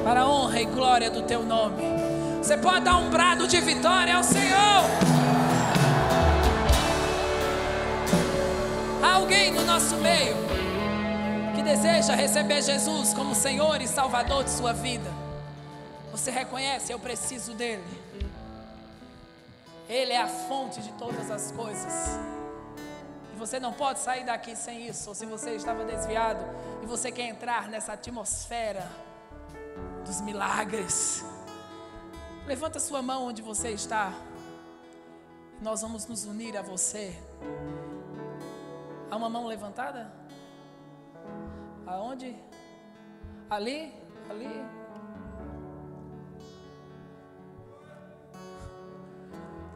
para 0.05 0.23
a 0.23 0.29
honra 0.29 0.61
e 0.61 0.67
glória 0.67 1.11
do 1.11 1.23
teu 1.23 1.43
nome. 1.45 1.83
Você 2.43 2.57
pode 2.57 2.85
dar 2.85 2.97
um 2.97 3.11
brado 3.11 3.47
de 3.47 3.61
vitória 3.61 4.17
ao 4.17 4.25
Senhor. 4.25 4.85
Alguém 9.03 9.53
no 9.53 9.65
nosso 9.65 9.97
meio 9.97 10.37
deseja 11.71 12.17
receber 12.17 12.63
Jesus 12.63 13.15
como 13.15 13.33
Senhor 13.33 13.81
e 13.81 13.87
Salvador 13.87 14.43
de 14.43 14.51
sua 14.51 14.73
vida, 14.73 15.09
você 16.11 16.29
reconhece, 16.29 16.93
eu 16.93 16.99
preciso 16.99 17.55
dele. 17.55 17.85
Ele 19.89 20.13
é 20.13 20.21
a 20.21 20.27
fonte 20.27 20.81
de 20.81 20.91
todas 20.95 21.31
as 21.31 21.53
coisas. 21.53 22.19
E 23.33 23.39
você 23.39 23.61
não 23.61 23.73
pode 23.73 24.01
sair 24.01 24.25
daqui 24.25 24.57
sem 24.57 24.89
isso, 24.89 25.11
ou 25.11 25.15
se 25.15 25.25
você 25.27 25.55
estava 25.55 25.85
desviado 25.85 26.45
e 26.83 26.87
você 26.87 27.13
quer 27.13 27.29
entrar 27.29 27.69
nessa 27.69 27.93
atmosfera 27.93 28.91
dos 30.05 30.21
milagres. 30.21 31.25
Levanta 32.49 32.81
sua 32.81 33.01
mão 33.01 33.29
onde 33.29 33.43
você 33.43 33.71
está. 33.71 34.13
Nós 35.63 35.83
vamos 35.83 36.05
nos 36.07 36.25
unir 36.25 36.57
a 36.57 36.63
você. 36.63 37.17
Há 39.09 39.15
uma 39.15 39.31
mão 39.31 39.47
levantada? 39.47 40.20
Aonde? 41.91 42.37
Ali? 43.51 43.93
Ali? 44.31 44.65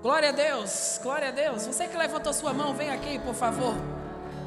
Glória 0.00 0.28
a 0.28 0.32
Deus, 0.32 1.00
glória 1.02 1.28
a 1.28 1.30
Deus. 1.32 1.66
Você 1.66 1.88
que 1.88 1.96
levantou 1.96 2.32
sua 2.32 2.52
mão, 2.52 2.72
vem 2.72 2.90
aqui, 2.90 3.18
por 3.18 3.34
favor. 3.34 3.74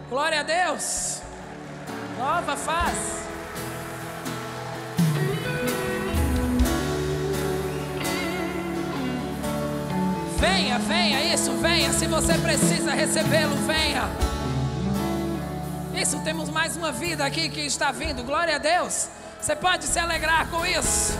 Glória 0.09 0.39
a 0.39 0.43
Deus. 0.43 1.21
Nova 2.17 2.55
faz. 2.55 3.27
Venha, 10.39 10.79
venha, 10.79 11.33
isso, 11.33 11.51
venha. 11.57 11.91
Se 11.91 12.07
você 12.07 12.37
precisa 12.37 12.91
recebê-lo, 12.93 13.55
venha. 13.65 14.36
Isso, 15.99 16.19
temos 16.19 16.47
mais 16.47 16.77
uma 16.77 16.91
vida 16.91 17.25
aqui 17.25 17.49
que 17.49 17.61
está 17.61 17.91
vindo. 17.91 18.23
Glória 18.23 18.57
a 18.57 18.57
Deus. 18.59 19.09
Você 19.41 19.55
pode 19.55 19.85
se 19.85 19.97
alegrar 19.97 20.47
com 20.47 20.63
isso. 20.63 21.13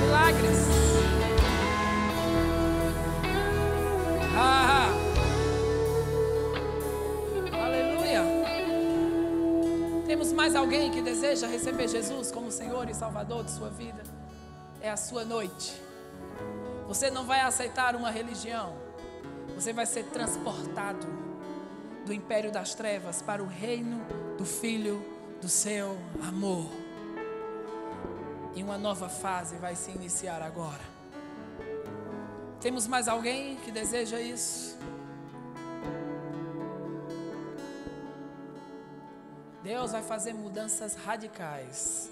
Milagres. 0.00 0.58
Ah! 4.36 4.88
Aleluia! 7.64 8.22
Temos 10.04 10.32
mais 10.32 10.56
alguém 10.56 10.90
que 10.90 11.00
deseja 11.00 11.46
receber 11.46 11.86
Jesus 11.86 12.32
como 12.32 12.50
Senhor 12.50 12.90
e 12.90 12.94
Salvador 12.94 13.44
de 13.44 13.52
sua 13.52 13.70
vida? 13.70 14.02
É 14.80 14.90
a 14.90 14.96
sua 14.96 15.24
noite. 15.24 15.80
Você 16.88 17.08
não 17.08 17.24
vai 17.24 17.40
aceitar 17.42 17.94
uma 17.94 18.10
religião. 18.10 18.74
Você 19.54 19.72
vai 19.72 19.86
ser 19.86 20.06
transportado 20.06 21.27
do 22.08 22.14
império 22.14 22.50
das 22.50 22.74
trevas 22.74 23.20
para 23.20 23.42
o 23.42 23.46
reino 23.46 24.00
do 24.38 24.44
Filho 24.46 25.04
do 25.42 25.48
seu 25.48 25.98
amor. 26.26 26.70
E 28.54 28.62
uma 28.62 28.78
nova 28.78 29.10
fase 29.10 29.56
vai 29.56 29.76
se 29.76 29.90
iniciar 29.90 30.40
agora. 30.40 30.80
Temos 32.60 32.86
mais 32.86 33.08
alguém 33.08 33.56
que 33.56 33.70
deseja 33.70 34.18
isso? 34.18 34.78
Deus 39.62 39.92
vai 39.92 40.02
fazer 40.02 40.32
mudanças 40.32 40.94
radicais. 40.94 42.10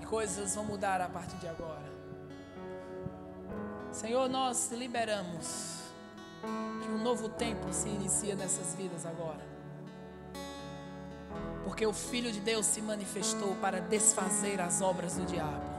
E 0.00 0.06
coisas 0.06 0.54
vão 0.54 0.64
mudar 0.64 1.02
a 1.02 1.08
partir 1.08 1.36
de 1.36 1.48
agora. 1.48 1.92
Senhor, 3.92 4.26
nós 4.26 4.72
liberamos 4.72 5.83
que 6.82 6.90
um 6.90 7.02
novo 7.02 7.28
tempo 7.28 7.72
se 7.72 7.88
inicia 7.88 8.34
nessas 8.34 8.74
vidas 8.74 9.06
agora. 9.06 9.44
Porque 11.64 11.86
o 11.86 11.92
Filho 11.92 12.30
de 12.30 12.40
Deus 12.40 12.66
se 12.66 12.82
manifestou 12.82 13.54
para 13.56 13.80
desfazer 13.80 14.60
as 14.60 14.80
obras 14.80 15.14
do 15.14 15.24
diabo. 15.24 15.74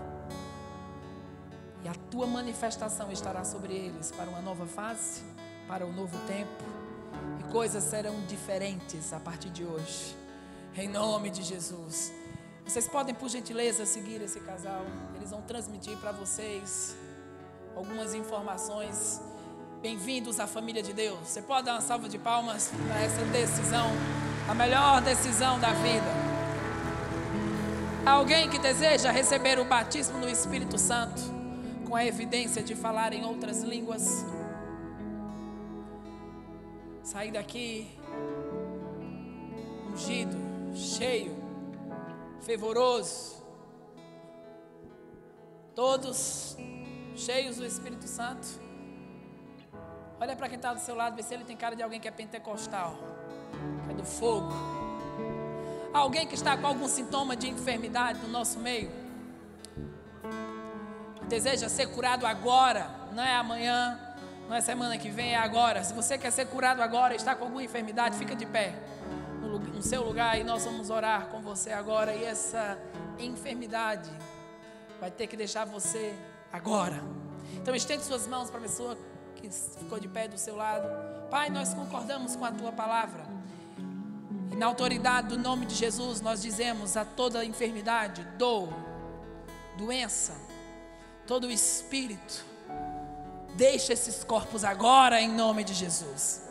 E 1.83 1.87
a 1.87 1.93
tua 2.09 2.25
manifestação 2.25 3.11
estará 3.11 3.43
sobre 3.43 3.73
eles 3.73 4.11
para 4.11 4.27
uma 4.27 4.41
nova 4.41 4.65
fase, 4.65 5.21
para 5.67 5.85
um 5.85 5.93
novo 5.93 6.17
tempo. 6.25 6.63
E 7.39 7.51
coisas 7.51 7.83
serão 7.83 8.19
diferentes 8.25 9.13
a 9.13 9.19
partir 9.19 9.49
de 9.51 9.63
hoje. 9.63 10.15
Em 10.75 10.87
nome 10.87 11.29
de 11.29 11.43
Jesus. 11.43 12.11
Vocês 12.65 12.87
podem, 12.87 13.13
por 13.13 13.29
gentileza, 13.29 13.85
seguir 13.85 14.19
esse 14.21 14.39
casal. 14.39 14.81
Eles 15.15 15.29
vão 15.29 15.43
transmitir 15.43 15.95
para 15.97 16.11
vocês 16.11 16.95
algumas 17.75 18.15
informações. 18.15 19.21
Bem-vindos 19.81 20.39
à 20.39 20.47
família 20.47 20.81
de 20.81 20.93
Deus. 20.93 21.19
Você 21.27 21.41
pode 21.41 21.65
dar 21.65 21.73
uma 21.73 21.81
salva 21.81 22.09
de 22.09 22.17
palmas 22.17 22.71
para 22.87 23.01
essa 23.01 23.23
decisão, 23.25 23.91
a 24.49 24.55
melhor 24.55 25.01
decisão 25.01 25.59
da 25.59 25.71
vida. 25.73 26.07
Alguém 28.05 28.49
que 28.49 28.57
deseja 28.57 29.11
receber 29.11 29.59
o 29.59 29.65
batismo 29.65 30.17
no 30.17 30.27
Espírito 30.27 30.77
Santo, 30.77 31.21
com 31.87 31.95
a 31.95 32.03
evidência 32.03 32.63
de 32.63 32.73
falar 32.73 33.13
em 33.13 33.25
outras 33.25 33.61
línguas. 33.61 34.25
Sair 37.03 37.31
daqui 37.31 37.87
ungido, 39.93 40.37
cheio, 40.73 41.35
fervoroso. 42.41 43.35
Todos 45.75 46.57
cheios 47.15 47.57
do 47.57 47.65
Espírito 47.65 48.07
Santo. 48.07 48.64
Olha 50.19 50.35
para 50.35 50.47
quem 50.47 50.55
está 50.55 50.73
do 50.73 50.79
seu 50.79 50.95
lado, 50.95 51.15
vê 51.15 51.23
se 51.23 51.33
ele 51.33 51.43
tem 51.43 51.57
cara 51.57 51.75
de 51.75 51.83
alguém 51.83 51.99
que 51.99 52.07
é 52.07 52.11
pentecostal, 52.11 52.95
que 53.85 53.91
é 53.91 53.93
do 53.93 54.05
fogo. 54.05 54.49
Alguém 55.93 56.25
que 56.27 56.35
está 56.35 56.57
com 56.57 56.67
algum 56.67 56.87
sintoma 56.87 57.35
de 57.35 57.49
enfermidade 57.49 58.19
no 58.19 58.29
nosso 58.29 58.59
meio. 58.59 58.91
Deseja 61.27 61.67
ser 61.67 61.87
curado 61.87 62.25
agora, 62.25 62.89
não 63.13 63.23
é 63.23 63.35
amanhã, 63.35 63.99
não 64.47 64.55
é 64.55 64.61
semana 64.61 64.97
que 64.97 65.09
vem, 65.09 65.33
é 65.33 65.37
agora. 65.37 65.83
Se 65.83 65.93
você 65.93 66.17
quer 66.17 66.31
ser 66.31 66.47
curado 66.47 66.81
agora, 66.81 67.15
está 67.15 67.35
com 67.35 67.45
alguma 67.45 67.63
enfermidade, 67.63 68.17
fica 68.17 68.35
de 68.35 68.45
pé 68.45 68.73
no, 69.41 69.59
no 69.59 69.81
seu 69.81 70.03
lugar 70.03 70.39
e 70.39 70.43
nós 70.43 70.63
vamos 70.63 70.89
orar 70.89 71.27
com 71.27 71.41
você 71.41 71.71
agora. 71.71 72.13
E 72.13 72.23
essa 72.23 72.77
enfermidade 73.19 74.09
vai 74.99 75.11
ter 75.11 75.27
que 75.27 75.35
deixar 75.35 75.65
você 75.65 76.15
agora. 76.53 77.01
Então 77.55 77.75
estende 77.75 78.03
suas 78.03 78.27
mãos 78.27 78.49
para 78.49 78.59
a 78.59 78.61
pessoa 78.61 78.97
que 79.47 79.79
ficou 79.79 79.99
de 79.99 80.07
pé 80.07 80.27
do 80.27 80.37
seu 80.37 80.55
lado. 80.55 80.87
Pai, 81.29 81.49
nós 81.49 81.73
concordamos 81.73 82.35
com 82.35 82.45
a 82.45 82.51
tua 82.51 82.71
palavra. 82.71 83.25
E 84.51 84.55
na 84.55 84.65
autoridade 84.65 85.29
do 85.29 85.37
nome 85.37 85.65
de 85.65 85.75
Jesus, 85.75 86.21
nós 86.21 86.41
dizemos 86.41 86.95
a 86.95 87.03
toda 87.03 87.43
enfermidade, 87.43 88.23
dor, 88.37 88.69
doença, 89.77 90.33
todo 91.27 91.51
espírito, 91.51 92.45
deixa 93.55 93.93
esses 93.93 94.23
corpos 94.23 94.63
agora 94.63 95.21
em 95.21 95.29
nome 95.29 95.63
de 95.63 95.73
Jesus. 95.73 96.43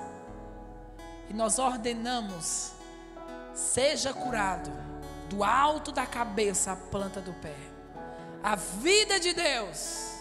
E 1.30 1.32
nós 1.32 1.58
ordenamos, 1.58 2.72
seja 3.54 4.12
curado 4.12 4.70
do 5.30 5.42
alto 5.42 5.90
da 5.90 6.06
cabeça 6.06 6.72
à 6.72 6.76
planta 6.76 7.20
do 7.20 7.32
pé. 7.34 7.56
A 8.42 8.56
vida 8.56 9.18
de 9.18 9.32
Deus 9.32 10.13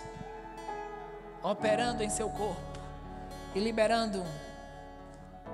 operando 1.44 2.02
em 2.02 2.10
seu 2.10 2.30
corpo 2.30 2.80
e 3.54 3.60
liberando 3.60 4.24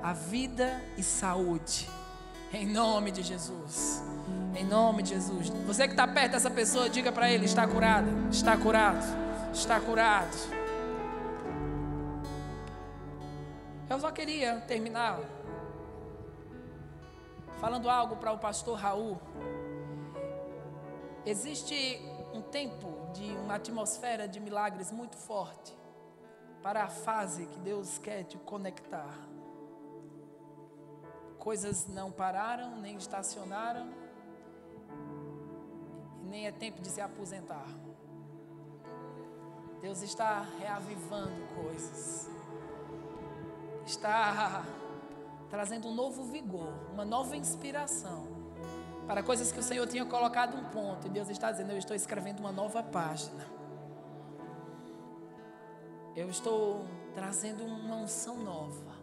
a 0.01 0.13
vida 0.13 0.81
e 0.95 1.03
saúde. 1.03 1.89
Em 2.53 2.65
nome 2.65 3.11
de 3.11 3.23
Jesus. 3.23 4.01
Em 4.55 4.63
nome 4.63 5.03
de 5.03 5.09
Jesus. 5.09 5.49
Você 5.65 5.87
que 5.87 5.93
está 5.93 6.07
perto 6.07 6.33
dessa 6.33 6.49
pessoa, 6.49 6.89
diga 6.89 7.11
para 7.11 7.29
ele: 7.29 7.45
está 7.45 7.67
curado, 7.67 8.07
está 8.31 8.55
curado, 8.55 9.03
está 9.53 9.79
curado. 9.79 10.37
Eu 13.89 13.99
só 13.99 14.11
queria 14.11 14.57
terminar 14.61 15.19
falando 17.59 17.89
algo 17.89 18.15
para 18.15 18.31
o 18.31 18.37
pastor 18.37 18.77
Raul. 18.77 19.19
Existe 21.25 22.01
um 22.33 22.41
tempo 22.41 23.11
de 23.13 23.25
uma 23.37 23.55
atmosfera 23.55 24.27
de 24.27 24.39
milagres 24.39 24.91
muito 24.91 25.17
forte 25.17 25.78
para 26.61 26.83
a 26.83 26.87
fase 26.89 27.45
que 27.45 27.59
Deus 27.59 27.97
quer 27.97 28.23
te 28.23 28.37
conectar. 28.37 29.13
Coisas 31.37 31.87
não 31.87 32.11
pararam, 32.11 32.77
nem 32.81 32.97
estacionaram, 32.97 33.89
e 36.21 36.25
nem 36.25 36.47
é 36.47 36.51
tempo 36.51 36.81
de 36.81 36.89
se 36.89 36.99
aposentar. 36.99 37.67
Deus 39.81 40.01
está 40.01 40.45
reavivando 40.59 41.41
coisas, 41.55 42.29
está 43.85 44.65
trazendo 45.49 45.87
um 45.87 45.95
novo 45.95 46.23
vigor, 46.25 46.73
uma 46.91 47.05
nova 47.05 47.37
inspiração 47.37 48.27
para 49.07 49.23
coisas 49.23 49.51
que 49.51 49.59
o 49.59 49.63
Senhor 49.63 49.87
tinha 49.87 50.05
colocado 50.05 50.55
um 50.55 50.65
ponto, 50.65 51.07
e 51.07 51.09
Deus 51.09 51.29
está 51.29 51.51
dizendo: 51.51 51.71
Eu 51.71 51.77
estou 51.77 51.95
escrevendo 51.95 52.41
uma 52.41 52.51
nova 52.51 52.83
página. 52.83 53.58
Eu 56.19 56.29
estou 56.29 56.85
trazendo 57.15 57.63
uma 57.63 57.95
unção 57.95 58.43
nova 58.43 58.93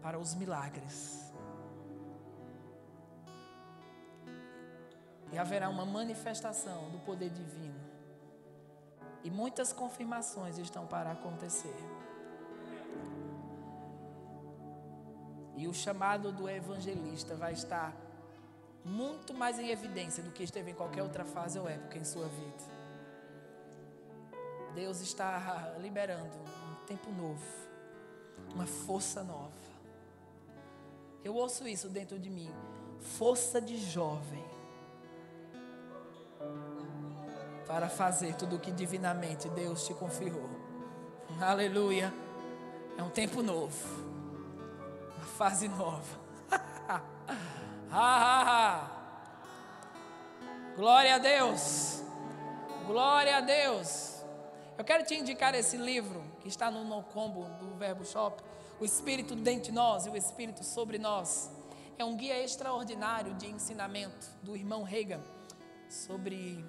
para 0.00 0.16
os 0.16 0.32
milagres. 0.32 1.34
E 5.32 5.36
haverá 5.36 5.68
uma 5.68 5.84
manifestação 5.84 6.88
do 6.90 7.00
poder 7.00 7.30
divino. 7.30 7.80
E 9.24 9.28
muitas 9.28 9.72
confirmações 9.72 10.56
estão 10.56 10.86
para 10.86 11.10
acontecer. 11.10 11.80
E 15.56 15.66
o 15.66 15.74
chamado 15.74 16.30
do 16.30 16.48
evangelista 16.48 17.34
vai 17.34 17.54
estar 17.54 17.92
muito 18.84 19.34
mais 19.34 19.58
em 19.58 19.70
evidência 19.70 20.22
do 20.22 20.30
que 20.30 20.44
esteve 20.44 20.70
em 20.70 20.74
qualquer 20.74 21.02
outra 21.02 21.24
fase 21.24 21.58
ou 21.58 21.68
época 21.68 21.98
em 21.98 22.04
sua 22.04 22.28
vida. 22.28 22.83
Deus 24.74 25.00
está 25.00 25.74
liberando 25.78 26.36
um 26.36 26.86
tempo 26.86 27.10
novo, 27.12 27.44
uma 28.52 28.66
força 28.66 29.22
nova. 29.22 29.52
Eu 31.22 31.36
ouço 31.36 31.66
isso 31.66 31.88
dentro 31.88 32.18
de 32.18 32.28
mim. 32.28 32.52
Força 33.16 33.60
de 33.60 33.78
jovem. 33.78 34.44
Para 37.66 37.88
fazer 37.88 38.34
tudo 38.34 38.56
o 38.56 38.60
que 38.60 38.70
divinamente 38.70 39.48
Deus 39.48 39.86
te 39.86 39.94
confiou. 39.94 40.50
Aleluia. 41.40 42.12
É 42.98 43.02
um 43.02 43.10
tempo 43.10 43.42
novo. 43.42 43.88
Uma 45.16 45.26
fase 45.26 45.68
nova. 45.68 46.20
Glória 50.76 51.14
a 51.14 51.18
Deus. 51.18 52.02
Glória 52.86 53.38
a 53.38 53.40
Deus. 53.40 54.13
Eu 54.76 54.84
quero 54.84 55.04
te 55.04 55.14
indicar 55.14 55.54
esse 55.54 55.76
livro 55.76 56.24
que 56.40 56.48
está 56.48 56.68
no 56.68 56.82
No 56.82 57.00
Combo 57.04 57.44
do 57.60 57.76
Verbo 57.76 58.04
Shop, 58.04 58.42
O 58.80 58.84
Espírito 58.84 59.36
dentro 59.36 59.66
de 59.66 59.72
nós 59.72 60.04
e 60.04 60.10
o 60.10 60.16
Espírito 60.16 60.64
sobre 60.64 60.98
nós. 60.98 61.48
É 61.96 62.04
um 62.04 62.16
guia 62.16 62.42
extraordinário 62.42 63.34
de 63.34 63.46
ensinamento 63.46 64.26
do 64.42 64.56
irmão 64.56 64.82
Reagan 64.82 65.22
sobre 65.88 66.68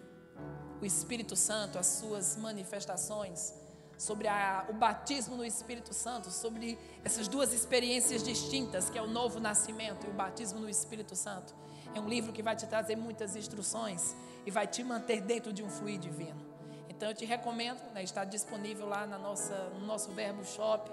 o 0.79 0.85
Espírito 0.85 1.35
Santo, 1.35 1.79
as 1.79 1.87
suas 1.87 2.37
manifestações, 2.37 3.55
sobre 3.97 4.27
a, 4.27 4.67
o 4.69 4.73
batismo 4.73 5.35
no 5.35 5.43
Espírito 5.43 5.91
Santo, 5.91 6.29
sobre 6.29 6.77
essas 7.03 7.27
duas 7.27 7.53
experiências 7.53 8.21
distintas, 8.21 8.87
que 8.87 8.99
é 8.99 9.01
o 9.01 9.07
novo 9.07 9.39
nascimento 9.39 10.05
e 10.05 10.11
o 10.11 10.13
batismo 10.13 10.59
no 10.59 10.69
Espírito 10.69 11.15
Santo. 11.15 11.55
É 11.95 11.99
um 11.99 12.07
livro 12.07 12.31
que 12.31 12.43
vai 12.43 12.55
te 12.55 12.67
trazer 12.67 12.95
muitas 12.95 13.35
instruções 13.35 14.15
e 14.45 14.51
vai 14.51 14.67
te 14.67 14.83
manter 14.83 15.21
dentro 15.21 15.51
de 15.51 15.63
um 15.63 15.69
fluir 15.71 15.97
divino. 15.97 16.54
Então 16.95 17.09
eu 17.09 17.15
te 17.15 17.25
recomendo, 17.25 17.81
né, 17.93 18.03
está 18.03 18.23
disponível 18.23 18.87
lá 18.87 19.05
na 19.05 19.17
nossa, 19.17 19.69
no 19.69 19.85
nosso 19.85 20.11
Verbo 20.11 20.45
Shop. 20.45 20.89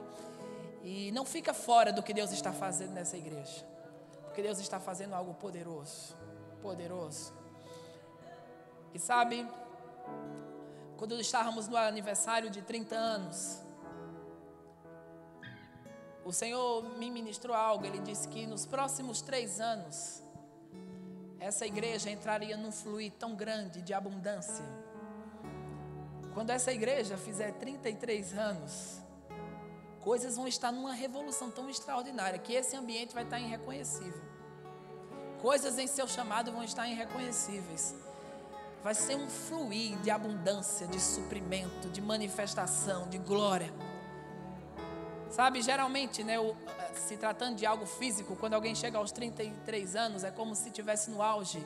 E 0.83 1.13
não 1.13 1.25
fica 1.25 1.55
fora 1.55 1.93
do 1.93 2.03
que 2.03 2.13
Deus 2.13 2.33
está 2.33 2.53
fazendo 2.53 2.93
nessa 2.93 3.17
igreja. 3.17 3.65
Porque 4.25 4.43
Deus 4.43 4.59
está 4.59 4.81
fazendo 4.81 5.15
algo 5.15 5.35
poderoso. 5.35 6.17
Poderoso. 6.61 7.33
E 8.93 8.99
sabe, 8.99 9.49
quando 10.97 11.19
estávamos 11.21 11.69
no 11.69 11.77
aniversário 11.77 12.51
de 12.51 12.63
30 12.63 12.97
anos, 12.97 13.63
o 16.25 16.33
Senhor 16.33 16.83
me 16.99 17.13
ministrou 17.13 17.55
algo. 17.55 17.87
Ele 17.87 18.01
disse 18.01 18.27
que 18.27 18.45
nos 18.45 18.67
próximos 18.67 19.23
três 19.23 19.61
anos, 19.61 20.21
essa 21.39 21.65
igreja 21.65 22.11
entraria 22.11 22.57
num 22.57 22.73
fluir 22.73 23.13
tão 23.13 23.37
grande 23.37 23.83
de 23.83 23.95
abundância. 23.95 24.82
Quando 26.35 26.51
essa 26.51 26.73
igreja 26.73 27.17
fizer 27.17 27.53
33 27.53 28.35
anos, 28.35 28.99
coisas 30.01 30.37
vão 30.37 30.49
estar 30.49 30.73
numa 30.73 30.93
revolução 30.93 31.51
tão 31.51 31.69
extraordinária 31.69 32.39
que 32.39 32.53
esse 32.53 32.75
ambiente 32.77 33.15
vai 33.15 33.25
estar 33.25 33.39
irreconhecível. 33.39 34.23
Coisas 35.41 35.79
em 35.79 35.87
seu 35.87 36.07
chamado 36.09 36.53
vão 36.53 36.63
estar 36.63 36.89
irreconhecíveis 36.89 37.95
vai 38.83 38.95
ser 38.95 39.15
um 39.15 39.29
fluir 39.29 39.97
de 39.99 40.11
abundância, 40.11 40.87
de 40.87 41.01
suprimento, 41.01 41.89
de 41.89 42.01
manifestação, 42.01 43.09
de 43.09 43.17
glória. 43.17 43.73
Sabe, 45.31 45.63
geralmente, 45.63 46.25
né, 46.25 46.39
o, 46.39 46.55
se 46.95 47.17
tratando 47.17 47.57
de 47.57 47.65
algo 47.65 47.87
físico, 47.87 48.37
quando 48.37 48.55
alguém 48.55 48.75
chega 48.75 48.99
aos 48.99 49.13
33 49.13 49.97
anos, 49.97 50.25
é 50.25 50.31
como 50.31 50.55
se 50.55 50.69
estivesse 50.69 51.11
no 51.11 51.23
auge 51.23 51.65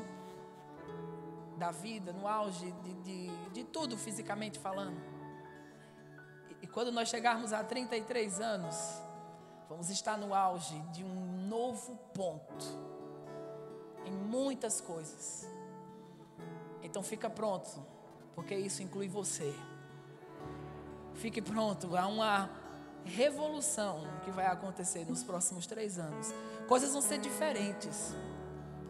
da 1.56 1.70
vida, 1.70 2.12
no 2.12 2.28
auge 2.28 2.70
de, 2.82 2.94
de, 2.94 3.48
de 3.52 3.64
tudo 3.64 3.96
fisicamente 3.96 4.58
falando. 4.58 5.00
E, 6.50 6.64
e 6.64 6.66
quando 6.66 6.92
nós 6.92 7.08
chegarmos 7.08 7.52
a 7.52 7.64
33 7.64 8.40
anos, 8.40 8.76
vamos 9.68 9.90
estar 9.90 10.16
no 10.16 10.34
auge 10.34 10.78
de 10.92 11.04
um 11.04 11.48
novo 11.48 11.96
ponto 12.14 12.66
em 14.04 14.12
muitas 14.12 14.80
coisas. 14.80 15.48
Então 16.82 17.02
fica 17.02 17.28
pronto, 17.28 17.84
porque 18.34 18.54
isso 18.54 18.82
inclui 18.82 19.08
você. 19.08 19.54
Fique 21.14 21.40
pronto, 21.40 21.96
há 21.96 22.06
uma 22.06 22.50
revolução 23.04 24.02
que 24.24 24.30
vai 24.30 24.46
acontecer 24.46 25.04
nos 25.06 25.22
próximos 25.22 25.66
três 25.66 25.98
anos. 25.98 26.32
Coisas 26.68 26.92
vão 26.92 27.00
ser 27.00 27.18
diferentes 27.18 28.14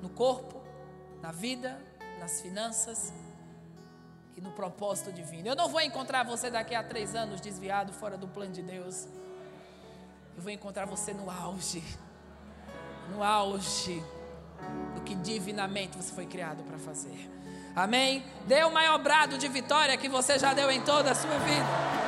no 0.02 0.08
corpo, 0.08 0.60
na 1.20 1.30
vida, 1.30 1.78
nas 2.18 2.40
finanças 2.40 3.12
e 4.36 4.40
no 4.40 4.52
propósito 4.52 5.12
divino. 5.12 5.48
Eu 5.48 5.56
não 5.56 5.68
vou 5.68 5.80
encontrar 5.80 6.24
você 6.24 6.50
daqui 6.50 6.74
a 6.74 6.82
três 6.82 7.14
anos 7.14 7.40
desviado 7.40 7.92
fora 7.92 8.16
do 8.16 8.28
plano 8.28 8.52
de 8.52 8.62
Deus. 8.62 9.06
Eu 10.36 10.42
vou 10.42 10.52
encontrar 10.52 10.84
você 10.84 11.14
no 11.14 11.30
auge, 11.30 11.82
no 13.10 13.22
auge 13.22 14.02
do 14.94 15.00
que 15.02 15.14
divinamente 15.14 15.96
você 15.96 16.12
foi 16.12 16.26
criado 16.26 16.62
para 16.64 16.78
fazer. 16.78 17.30
Amém? 17.74 18.24
Dê 18.46 18.64
o 18.64 18.70
maior 18.70 18.98
brado 18.98 19.38
de 19.38 19.48
vitória 19.48 19.96
que 19.96 20.08
você 20.08 20.38
já 20.38 20.54
deu 20.54 20.70
em 20.70 20.80
toda 20.82 21.10
a 21.10 21.14
sua 21.14 21.38
vida. 21.38 22.05